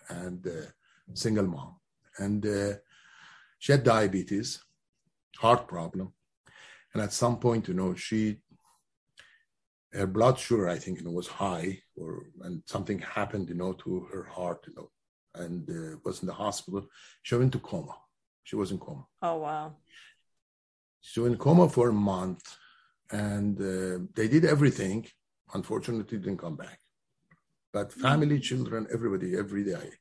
and 0.10 0.40
uh, 0.48 0.66
single 1.14 1.46
mom. 1.46 1.76
And 2.18 2.44
uh, 2.44 2.74
she 3.60 3.72
had 3.72 3.84
diabetes, 3.84 4.64
heart 5.38 5.68
problem. 5.68 6.14
And 6.92 7.04
at 7.04 7.14
some 7.14 7.38
point, 7.38 7.68
you 7.68 7.76
know, 7.76 7.94
she 7.94 8.38
her 9.94 10.08
blood 10.08 10.40
sugar, 10.40 10.68
I 10.68 10.80
think, 10.80 10.98
you 10.98 11.06
know, 11.06 11.12
was 11.12 11.28
high, 11.28 11.82
or 11.96 12.26
and 12.42 12.64
something 12.66 12.98
happened, 12.98 13.48
you 13.50 13.56
know, 13.62 13.74
to 13.74 14.08
her 14.12 14.24
heart, 14.24 14.66
you 14.68 14.74
know, 14.76 14.90
and 15.36 15.70
uh, 15.70 15.98
was 16.04 16.22
in 16.22 16.28
the 16.28 16.34
hospital. 16.46 16.88
She 17.22 17.36
went 17.36 17.54
into 17.54 17.60
coma. 17.60 17.96
She 18.44 18.56
was 18.56 18.72
in 18.72 18.80
coma. 18.80 19.06
Oh 19.22 19.38
wow! 19.38 19.74
She 21.02 21.20
was 21.20 21.32
in 21.32 21.38
coma 21.38 21.70
for 21.70 21.90
a 21.90 22.02
month, 22.16 22.44
and 23.12 23.56
uh, 23.62 24.06
they 24.16 24.28
did 24.28 24.46
everything. 24.46 25.06
Unfortunately, 25.54 26.18
didn't 26.18 26.38
come 26.38 26.56
back. 26.56 26.80
But 27.72 27.94
family, 27.94 28.40
children, 28.40 28.88
everybody, 28.92 29.38
every 29.38 29.64
day, 29.64 29.92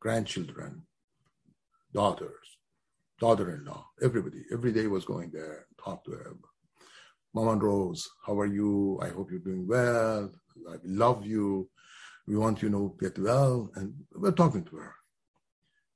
grandchildren, 0.00 0.82
daughters, 1.92 2.46
daughter-in-law, 3.18 3.84
everybody, 4.02 4.44
every 4.52 4.72
day 4.72 4.86
was 4.86 5.04
going 5.04 5.30
there, 5.32 5.66
talk 5.82 6.04
to 6.04 6.12
her 6.12 6.36
Mama 7.34 7.56
Rose, 7.56 8.08
how 8.24 8.38
are 8.38 8.46
you? 8.46 8.98
I 9.02 9.08
hope 9.10 9.30
you're 9.30 9.40
doing 9.40 9.66
well. 9.66 10.32
I 10.68 10.76
love 10.84 11.26
you. 11.26 11.68
We 12.26 12.36
want 12.36 12.62
you 12.62 12.68
to 12.68 12.74
know, 12.74 12.96
get 13.00 13.18
well. 13.18 13.70
And 13.74 13.94
we're 14.14 14.32
talking 14.32 14.64
to 14.64 14.76
her. 14.76 14.94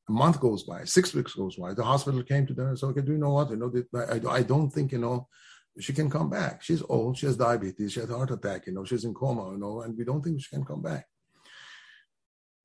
A 0.09 0.13
month 0.13 0.41
goes 0.41 0.65
by, 0.65 0.85
six 0.85 1.15
weeks 1.15 1.35
goes 1.35 1.57
by. 1.57 1.75
The 1.75 1.85
hospital 1.85 2.23
came 2.23 2.47
to 2.47 2.55
them 2.55 2.69
and 2.69 2.79
said, 2.79 2.87
okay, 2.87 3.01
do 3.01 3.13
you 3.13 3.19
know 3.19 3.33
what? 3.33 3.51
Know, 3.51 3.73
I, 3.95 4.39
I 4.39 4.43
don't 4.43 4.71
think, 4.71 4.93
you 4.93 4.99
know, 4.99 5.29
she 5.81 5.93
can 5.93 6.11
come 6.11 6.29
back. 6.29 6.63
She's 6.63 6.83
old. 6.89 7.17
She 7.17 7.27
has 7.27 7.37
diabetes. 7.37 7.93
She 7.93 8.01
had 8.01 8.11
a 8.11 8.17
heart 8.17 8.31
attack. 8.31 8.67
You 8.67 8.75
know, 8.75 8.85
she's 8.85 9.05
in 9.05 9.15
coma, 9.15 9.53
you 9.53 9.59
know, 9.59 9.83
and 9.83 9.97
we 9.97 10.05
don't 10.05 10.23
think 10.23 10.41
she 10.41 10.55
can 10.55 10.65
come 10.65 10.83
back. 10.83 11.07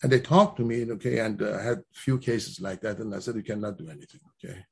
And 0.04 0.12
they 0.12 0.20
talked 0.20 0.58
to 0.58 0.64
me, 0.64 0.86
okay, 0.92 1.20
and 1.20 1.42
uh, 1.42 1.58
had 1.58 1.82
few 1.94 2.20
cases 2.20 2.62
like 2.62 2.82
that. 2.82 3.00
And 3.00 3.16
I 3.16 3.20
said, 3.20 3.36
you 3.36 3.44
cannot 3.44 3.78
do 3.78 3.90
anything, 3.90 4.22
okay. 4.34 4.66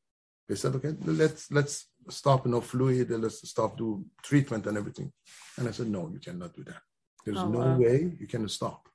They 0.47 0.55
said, 0.55 0.75
okay, 0.75 0.93
let's 1.05 1.51
let's 1.51 1.87
stop 2.09 2.45
no 2.45 2.61
fluid, 2.61 3.09
let's 3.09 3.49
stop 3.49 3.77
do 3.77 4.05
treatment 4.21 4.67
and 4.67 4.77
everything. 4.77 5.11
And 5.57 5.67
I 5.67 5.71
said, 5.71 5.87
no, 5.87 6.09
you 6.13 6.19
cannot 6.19 6.53
do 6.53 6.63
that. 6.65 6.81
There's 7.25 7.39
oh, 7.39 7.49
no 7.49 7.59
wow. 7.59 7.77
way 7.77 8.13
you 8.19 8.27
can 8.27 8.47
stop. 8.47 8.87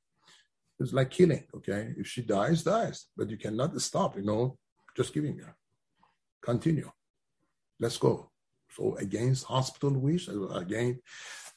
It's 0.79 0.93
like 0.93 1.11
killing, 1.11 1.45
okay? 1.57 1.93
If 1.99 2.07
she 2.07 2.23
dies, 2.23 2.63
dies, 2.63 3.07
but 3.17 3.29
you 3.29 3.37
cannot 3.37 3.79
stop, 3.81 4.17
you 4.17 4.23
know, 4.23 4.57
just 4.97 5.13
giving 5.13 5.39
her. 5.39 5.57
Continue. 6.41 6.91
Let's 7.81 7.99
go. 7.99 8.31
So 8.71 8.95
against 8.97 9.45
hospital 9.45 9.91
wish, 9.91 10.29
again, 10.29 11.01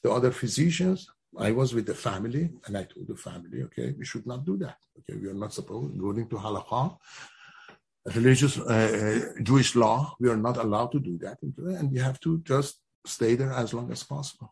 the 0.01 0.11
other 0.11 0.31
physicians, 0.31 1.07
I 1.37 1.51
was 1.51 1.73
with 1.73 1.85
the 1.85 1.95
family 1.95 2.51
and 2.65 2.77
I 2.77 2.83
told 2.83 3.07
the 3.07 3.15
family, 3.15 3.63
okay, 3.63 3.93
we 3.97 4.05
should 4.05 4.27
not 4.27 4.45
do 4.45 4.57
that. 4.57 4.77
Okay, 4.99 5.19
we 5.19 5.27
are 5.27 5.33
not 5.33 5.53
supposed, 5.53 5.95
according 5.95 6.29
to 6.29 6.35
halakha, 6.35 6.97
religious 8.15 8.59
uh, 8.59 8.63
uh, 8.63 9.41
Jewish 9.41 9.75
law, 9.75 10.15
we 10.19 10.29
are 10.29 10.37
not 10.37 10.57
allowed 10.57 10.91
to 10.91 10.99
do 10.99 11.17
that, 11.19 11.37
and 11.41 11.91
we 11.91 11.99
have 11.99 12.19
to 12.21 12.39
just 12.39 12.81
stay 13.05 13.35
there 13.35 13.53
as 13.53 13.73
long 13.73 13.91
as 13.91 14.03
possible. 14.03 14.51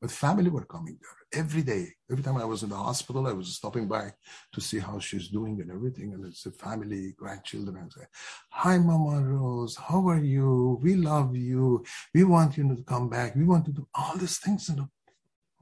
But 0.00 0.10
family 0.12 0.48
were 0.48 0.64
coming 0.64 0.96
there 1.00 1.40
every 1.42 1.62
day. 1.62 1.88
Every 2.10 2.22
time 2.22 2.36
I 2.36 2.44
was 2.44 2.62
in 2.62 2.68
the 2.68 2.76
hospital, 2.76 3.26
I 3.26 3.32
was 3.32 3.48
stopping 3.56 3.88
by 3.88 4.12
to 4.52 4.60
see 4.60 4.78
how 4.78 5.00
she's 5.00 5.28
doing 5.28 5.60
and 5.60 5.70
everything. 5.72 6.14
And 6.14 6.24
it's 6.24 6.46
a 6.46 6.52
family, 6.52 7.14
grandchildren, 7.16 7.76
and 7.76 7.92
say, 7.92 8.06
"Hi, 8.50 8.78
Mama 8.78 9.20
Rose, 9.22 9.74
how 9.74 10.08
are 10.08 10.22
you? 10.22 10.78
We 10.80 10.94
love 10.94 11.34
you. 11.34 11.84
We 12.14 12.22
want 12.22 12.56
you 12.56 12.76
to 12.76 12.82
come 12.84 13.08
back. 13.08 13.34
We 13.34 13.44
want 13.44 13.64
to 13.66 13.72
do 13.72 13.88
all 13.92 14.16
these 14.16 14.38
things." 14.38 14.68
And 14.68 14.86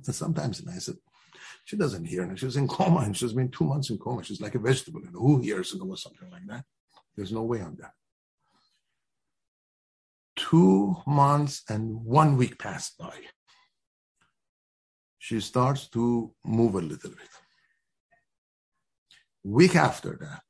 sometimes, 0.02 0.60
and 0.60 0.70
I 0.70 0.78
said, 0.78 0.96
she 1.64 1.76
doesn't 1.76 2.04
hear, 2.04 2.22
and 2.22 2.38
she's 2.38 2.56
in 2.56 2.68
coma, 2.68 3.00
and 3.00 3.16
she's 3.16 3.32
been 3.32 3.50
two 3.50 3.64
months 3.64 3.90
in 3.90 3.98
coma. 3.98 4.22
She's 4.22 4.40
like 4.40 4.54
a 4.54 4.58
vegetable, 4.58 5.00
know, 5.00 5.20
who 5.20 5.40
hears, 5.40 5.74
know, 5.74 5.86
or 5.86 5.96
something 5.96 6.30
like 6.30 6.46
that. 6.48 6.64
There's 7.16 7.32
no 7.32 7.42
way 7.42 7.60
on 7.60 7.76
that. 7.80 7.92
Two 10.36 10.96
months 11.06 11.62
and 11.68 12.04
one 12.04 12.36
week 12.36 12.58
passed 12.58 12.98
by. 12.98 13.14
She 15.18 15.40
starts 15.40 15.88
to 15.88 16.32
move 16.44 16.74
a 16.74 16.80
little 16.80 17.10
bit. 17.10 17.28
Week 19.42 19.74
after 19.74 20.16
that, 20.20 20.42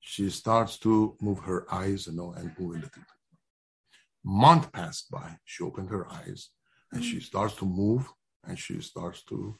she 0.00 0.28
starts 0.28 0.78
to 0.80 1.16
move 1.20 1.38
her 1.40 1.66
eyes, 1.72 2.06
you 2.06 2.12
know, 2.12 2.34
and 2.36 2.54
move 2.58 2.72
a 2.72 2.74
little 2.74 2.90
bit. 2.94 3.04
Month 4.22 4.72
passed 4.72 5.10
by. 5.10 5.38
She 5.44 5.64
opened 5.64 5.90
her 5.90 6.10
eyes 6.12 6.50
and 6.94 7.04
she 7.04 7.16
mm-hmm. 7.16 7.30
starts 7.30 7.54
to 7.56 7.66
move 7.66 8.08
and 8.46 8.58
she 8.58 8.80
starts 8.80 9.22
to 9.24 9.54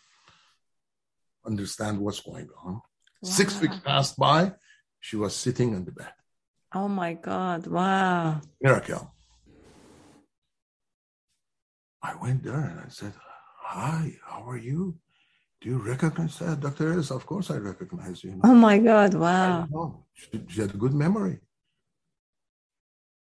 understand 1.44 1.98
what's 1.98 2.20
going 2.20 2.48
on. 2.64 2.74
Wow. 2.74 2.80
Six 3.22 3.60
weeks 3.60 3.78
passed 3.80 4.16
by 4.16 4.52
she 5.00 5.16
was 5.16 5.36
sitting 5.36 5.74
on 5.74 5.84
the 5.84 5.92
bed. 5.92 6.14
Oh 6.72 6.88
my 6.88 7.12
God. 7.12 7.66
Wow. 7.66 8.40
Miracle. 8.60 9.12
I 12.02 12.14
went 12.22 12.42
there 12.42 12.64
and 12.70 12.80
I 12.80 12.88
said, 12.88 13.12
Hi, 13.60 14.16
how 14.24 14.48
are 14.48 14.56
you? 14.56 14.96
Do 15.60 15.68
you 15.70 15.78
recognize 15.78 16.38
that, 16.38 16.60
Dr. 16.60 16.92
Elist? 16.92 17.10
Of 17.10 17.26
course 17.26 17.50
I 17.50 17.56
recognize 17.56 18.24
you. 18.24 18.40
Oh 18.42 18.54
my 18.54 18.78
God. 18.78 19.14
Wow. 19.14 20.04
She, 20.14 20.40
she 20.48 20.60
had 20.60 20.74
a 20.74 20.78
good 20.78 20.94
memory. 20.94 21.38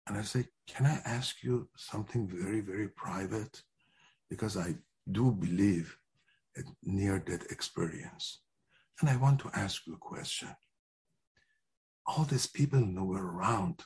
And 0.06 0.16
I 0.16 0.22
said, 0.22 0.46
Can 0.66 0.86
I 0.86 1.00
ask 1.04 1.42
you 1.42 1.68
something 1.76 2.28
very, 2.28 2.60
very 2.60 2.88
private? 2.88 3.62
Because 4.30 4.56
I 4.56 4.74
do 5.10 5.30
believe 5.32 5.96
in 6.56 6.64
near 6.82 7.18
death 7.18 7.50
experience. 7.50 8.40
And 9.00 9.10
I 9.10 9.16
want 9.16 9.40
to 9.40 9.50
ask 9.54 9.86
you 9.86 9.94
a 9.94 9.98
question. 9.98 10.48
All 12.06 12.24
these 12.24 12.46
people 12.46 12.80
who 12.80 13.04
were 13.04 13.26
around, 13.26 13.82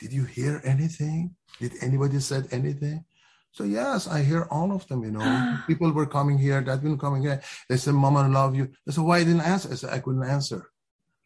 did 0.00 0.12
you 0.12 0.24
hear 0.24 0.60
anything? 0.64 1.36
Did 1.58 1.72
anybody 1.80 2.20
said 2.20 2.48
anything? 2.50 3.04
So 3.52 3.64
yes, 3.64 4.06
I 4.06 4.22
hear 4.22 4.46
all 4.50 4.72
of 4.72 4.86
them, 4.88 5.02
you 5.04 5.12
know. 5.12 5.58
People 5.66 5.90
were 5.92 6.06
coming 6.06 6.36
here, 6.36 6.60
that 6.60 6.82
been 6.82 6.98
coming 6.98 7.22
here. 7.22 7.40
They 7.68 7.78
said, 7.78 7.94
Mama, 7.94 8.20
I 8.20 8.26
love 8.26 8.54
you. 8.54 8.68
I 8.86 8.92
said, 8.92 9.04
why 9.04 9.18
I 9.18 9.24
didn't 9.24 9.40
answer? 9.40 9.72
I 9.72 9.74
said, 9.76 9.90
I 9.90 10.00
couldn't 10.00 10.24
answer. 10.24 10.68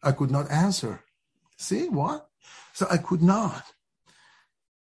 I 0.01 0.13
could 0.13 0.31
not 0.31 0.49
answer. 0.49 1.03
See 1.57 1.89
what? 1.89 2.27
So 2.73 2.87
I 2.89 2.97
could 2.97 3.21
not. 3.21 3.63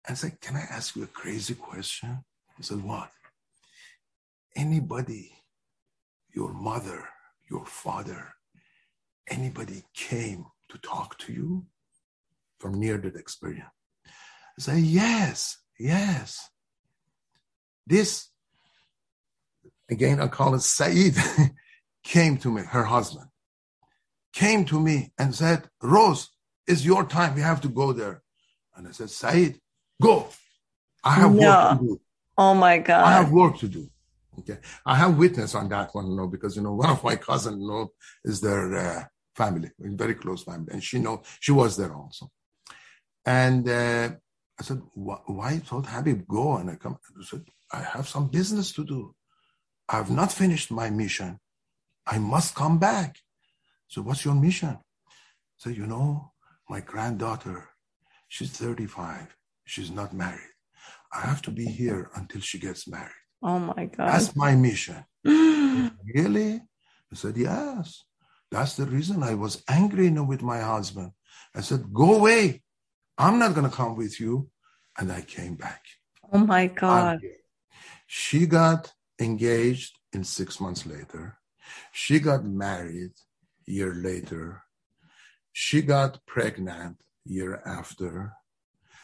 I 0.08 0.14
said, 0.14 0.40
Can 0.40 0.56
I 0.56 0.62
ask 0.62 0.96
you 0.96 1.04
a 1.04 1.08
crazy 1.08 1.56
question? 1.56 2.24
He 2.58 2.64
said, 2.64 2.84
What? 2.84 3.10
Anybody, 4.56 5.32
your 6.34 6.54
mother, 6.54 7.08
your 7.50 7.66
father, 7.66 8.34
anybody 9.28 9.84
came 9.94 10.46
to 10.70 10.78
talk 10.80 11.18
to 11.20 11.34
you 11.34 11.66
from 12.60 12.80
near 12.80 12.98
that 12.98 13.16
experience? 13.16 13.70
I 14.06 14.62
said, 14.62 14.80
Yes, 14.80 15.58
yes. 15.80 16.50
This, 17.88 18.30
again, 19.90 20.20
I 20.20 20.28
call 20.28 20.54
it 20.56 20.62
Saeed, 20.62 21.16
came 22.04 22.38
to 22.38 22.52
me, 22.52 22.62
her 22.62 22.84
husband, 22.84 23.28
came 24.34 24.66
to 24.66 24.80
me 24.80 25.12
and 25.18 25.34
said, 25.34 25.70
Rose, 25.82 26.30
it's 26.68 26.86
your 26.86 27.04
time. 27.04 27.34
We 27.36 27.42
have 27.42 27.62
to 27.62 27.70
go 27.70 27.94
there. 27.94 28.22
And 28.76 28.88
I 28.88 28.92
said, 28.92 29.10
Saeed, 29.10 29.60
go. 30.02 30.28
I 31.04 31.16
have 31.16 31.34
work 31.34 31.80
to 31.80 31.80
do. 31.84 32.02
Oh 32.38 32.54
my 32.54 32.78
God. 32.78 33.04
I 33.04 33.12
have 33.14 33.32
work 33.32 33.58
to 33.60 33.68
do. 33.68 33.90
Okay. 34.40 34.58
I 34.86 34.96
have 34.96 35.18
witness 35.18 35.56
on 35.56 35.70
that 35.70 35.94
one, 35.94 36.08
you 36.08 36.16
know, 36.16 36.28
because, 36.28 36.56
you 36.56 36.62
know, 36.62 36.74
one 36.84 36.90
of 36.90 37.04
my 37.04 37.16
cousins, 37.16 37.62
you 37.62 37.68
know, 37.68 37.92
is 38.24 38.42
their 38.42 38.76
uh, 38.76 39.04
family, 39.36 39.72
very 39.80 40.16
close 40.16 40.44
family. 40.44 40.72
And 40.72 40.84
she 40.84 41.00
know, 41.00 41.22
she 41.40 41.52
was 41.52 41.78
there 41.78 41.94
also. 41.94 42.30
And 43.26 43.68
uh, 43.68 44.10
I 44.60 44.64
said, 44.64 44.82
why, 44.94 45.62
told 45.66 45.88
Habib 45.88 46.28
go? 46.28 46.58
And 46.58 46.70
I 46.72 46.76
come, 46.76 46.98
I 47.20 47.24
said, 47.24 47.44
I 47.72 47.82
have 47.82 48.08
some 48.08 48.28
business 48.28 48.72
to 48.74 48.86
do. 48.86 49.14
I 49.88 49.98
have 49.98 50.12
not 50.12 50.32
finished 50.32 50.72
my 50.72 50.90
mission. 50.90 51.40
I 52.06 52.18
must 52.18 52.56
come 52.56 52.78
back. 52.80 53.18
So 53.88 54.02
what's 54.02 54.26
your 54.26 54.36
mission? 54.36 54.78
So, 55.58 55.70
you 55.70 55.86
know, 55.86 56.32
my 56.70 56.82
granddaughter, 56.82 57.70
she's 58.28 58.52
35. 58.52 59.36
She's 59.66 59.92
not 59.92 60.14
married. 60.14 60.54
I 61.14 61.22
have 61.22 61.42
to 61.44 61.52
be 61.52 61.66
here 61.66 62.10
until 62.16 62.42
she 62.42 62.60
gets 62.60 62.88
married. 62.88 63.19
Oh 63.42 63.60
my 63.60 63.86
God. 63.86 64.10
That's 64.10 64.36
my 64.36 64.56
mission. 64.56 65.06
Really? 66.14 66.56
I 67.12 67.16
said, 67.16 67.38
Yes. 67.38 68.04
That's 68.52 68.76
the 68.76 68.86
reason 68.86 69.22
I 69.22 69.36
was 69.36 69.64
angry 69.70 70.06
you 70.06 70.12
know, 70.12 70.24
with 70.24 70.42
my 70.42 70.60
husband. 70.60 71.12
I 71.56 71.62
said, 71.62 71.94
Go 71.94 72.16
away. 72.16 72.64
I'm 73.18 73.38
not 73.38 73.54
going 73.54 73.70
to 73.70 73.76
come 73.76 73.96
with 73.96 74.20
you. 74.20 74.50
And 74.98 75.12
I 75.12 75.22
came 75.22 75.56
back. 75.56 75.84
Oh 76.32 76.40
my 76.40 76.68
God. 76.68 77.20
She 78.08 78.46
got 78.46 78.92
engaged 79.20 79.98
in 80.14 80.24
six 80.24 80.60
months 80.60 80.86
later. 80.86 81.38
She 81.92 82.20
got 82.20 82.44
married 82.44 83.14
a 83.68 83.72
year 83.72 83.94
later. 83.94 84.64
She 85.54 85.82
got 85.82 86.26
pregnant 86.26 86.98
year 87.26 87.62
after. 87.66 88.34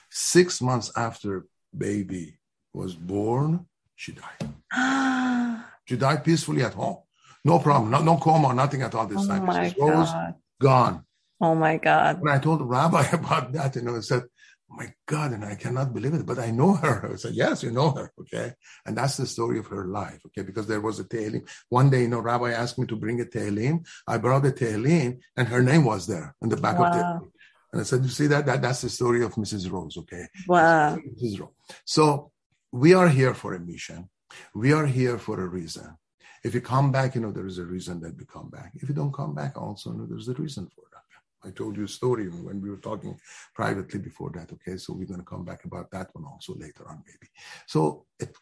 Six 0.09 0.61
months 0.61 0.91
after 0.95 1.45
baby 1.75 2.37
was 2.73 2.95
born, 2.95 3.67
she 3.95 4.13
died. 4.13 5.63
She 5.85 5.95
died 5.97 6.23
peacefully 6.23 6.63
at 6.63 6.73
home. 6.73 6.97
No 7.43 7.59
problem. 7.59 7.91
No, 7.91 8.01
no 8.01 8.17
coma, 8.17 8.53
nothing 8.53 8.81
at 8.81 8.95
all 8.95 9.05
this 9.07 9.23
Oh 9.23 9.27
time. 9.27 9.45
my 9.45 9.69
Mrs. 9.69 9.77
Rose, 9.79 10.09
God. 10.11 10.33
gone. 10.59 11.05
Oh 11.41 11.53
my 11.55 11.77
God. 11.77 12.21
When 12.21 12.33
I 12.33 12.39
told 12.39 12.59
the 12.61 12.65
rabbi 12.65 13.03
about 13.13 13.51
that, 13.53 13.75
you 13.75 13.83
know, 13.83 13.95
he 13.95 14.01
said, 14.01 14.23
oh 14.71 14.75
my 14.75 14.91
God, 15.05 15.31
and 15.33 15.45
I 15.45 15.53
cannot 15.55 15.93
believe 15.93 16.15
it, 16.15 16.25
but 16.25 16.39
I 16.39 16.49
know 16.49 16.73
her. 16.73 17.11
I 17.13 17.15
said, 17.17 17.33
yes, 17.35 17.61
you 17.61 17.69
know 17.71 17.91
her. 17.91 18.11
Okay. 18.21 18.53
And 18.85 18.97
that's 18.97 19.17
the 19.17 19.27
story 19.27 19.59
of 19.59 19.67
her 19.67 19.85
life. 19.85 20.19
Okay. 20.27 20.41
Because 20.41 20.65
there 20.65 20.81
was 20.81 20.99
a 20.99 21.03
Tehillim. 21.03 21.47
One 21.69 21.89
day, 21.91 22.01
you 22.01 22.07
know, 22.07 22.19
rabbi 22.19 22.51
asked 22.51 22.79
me 22.79 22.87
to 22.87 22.95
bring 22.95 23.21
a 23.21 23.25
Tehillim. 23.25 23.85
I 24.07 24.17
brought 24.17 24.41
the 24.43 24.51
Tehillim 24.53 25.19
and 25.37 25.47
her 25.47 25.61
name 25.61 25.83
was 25.83 26.07
there 26.07 26.35
in 26.41 26.49
the 26.49 26.57
back 26.57 26.77
of 26.79 26.91
the 26.93 27.29
And 27.73 27.81
I 27.81 27.83
said, 27.83 28.01
you 28.03 28.09
see 28.09 28.27
that? 28.27 28.47
that? 28.47 28.61
That's 28.63 28.81
the 28.81 28.89
story 28.89 29.23
of 29.23 29.35
Mrs. 29.35 29.71
Rose. 29.71 29.97
Okay. 29.97 30.25
Wow. 30.47 30.95
Mrs. 30.95 31.39
Rose. 31.41 31.49
So 31.85 32.31
we 32.75 32.93
are 32.93 33.07
here 33.07 33.33
for 33.33 33.53
a 33.53 33.59
mission. 33.59 34.09
We 34.53 34.73
are 34.73 34.85
here 34.85 35.17
for 35.17 35.39
a 35.39 35.47
reason. 35.47 35.97
If 36.43 36.53
you 36.53 36.59
come 36.59 36.91
back, 36.91 37.15
you 37.15 37.21
know, 37.21 37.31
there 37.31 37.47
is 37.47 37.57
a 37.57 37.63
reason 37.63 38.01
that 38.01 38.17
we 38.17 38.25
come 38.25 38.49
back. 38.49 38.73
If 38.75 38.89
you 38.89 38.95
don't 38.95 39.13
come 39.13 39.33
back, 39.33 39.55
also, 39.55 39.93
know, 39.93 40.05
there's 40.05 40.27
a 40.27 40.33
reason 40.33 40.67
for 40.75 40.83
that. 40.91 41.47
I 41.47 41.51
told 41.51 41.77
you 41.77 41.85
a 41.85 41.87
story 41.87 42.27
when 42.27 42.61
we 42.61 42.69
were 42.69 42.83
talking 42.89 43.17
privately 43.53 43.99
before 43.99 44.31
that. 44.35 44.51
Okay. 44.51 44.75
So 44.77 44.93
we're 44.93 45.07
going 45.07 45.21
to 45.21 45.25
come 45.25 45.45
back 45.45 45.63
about 45.63 45.89
that 45.91 46.09
one 46.13 46.25
also 46.25 46.53
later 46.55 46.85
on, 46.89 47.01
maybe. 47.07 47.31
So 47.65 48.07
it, 48.19 48.35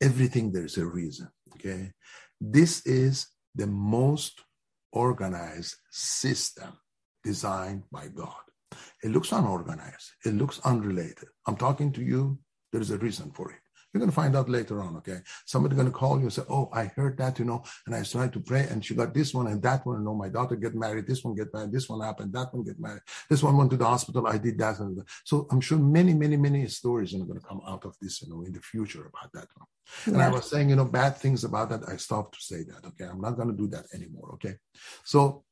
everything, 0.00 0.52
there's 0.52 0.78
a 0.78 0.86
reason. 0.86 1.28
Okay. 1.54 1.90
This 2.40 2.86
is 2.86 3.26
the 3.56 3.66
most 3.66 4.40
organized 4.92 5.74
system 5.90 6.78
designed 7.24 7.82
by 7.90 8.06
God. 8.06 8.44
It 9.02 9.10
looks 9.10 9.32
unorganized. 9.32 10.12
It 10.24 10.34
looks 10.34 10.60
unrelated. 10.60 11.28
I'm 11.46 11.56
talking 11.56 11.92
to 11.94 12.02
you. 12.02 12.38
There 12.70 12.80
is 12.80 12.90
a 12.90 12.98
reason 12.98 13.32
for 13.32 13.50
it. 13.50 13.63
You're 13.94 14.00
going 14.00 14.10
to 14.10 14.14
find 14.14 14.34
out 14.34 14.48
later 14.48 14.82
on, 14.82 14.96
okay? 14.96 15.20
Somebody's 15.46 15.76
going 15.76 15.86
to 15.86 15.96
call 15.96 16.16
you 16.16 16.24
and 16.24 16.32
say, 16.32 16.42
Oh, 16.50 16.68
I 16.72 16.86
heard 16.86 17.16
that, 17.18 17.38
you 17.38 17.44
know, 17.44 17.62
and 17.86 17.94
I 17.94 18.02
started 18.02 18.32
to 18.32 18.40
pray 18.40 18.66
and 18.68 18.84
she 18.84 18.92
got 18.96 19.14
this 19.14 19.32
one 19.32 19.46
and 19.46 19.62
that 19.62 19.86
one. 19.86 19.98
You 19.98 20.02
oh, 20.02 20.04
know, 20.06 20.14
my 20.16 20.28
daughter 20.28 20.56
get 20.56 20.74
married. 20.74 21.06
This 21.06 21.22
one 21.22 21.36
get 21.36 21.54
married. 21.54 21.70
This 21.70 21.88
one 21.88 22.00
happened. 22.00 22.32
That 22.32 22.52
one 22.52 22.64
get 22.64 22.80
married. 22.80 23.02
This 23.30 23.40
one 23.40 23.56
went 23.56 23.70
to 23.70 23.76
the 23.76 23.84
hospital. 23.84 24.26
I 24.26 24.36
did 24.36 24.58
that. 24.58 24.80
And 24.80 24.96
that. 24.96 25.06
So 25.22 25.46
I'm 25.52 25.60
sure 25.60 25.78
many, 25.78 26.12
many, 26.12 26.36
many 26.36 26.66
stories 26.66 27.14
are 27.14 27.18
going 27.18 27.38
to 27.38 27.46
come 27.46 27.62
out 27.68 27.84
of 27.84 27.96
this, 28.02 28.20
you 28.20 28.30
know, 28.30 28.42
in 28.42 28.52
the 28.52 28.60
future 28.60 29.06
about 29.06 29.32
that 29.32 29.46
one. 29.54 29.68
And 30.06 30.20
I 30.20 30.28
was 30.28 30.50
saying, 30.50 30.70
you 30.70 30.76
know, 30.76 30.86
bad 30.86 31.16
things 31.16 31.44
about 31.44 31.70
that. 31.70 31.88
I 31.88 31.96
stopped 31.96 32.34
to 32.34 32.40
say 32.42 32.64
that. 32.64 32.84
Okay. 32.84 33.04
I'm 33.04 33.20
not 33.20 33.36
going 33.36 33.48
to 33.48 33.56
do 33.56 33.68
that 33.68 33.84
anymore. 33.94 34.32
Okay. 34.34 34.56
So 35.04 35.44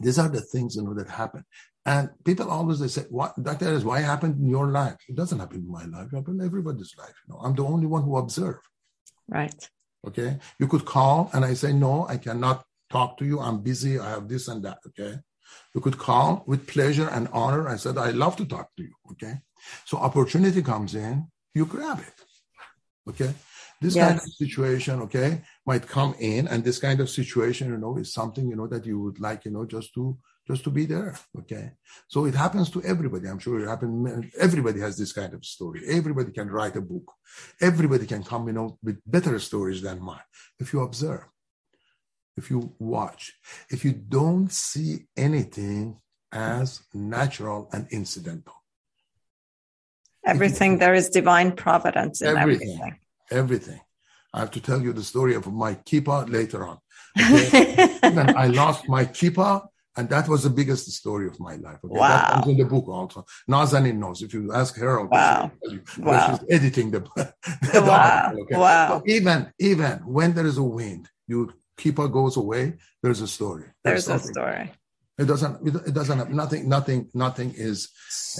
these 0.00 0.18
are 0.18 0.28
the 0.28 0.40
things, 0.40 0.76
you 0.76 0.82
know, 0.82 0.94
that 0.94 1.08
happen. 1.08 1.44
And 1.84 2.10
people 2.24 2.50
always 2.50 2.80
they 2.80 2.88
say, 2.88 3.04
"What, 3.10 3.40
Doctor 3.40 3.66
Elist, 3.66 3.84
why 3.84 4.00
happened 4.00 4.40
in 4.40 4.48
your 4.48 4.68
life? 4.68 4.96
It 5.08 5.14
doesn't 5.14 5.38
happen 5.38 5.58
in 5.58 5.70
my 5.70 5.84
life. 5.84 6.08
It 6.12 6.16
happened 6.16 6.40
in 6.40 6.46
everybody's 6.46 6.94
life. 6.98 7.14
You 7.26 7.34
know, 7.34 7.40
I'm 7.40 7.54
the 7.54 7.64
only 7.64 7.86
one 7.86 8.02
who 8.02 8.16
observe. 8.16 8.58
Right. 9.28 9.70
Okay, 10.06 10.38
you 10.58 10.68
could 10.68 10.84
call 10.84 11.30
and 11.32 11.44
I 11.44 11.54
say, 11.54 11.72
no, 11.72 12.06
I 12.08 12.16
cannot 12.16 12.64
talk 12.90 13.18
to 13.18 13.24
you. 13.24 13.40
I'm 13.40 13.60
busy. 13.60 13.98
I 13.98 14.10
have 14.10 14.28
this 14.28 14.46
and 14.48 14.64
that. 14.64 14.78
Okay, 14.88 15.14
you 15.74 15.80
could 15.80 15.98
call 15.98 16.44
with 16.46 16.66
pleasure 16.66 17.08
and 17.08 17.28
honor. 17.32 17.68
I 17.68 17.76
said, 17.76 17.98
I 17.98 18.10
love 18.10 18.36
to 18.36 18.44
talk 18.44 18.70
to 18.76 18.82
you. 18.82 18.94
Okay, 19.12 19.34
so 19.84 19.98
opportunity 19.98 20.62
comes 20.62 20.94
in, 20.94 21.26
you 21.54 21.66
grab 21.66 22.00
it. 22.00 22.14
Okay, 23.08 23.32
this 23.80 23.94
kind 23.94 24.16
of 24.18 24.22
situation, 24.22 25.02
okay, 25.02 25.42
might 25.66 25.86
come 25.86 26.14
in, 26.18 26.48
and 26.48 26.64
this 26.64 26.78
kind 26.78 27.00
of 27.00 27.10
situation, 27.10 27.68
you 27.68 27.76
know, 27.76 27.96
is 27.98 28.12
something 28.12 28.48
you 28.48 28.56
know 28.56 28.66
that 28.66 28.86
you 28.86 29.00
would 29.00 29.20
like, 29.20 29.44
you 29.44 29.50
know, 29.50 29.66
just 29.66 29.92
to 29.94 30.16
just 30.46 30.62
to 30.64 30.70
be 30.70 30.86
there. 30.86 31.14
Okay, 31.40 31.72
so 32.08 32.24
it 32.24 32.34
happens 32.34 32.70
to 32.70 32.82
everybody. 32.82 33.28
I'm 33.28 33.38
sure 33.38 33.60
it 33.60 33.68
happens. 33.68 34.26
Everybody 34.38 34.80
has 34.80 34.96
this 34.96 35.12
kind 35.12 35.34
of 35.34 35.44
story. 35.44 35.82
Everybody 35.88 36.32
can 36.32 36.48
write 36.48 36.76
a 36.76 36.80
book. 36.80 37.12
Everybody 37.60 38.06
can 38.06 38.22
come, 38.22 38.46
you 38.46 38.54
know, 38.54 38.78
with 38.82 38.98
better 39.06 39.38
stories 39.38 39.82
than 39.82 40.00
mine. 40.00 40.28
If 40.58 40.72
you 40.72 40.80
observe, 40.80 41.26
if 42.36 42.50
you 42.50 42.74
watch, 42.78 43.32
if 43.70 43.84
you 43.84 43.92
don't 43.92 44.50
see 44.52 45.06
anything 45.16 45.98
as 46.32 46.82
natural 46.94 47.68
and 47.72 47.86
incidental, 47.90 48.54
Everything 50.26 50.78
there 50.78 50.94
is 50.94 51.08
divine 51.08 51.52
providence 51.52 52.20
in 52.20 52.36
Everything. 52.36 52.70
everything. 52.80 52.98
Everything. 53.30 53.80
I 54.34 54.40
have 54.40 54.50
to 54.52 54.60
tell 54.60 54.80
you 54.82 54.92
the 54.92 55.02
story 55.04 55.34
of 55.34 55.46
my 55.52 55.74
kippah 55.74 56.30
later 56.30 56.66
on. 56.66 56.78
Okay? 57.18 57.88
I 58.36 58.46
lost 58.48 58.88
my 58.88 59.04
kippah, 59.06 59.66
and 59.96 60.08
that 60.10 60.28
was 60.28 60.42
the 60.42 60.50
biggest 60.50 60.90
story 60.92 61.26
of 61.26 61.40
my 61.40 61.56
life. 61.56 61.78
Okay? 61.84 61.98
Wow. 61.98 62.08
That 62.08 62.30
comes 62.32 62.46
in 62.48 62.58
the 62.58 62.64
book 62.64 62.86
also. 62.88 63.24
Nazanin 63.50 63.96
knows. 63.96 64.22
If 64.22 64.34
you 64.34 64.52
ask 64.52 64.76
Harold, 64.76 65.10
Wow. 65.10 65.50
you, 65.62 65.80
Wow. 65.98 66.26
she's 66.26 66.40
editing 66.50 66.90
the, 66.90 67.00
the 67.72 67.80
Wow. 67.80 67.96
article, 68.26 68.42
okay? 68.42 68.56
Wow. 68.58 68.88
So 68.88 69.02
even 69.06 69.52
even 69.58 69.92
when 70.16 70.34
there 70.34 70.46
is 70.46 70.58
a 70.58 70.62
wind, 70.62 71.08
your 71.26 71.46
kippah 71.78 72.12
goes 72.12 72.36
away. 72.36 72.74
There's 73.02 73.20
a 73.22 73.28
story. 73.28 73.64
There's 73.84 74.06
a 74.08 74.18
something. 74.18 74.32
story. 74.34 74.72
It 75.18 75.24
doesn't. 75.24 75.66
It 75.66 75.94
doesn't 75.94 76.18
have 76.18 76.30
nothing. 76.30 76.68
Nothing. 76.68 77.08
Nothing 77.14 77.54
is 77.56 77.88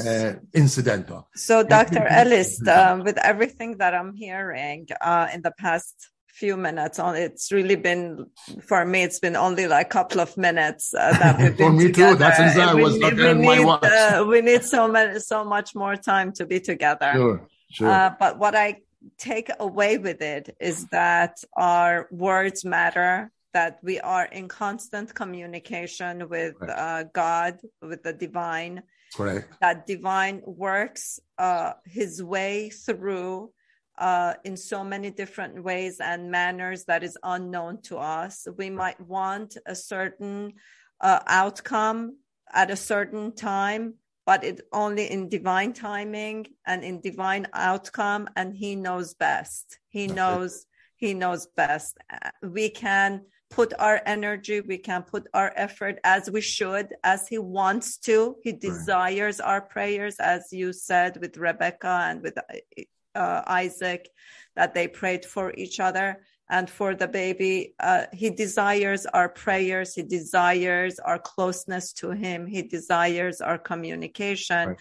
uh, 0.07 0.35
incidental. 0.53 1.29
So, 1.35 1.63
Dr. 1.63 2.01
Elist, 2.01 2.69
um, 2.69 3.03
with 3.03 3.17
everything 3.19 3.79
that 3.79 3.95
I'm 3.95 4.15
hearing 4.15 4.87
uh, 5.01 5.29
in 5.33 5.41
the 5.41 5.53
past 5.53 6.11
few 6.37 6.57
minutes. 6.57 6.99
On 6.99 7.17
it's 7.17 7.51
really 7.51 7.77
been 7.77 8.27
for 8.63 8.85
me. 8.85 9.03
It's 9.03 9.19
been 9.19 9.37
only 9.37 9.67
like 9.67 9.87
a 9.87 9.89
couple 9.89 10.21
of 10.21 10.37
minutes 10.37 10.93
uh, 10.95 11.13
that 11.19 11.39
we've 11.39 11.57
been 11.57 11.67
for 11.67 11.73
me 11.73 11.85
together. 11.87 12.13
too. 12.13 12.19
That's 12.19 12.75
we, 12.75 12.83
was 12.83 12.99
need, 12.99 13.15
we 13.15 13.35
need, 13.35 13.67
uh, 13.67 14.25
we 14.29 14.41
need 14.43 14.63
so 14.63 14.87
many, 14.87 15.19
so 15.21 15.45
much 15.45 15.75
more 15.75 15.97
time 15.97 16.33
to 16.33 16.45
be 16.45 16.61
together. 16.61 17.13
Sure, 17.15 17.49
sure. 17.71 17.89
Uh, 17.89 18.15
but 18.21 18.39
what 18.39 18.55
I 18.55 18.83
take 19.19 19.51
away 19.59 19.99
with 19.99 20.21
it 20.21 20.55
is 20.61 20.87
that 20.89 21.39
our 21.57 22.07
words 22.11 22.65
matter. 22.65 23.33
That 23.57 23.75
we 23.89 23.97
are 24.01 24.27
in 24.39 24.47
constant 24.49 25.09
communication 25.23 26.15
with 26.35 26.57
uh, 26.61 27.05
God, 27.23 27.55
with 27.91 28.01
the 28.07 28.13
divine 28.27 28.75
Correct. 29.17 29.47
that 29.65 29.87
divine 29.95 30.39
works 30.45 31.05
uh, 31.47 31.73
his 31.99 32.13
way 32.35 32.71
through 32.85 33.33
uh, 34.09 34.35
in 34.45 34.55
so 34.57 34.85
many 34.85 35.11
different 35.23 35.55
ways 35.69 35.95
and 36.01 36.31
manners 36.31 36.81
that 36.91 37.03
is 37.09 37.17
unknown 37.23 37.75
to 37.89 37.95
us. 38.21 38.35
We 38.61 38.69
might 38.83 39.01
want 39.01 39.51
a 39.65 39.75
certain 39.75 40.37
uh, 41.01 41.21
outcome 41.43 42.01
at 42.53 42.69
a 42.71 42.77
certain 42.93 43.27
time, 43.35 43.95
but 44.27 44.45
it 44.45 44.61
only 44.83 45.07
in 45.11 45.31
divine 45.39 45.73
timing 45.73 46.39
and 46.71 46.85
in 46.85 47.01
divine 47.01 47.47
outcome, 47.55 48.29
and 48.37 48.49
he 48.63 48.71
knows 48.77 49.15
best. 49.15 49.79
He 49.89 50.05
knows 50.19 50.67
he 51.05 51.11
knows 51.23 51.43
best. 51.63 51.93
Uh, 52.13 52.31
We 52.43 52.67
can 52.85 53.11
put 53.51 53.73
our 53.79 54.01
energy, 54.07 54.61
we 54.61 54.79
can 54.79 55.03
put 55.03 55.27
our 55.33 55.53
effort 55.57 55.99
as 56.05 56.31
we 56.31 56.41
should, 56.41 56.95
as 57.05 57.29
he 57.29 57.39
wants 57.39 57.97
to. 57.99 58.37
He 58.43 58.53
desires 58.53 59.41
our 59.41 59.61
prayers, 59.61 60.17
as 60.19 60.49
you 60.53 60.73
said 60.73 61.19
with 61.21 61.37
Rebecca 61.37 62.07
and 62.09 62.23
with 62.23 62.37
uh, 63.15 63.43
Isaac, 63.47 64.09
that 64.57 64.75
they 64.75 64.89
prayed 64.89 65.25
for 65.25 65.53
each 65.55 65.81
other 65.81 66.23
and 66.49 66.69
for 66.69 66.95
the 66.95 67.09
baby. 67.09 67.75
Uh, 67.81 68.07
he 68.13 68.31
desires 68.31 69.07
our 69.07 69.29
prayers. 69.29 69.95
He 69.95 70.03
desires 70.03 70.99
our 70.99 71.19
closeness 71.19 71.93
to 71.95 72.11
him. 72.11 72.47
He 72.47 72.63
desires 72.63 73.41
our 73.41 73.59
communication. 73.59 74.69
Right. 74.71 74.79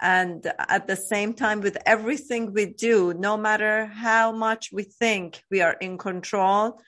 And 0.00 0.52
at 0.58 0.86
the 0.86 0.96
same 0.96 1.34
time, 1.34 1.60
with 1.60 1.78
everything 1.86 2.52
we 2.52 2.66
do, 2.66 3.14
no 3.14 3.36
matter 3.36 3.86
how 3.86 4.32
much 4.32 4.70
we 4.72 4.82
think 4.82 5.42
we 5.50 5.60
are 5.62 5.76
in 5.80 5.98
control, 5.98 6.80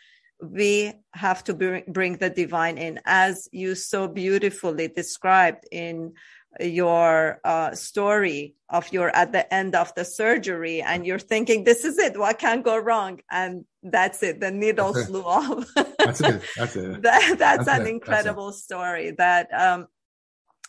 we 0.42 0.92
have 1.12 1.44
to 1.44 1.54
bring, 1.54 1.84
bring 1.88 2.16
the 2.18 2.30
divine 2.30 2.78
in, 2.78 3.00
as 3.04 3.48
you 3.52 3.74
so 3.74 4.08
beautifully 4.08 4.88
described 4.88 5.64
in 5.72 6.12
your 6.60 7.40
uh, 7.44 7.74
story 7.74 8.54
of 8.68 8.90
your 8.92 9.14
at 9.14 9.32
the 9.32 9.52
end 9.52 9.74
of 9.74 9.94
the 9.94 10.04
surgery, 10.04 10.82
and 10.82 11.06
you're 11.06 11.18
thinking, 11.18 11.64
"This 11.64 11.84
is 11.84 11.98
it. 11.98 12.18
What 12.18 12.38
can 12.38 12.62
go 12.62 12.78
wrong?" 12.78 13.20
And 13.30 13.64
that's 13.82 14.22
it. 14.22 14.40
The 14.40 14.50
needle 14.50 14.92
That's 14.92 15.06
it. 15.06 15.10
flew 15.10 15.22
off. 15.22 15.66
That's 15.98 16.20
it. 16.20 16.42
That's 16.56 16.76
it. 16.76 17.02
that, 17.02 17.36
that's, 17.38 17.64
That's 17.66 17.68
an 17.68 17.86
it. 17.86 17.90
incredible 17.90 18.52
story 18.52 19.12
that 19.12 19.48
um, 19.52 19.86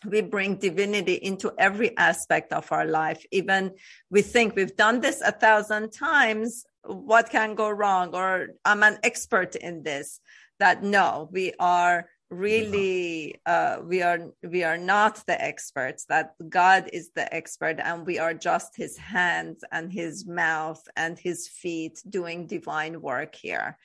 we 0.05 0.21
bring 0.21 0.57
divinity 0.57 1.15
into 1.15 1.51
every 1.57 1.97
aspect 1.97 2.53
of 2.53 2.71
our 2.71 2.85
life. 2.85 3.25
Even 3.31 3.71
we 4.09 4.21
think 4.21 4.55
we've 4.55 4.75
done 4.75 4.99
this 5.01 5.21
a 5.21 5.31
thousand 5.31 5.91
times. 5.91 6.65
What 6.87 7.29
can 7.29 7.55
go 7.55 7.69
wrong? 7.69 8.15
Or 8.15 8.49
I'm 8.65 8.83
an 8.83 8.97
expert 9.03 9.55
in 9.55 9.83
this. 9.83 10.19
That 10.59 10.83
no, 10.83 11.29
we 11.31 11.53
are 11.59 12.09
really 12.29 13.35
uh, 13.45 13.77
we 13.83 14.01
are 14.01 14.19
we 14.43 14.63
are 14.63 14.77
not 14.77 15.23
the 15.27 15.41
experts 15.41 16.05
that 16.09 16.33
god 16.49 16.89
is 16.91 17.11
the 17.15 17.33
expert 17.33 17.79
and 17.81 18.05
we 18.05 18.19
are 18.19 18.33
just 18.33 18.75
his 18.75 18.97
hands 18.97 19.63
and 19.71 19.91
his 19.93 20.25
mouth 20.25 20.81
and 20.97 21.17
his 21.17 21.47
feet 21.47 22.01
doing 22.09 22.45
divine 22.45 23.01
work 23.01 23.33
here 23.33 23.77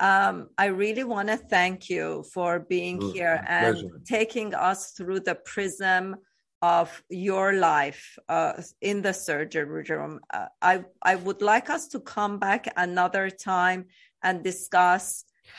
um, 0.00 0.48
I 0.58 0.66
really 0.66 1.04
want 1.04 1.28
to 1.28 1.36
thank 1.36 1.88
you 1.88 2.24
for 2.32 2.58
being 2.60 3.00
Sure, 3.00 3.12
here 3.12 3.44
and 3.46 3.76
pleasure. 3.76 4.00
taking 4.04 4.54
us 4.54 4.90
through 4.92 5.20
the 5.20 5.36
prism 5.36 6.16
of 6.64 7.02
your 7.10 7.52
life 7.52 8.18
uh, 8.30 8.54
in 8.80 9.02
the 9.02 9.12
surgery 9.12 9.84
room. 9.90 10.20
Uh, 10.32 10.48
I 10.62 10.74
I 11.02 11.14
would 11.24 11.42
like 11.42 11.68
us 11.76 11.84
to 11.88 12.00
come 12.00 12.38
back 12.38 12.62
another 12.76 13.28
time 13.28 13.80
and 14.22 14.42
discuss 14.42 15.04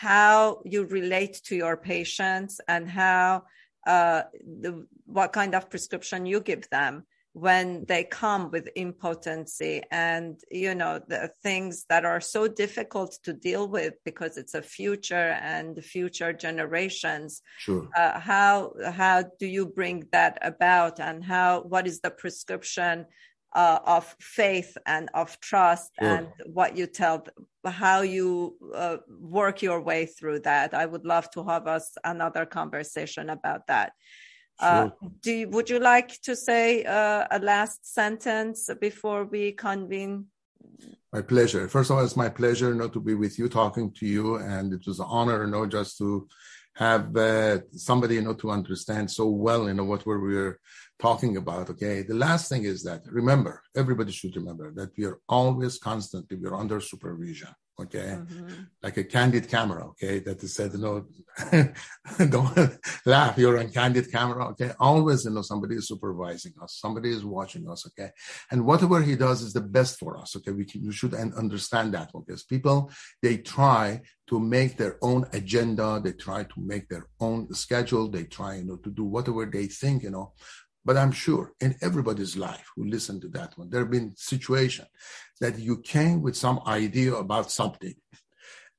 how 0.06 0.62
you 0.74 0.82
relate 1.00 1.36
to 1.48 1.56
your 1.56 1.78
patients 1.78 2.54
and 2.68 2.90
how 2.90 3.44
uh, 3.86 4.22
the, 4.64 4.72
what 5.06 5.32
kind 5.32 5.54
of 5.54 5.70
prescription 5.70 6.26
you 6.26 6.40
give 6.42 6.68
them 6.70 7.04
when 7.36 7.84
they 7.90 8.02
come 8.02 8.50
with 8.50 8.70
impotency 8.78 9.82
and 9.92 10.40
you 10.50 10.74
know 10.74 11.02
the 11.10 11.30
things 11.44 11.86
that 11.90 12.06
are 12.06 12.22
so 12.22 12.48
difficult 12.48 13.18
to 13.22 13.34
deal 13.34 13.68
with 13.68 13.94
because 14.06 14.38
it's 14.38 14.54
a 14.54 14.62
future 14.62 15.38
and 15.42 15.84
future 15.84 16.32
generations 16.32 17.42
Sure. 17.58 17.90
uh, 17.98 18.18
how 18.22 18.72
how 18.90 19.22
do 19.38 19.48
you 19.48 19.66
bring 19.66 20.08
that 20.14 20.38
about 20.44 21.02
and 21.02 21.26
how 21.26 21.64
what 21.64 21.86
is 21.88 22.00
the 22.00 22.10
prescription 22.10 23.06
uh, 23.54 23.80
of 23.86 24.16
faith 24.22 24.78
and 24.86 25.10
of 25.14 25.38
trust 25.42 25.92
Sure. 26.00 26.08
and 26.16 26.28
what 26.54 26.78
you 26.78 26.88
tell 26.88 27.26
how 27.66 28.00
you 28.00 28.56
uh, 28.74 28.98
work 29.10 29.62
your 29.62 29.82
way 29.82 30.06
through 30.06 30.40
that 30.40 30.74
i 30.74 30.86
would 30.86 31.04
love 31.04 31.30
to 31.32 31.44
have 31.44 31.68
us 31.68 31.98
another 32.06 32.46
conversation 32.46 33.30
about 33.30 33.68
that 33.68 33.92
uh, 34.60 34.90
do 35.22 35.32
you, 35.32 35.50
would 35.50 35.70
you 35.70 35.80
like 35.80 36.22
to 36.22 36.36
say 36.36 36.84
uh, 36.84 37.26
a 37.32 37.40
last 37.40 37.94
sentence 37.94 38.70
before 38.80 39.26
we 39.26 39.52
convene 39.52 40.26
My 41.14 41.22
pleasure. 41.22 41.68
First 41.70 41.90
of 41.90 41.98
all, 41.98 42.04
it's 42.04 42.18
my 42.18 42.30
pleasure 42.30 42.74
know, 42.76 42.90
to 42.90 43.00
be 43.00 43.16
with 43.16 43.40
you, 43.40 43.48
talking 43.48 43.92
to 44.00 44.06
you, 44.06 44.36
and 44.36 44.74
it 44.74 44.84
was 44.86 45.00
an 45.00 45.08
honor, 45.08 45.46
you 45.46 45.52
know, 45.52 45.66
just 45.66 45.98
to 46.00 46.28
have 46.76 47.16
uh, 47.16 47.60
somebody, 47.72 48.16
you 48.16 48.22
know, 48.22 48.34
to 48.34 48.52
understand 48.52 49.10
so 49.10 49.26
well, 49.30 49.68
you 49.68 49.74
know, 49.74 49.86
what 49.86 50.06
we're, 50.06 50.20
we're 50.20 50.60
talking 51.00 51.38
about. 51.38 51.70
Okay. 51.70 52.02
The 52.02 52.16
last 52.16 52.50
thing 52.50 52.64
is 52.66 52.84
that 52.84 53.02
remember, 53.06 53.62
everybody 53.76 54.12
should 54.12 54.36
remember 54.36 54.74
that 54.74 54.92
we 54.98 55.06
are 55.06 55.20
always 55.30 55.78
constantly 55.78 56.36
we're 56.38 56.56
under 56.56 56.82
supervision. 56.82 57.50
Okay, 57.78 58.18
Mhm. 58.18 58.68
like 58.82 58.96
a 58.96 59.04
candid 59.04 59.50
camera. 59.50 59.88
Okay, 59.90 60.20
that 60.20 60.42
is 60.42 60.54
said, 60.56 60.74
no 60.76 61.06
don't 62.30 62.80
laugh. 63.06 63.38
You're 63.38 63.60
on 63.60 63.70
candid 63.70 64.10
camera. 64.10 64.48
Okay, 64.52 64.72
always, 64.80 65.26
you 65.26 65.32
know, 65.32 65.42
somebody 65.42 65.76
is 65.76 65.88
supervising 65.90 66.54
us. 66.62 66.78
Somebody 66.80 67.10
is 67.12 67.26
watching 67.26 67.68
us. 67.70 67.86
Okay, 67.88 68.12
and 68.52 68.66
whatever 68.66 69.02
he 69.02 69.16
does 69.18 69.42
is 69.42 69.52
the 69.52 69.60
best 69.78 70.00
for 70.00 70.18
us. 70.18 70.36
Okay, 70.38 70.52
we, 70.52 70.64
can, 70.64 70.86
we 70.88 70.94
should 70.94 71.14
understand 71.14 71.94
that 71.94 72.12
because 72.14 72.44
people 72.44 72.90
they 73.22 73.38
try 73.38 74.02
to 74.28 74.40
make 74.40 74.78
their 74.78 74.98
own 75.02 75.26
agenda, 75.34 76.00
they 76.04 76.14
try 76.14 76.44
to 76.44 76.58
make 76.58 76.88
their 76.88 77.08
own 77.20 77.54
schedule, 77.54 78.08
they 78.10 78.24
try 78.24 78.56
you 78.56 78.64
know 78.64 78.78
to 78.78 78.90
do 78.90 79.04
whatever 79.04 79.46
they 79.46 79.68
think 79.68 80.04
you 80.04 80.12
know. 80.12 80.32
But 80.86 80.98
I'm 80.98 81.12
sure 81.12 81.54
in 81.60 81.76
everybody's 81.82 82.38
life 82.38 82.70
who 82.76 82.86
listened 82.86 83.22
to 83.24 83.30
that 83.30 83.58
one, 83.58 83.70
there 83.70 83.82
have 83.82 83.92
been 83.92 84.14
situations 84.16 84.88
that 85.42 85.58
you 85.58 85.82
came 85.82 86.22
with 86.22 86.38
some 86.38 86.60
idea 86.68 87.14
about 87.16 87.52
something, 87.52 87.96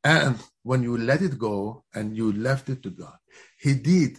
and 0.04 0.38
when 0.62 0.82
you 0.82 0.96
let 0.96 1.20
it 1.20 1.36
go 1.38 1.84
and 1.94 2.16
you 2.16 2.32
left 2.32 2.68
it 2.68 2.82
to 2.84 2.90
God, 2.90 3.16
He 3.58 3.74
did 3.74 4.18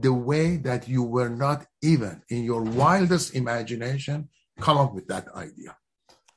the 0.00 0.12
way 0.12 0.56
that 0.56 0.88
you 0.88 1.02
were 1.02 1.28
not 1.28 1.66
even 1.82 2.22
in 2.30 2.42
your 2.42 2.62
wildest 2.62 3.34
imagination 3.34 4.28
come 4.60 4.78
up 4.78 4.94
with 4.94 5.06
that 5.08 5.28
idea. 5.34 5.76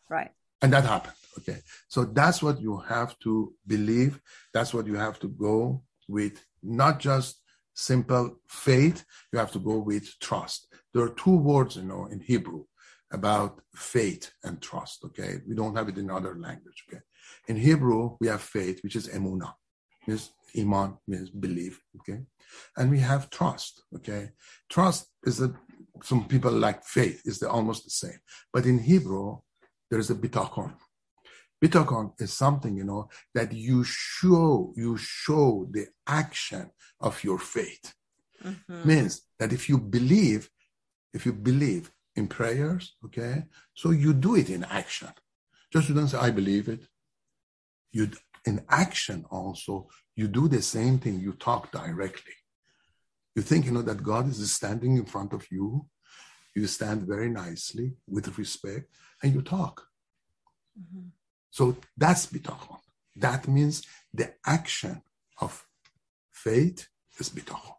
right 0.09 0.31
And 0.61 0.73
that 0.73 0.83
happened. 0.83 1.15
Okay. 1.37 1.59
So 1.87 2.03
that's 2.03 2.43
what 2.43 2.59
you 2.59 2.77
have 2.77 3.17
to 3.19 3.53
believe. 3.65 4.19
That's 4.53 4.73
what 4.73 4.87
you 4.87 4.95
have 4.95 5.19
to 5.19 5.29
go 5.29 5.83
with, 6.07 6.43
not 6.61 6.99
just 6.99 7.38
simple 7.79 8.39
faith. 8.47 9.05
You 9.31 9.39
have 9.39 9.51
to 9.53 9.59
go 9.59 9.77
with 9.79 10.07
trust. 10.19 10.67
There 10.93 11.03
are 11.03 11.15
two 11.23 11.37
words, 11.37 11.77
you 11.77 11.83
know, 11.83 12.07
in 12.11 12.19
Hebrew 12.19 12.63
about 13.11 13.61
faith 13.75 14.31
and 14.43 14.61
trust. 14.61 15.03
Okay. 15.05 15.41
We 15.47 15.55
don't 15.55 15.75
have 15.75 15.89
it 15.89 15.97
in 15.97 16.09
other 16.11 16.35
language. 16.35 16.83
Okay. 16.87 17.01
In 17.47 17.55
Hebrew, 17.55 18.17
we 18.19 18.27
have 18.27 18.41
faith, 18.41 18.83
which 18.83 18.95
is 18.95 19.07
emunah, 19.07 19.53
means 20.07 20.31
iman, 20.57 20.97
means 21.07 21.29
belief. 21.29 21.81
Okay. 21.99 22.19
And 22.77 22.91
we 22.91 22.99
have 22.99 23.29
trust. 23.29 23.83
Okay. 23.95 24.31
Trust 24.69 25.07
is 25.23 25.41
a, 25.41 25.53
some 26.03 26.27
people 26.27 26.51
like 26.51 26.83
faith 26.83 27.21
is 27.25 27.39
the, 27.39 27.49
almost 27.49 27.83
the 27.85 27.89
same. 27.89 28.19
But 28.53 28.65
in 28.65 28.79
Hebrew, 28.79 29.39
there 29.89 29.99
is 29.99 30.09
a 30.09 30.15
bitachon. 30.15 30.73
Bitachon 31.61 32.13
is 32.21 32.31
something, 32.33 32.75
you 32.75 32.85
know, 32.85 33.09
that 33.33 33.51
you 33.51 33.83
show, 33.83 34.73
you 34.75 34.97
show 34.97 35.67
the 35.71 35.87
action 36.07 36.71
of 37.01 37.23
your 37.23 37.39
faith. 37.39 37.93
Mhm. 38.43 38.85
Means 38.85 39.21
that 39.39 39.51
if 39.51 39.67
you 39.67 39.77
believe, 39.77 40.49
if 41.13 41.25
you 41.25 41.33
believe 41.33 41.91
in 42.15 42.27
prayers, 42.27 42.95
okay, 43.05 43.45
so 43.73 43.91
you 43.91 44.13
do 44.13 44.35
it 44.35 44.49
in 44.49 44.63
action. 44.63 45.11
Just 45.73 45.89
you 45.89 45.95
don't 45.95 46.07
say, 46.07 46.17
I 46.17 46.31
believe 46.31 46.69
it. 46.69 46.87
You 47.91 48.11
in 48.45 48.65
action 48.69 49.25
also, 49.29 49.89
you 50.15 50.27
do 50.27 50.47
the 50.47 50.61
same 50.61 50.97
thing, 50.97 51.19
you 51.19 51.33
talk 51.33 51.71
directly. 51.71 52.37
You 53.35 53.41
think, 53.41 53.65
you 53.65 53.71
know, 53.71 53.81
that 53.81 54.01
God 54.01 54.27
is 54.29 54.51
standing 54.51 54.97
in 54.97 55.05
front 55.05 55.33
of 55.33 55.45
you. 55.51 55.87
You 56.55 56.65
stand 56.67 57.03
very 57.03 57.29
nicely 57.29 57.97
with 58.07 58.37
respect 58.37 58.85
and 59.21 59.33
you 59.33 59.41
talk. 59.41 59.87
Mhm. 60.79 61.11
So 61.49 61.77
that's 61.97 62.27
bitachon. 62.27 62.79
That 63.15 63.47
means 63.47 63.83
the 64.13 64.33
action 64.45 65.01
of 65.39 65.65
faith 66.31 66.87
is 67.17 67.29
bitachon. 67.29 67.75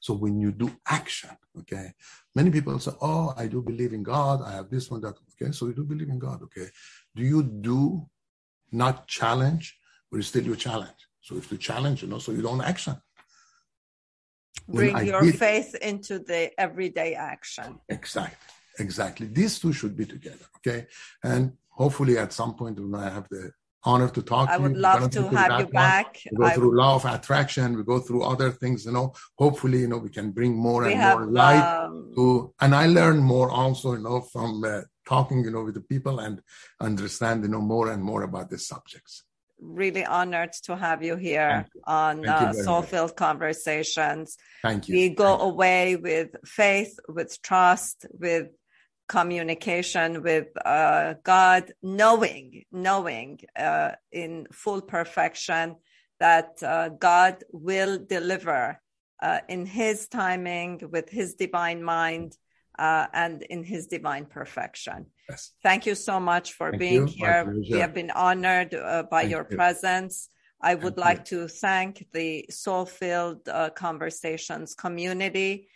So 0.00 0.14
when 0.14 0.40
you 0.40 0.50
do 0.50 0.72
action, 0.86 1.30
okay, 1.60 1.92
many 2.34 2.50
people 2.50 2.78
say, 2.78 2.92
"Oh, 3.02 3.34
I 3.36 3.46
do 3.46 3.60
believe 3.62 3.92
in 3.92 4.02
God. 4.02 4.42
I 4.42 4.52
have 4.52 4.70
this 4.70 4.90
one, 4.90 5.02
that." 5.02 5.16
Okay, 5.34 5.52
so 5.52 5.66
you 5.66 5.74
do 5.74 5.84
believe 5.84 6.08
in 6.08 6.18
God. 6.18 6.42
Okay, 6.42 6.68
do 7.14 7.22
you 7.22 7.42
do 7.42 8.08
not 8.72 9.06
challenge, 9.06 9.78
or 10.10 10.22
still 10.22 10.44
you 10.44 10.56
challenge? 10.56 11.00
So 11.20 11.36
if 11.36 11.52
you 11.52 11.58
challenge, 11.58 12.02
you 12.02 12.08
know, 12.08 12.18
so 12.18 12.32
you 12.32 12.40
don't 12.40 12.62
action. 12.62 12.96
Bring 14.66 15.04
your 15.04 15.22
did, 15.22 15.38
faith 15.38 15.74
into 15.74 16.18
the 16.18 16.58
everyday 16.58 17.14
action. 17.14 17.78
Exactly, 17.88 18.54
exactly. 18.78 19.26
These 19.26 19.58
two 19.58 19.72
should 19.72 19.96
be 19.96 20.06
together. 20.06 20.46
Okay, 20.58 20.86
and 21.22 21.52
hopefully 21.82 22.14
at 22.24 22.30
some 22.40 22.52
point 22.60 22.76
when 22.78 22.94
I 23.06 23.08
have 23.18 23.26
the 23.34 23.44
honor 23.90 24.10
to 24.16 24.22
talk 24.32 24.46
I 24.50 24.56
to 24.56 24.62
would 24.62 24.76
love 24.76 25.10
to 25.18 25.22
have 25.28 25.60
you 25.60 25.66
back. 25.66 26.08
We 26.30 26.36
go 26.36 26.48
I 26.50 26.54
through 26.56 26.72
law 26.82 26.92
of 26.96 27.04
attraction. 27.16 27.76
We 27.78 27.84
go 27.94 27.98
through 28.06 28.22
other 28.32 28.50
things, 28.62 28.84
you 28.86 28.92
know, 28.92 29.06
hopefully, 29.42 29.80
you 29.84 29.88
know, 29.88 30.00
we 30.06 30.10
can 30.18 30.28
bring 30.38 30.52
more 30.68 30.84
and 30.84 31.00
have, 31.00 31.18
more 31.18 31.30
light 31.42 31.68
um, 31.84 32.12
to, 32.16 32.52
and 32.60 32.74
I 32.74 32.86
learn 32.98 33.18
more 33.34 33.50
also, 33.50 33.88
you 33.96 34.02
know, 34.08 34.20
from 34.20 34.52
uh, 34.64 34.82
talking, 35.12 35.38
you 35.46 35.52
know, 35.54 35.64
with 35.64 35.76
the 35.80 35.86
people 35.94 36.16
and 36.20 36.42
understand, 36.88 37.42
you 37.44 37.50
know, 37.54 37.62
more 37.74 37.90
and 37.90 38.02
more 38.02 38.22
about 38.30 38.50
these 38.50 38.66
subjects. 38.66 39.24
Really 39.82 40.04
honored 40.04 40.52
to 40.66 40.72
have 40.86 41.02
you 41.02 41.16
here 41.16 41.66
you. 41.74 41.80
on 41.86 42.26
uh, 42.26 42.52
Soul-Filled 42.52 43.14
Conversations. 43.16 44.26
Thank 44.62 44.88
you. 44.88 44.94
We 44.96 45.04
go 45.10 45.32
Thank 45.32 45.48
away 45.50 45.96
with 45.96 46.30
faith, 46.44 46.92
with 47.16 47.30
trust, 47.48 48.06
with 48.12 48.48
communication 49.10 50.22
with 50.22 50.48
uh, 50.64 51.14
God, 51.24 51.72
knowing, 51.82 52.64
knowing 52.70 53.40
uh, 53.58 53.90
in 54.12 54.46
full 54.52 54.80
perfection 54.80 55.74
that 56.20 56.62
uh, 56.62 56.90
God 56.90 57.42
will 57.50 57.98
deliver 57.98 58.80
uh, 59.20 59.40
in 59.48 59.66
His 59.66 60.06
timing, 60.06 60.80
with 60.92 61.08
His 61.10 61.34
divine 61.34 61.82
mind, 61.82 62.36
uh, 62.78 63.06
and 63.12 63.42
in 63.42 63.64
His 63.64 63.88
divine 63.88 64.26
perfection. 64.26 65.06
Yes. 65.28 65.52
Thank 65.60 65.86
you 65.86 65.96
so 65.96 66.20
much 66.20 66.52
for 66.52 66.70
thank 66.70 66.80
being 66.80 67.08
you. 67.08 67.14
here. 67.20 67.42
We 67.72 67.78
have 67.78 67.92
been 67.92 68.12
honored 68.12 68.72
uh, 68.74 69.02
by 69.10 69.22
thank 69.22 69.32
your 69.32 69.46
you. 69.50 69.56
presence. 69.56 70.28
I 70.62 70.76
would 70.76 70.96
Thank 70.96 71.06
like 71.06 71.30
you. 71.30 71.48
to 71.48 71.48
thank 71.48 72.06
the 72.12 72.46
Soul 72.50 72.86
Filled 72.86 73.48
Conversations 73.74 74.74
community 74.74 75.68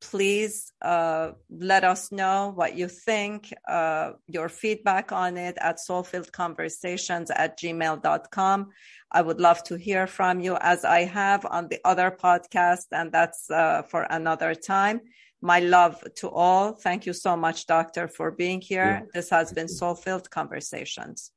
please 0.00 0.72
uh, 0.82 1.32
let 1.50 1.84
us 1.84 2.12
know 2.12 2.52
what 2.54 2.76
you 2.76 2.88
think, 2.88 3.52
uh, 3.68 4.12
your 4.26 4.48
feedback 4.48 5.12
on 5.12 5.36
it 5.36 5.56
at 5.60 5.78
soulfilledconversations 5.78 7.30
at 7.34 7.58
gmail.com. 7.58 8.70
I 9.10 9.22
would 9.22 9.40
love 9.40 9.62
to 9.64 9.76
hear 9.76 10.06
from 10.06 10.40
you 10.40 10.56
as 10.60 10.84
I 10.84 11.04
have 11.04 11.46
on 11.46 11.68
the 11.68 11.80
other 11.84 12.10
podcast, 12.10 12.86
and 12.92 13.12
that's 13.12 13.50
uh, 13.50 13.82
for 13.82 14.02
another 14.10 14.54
time. 14.54 15.00
My 15.40 15.60
love 15.60 16.02
to 16.16 16.28
all. 16.30 16.72
Thank 16.72 17.06
you 17.06 17.12
so 17.12 17.36
much, 17.36 17.66
Doctor, 17.66 18.08
for 18.08 18.30
being 18.30 18.60
here. 18.60 19.06
This 19.14 19.30
has 19.30 19.52
been 19.52 19.68
Soul 19.68 19.94
Filled 19.94 20.30
Conversations. 20.30 21.30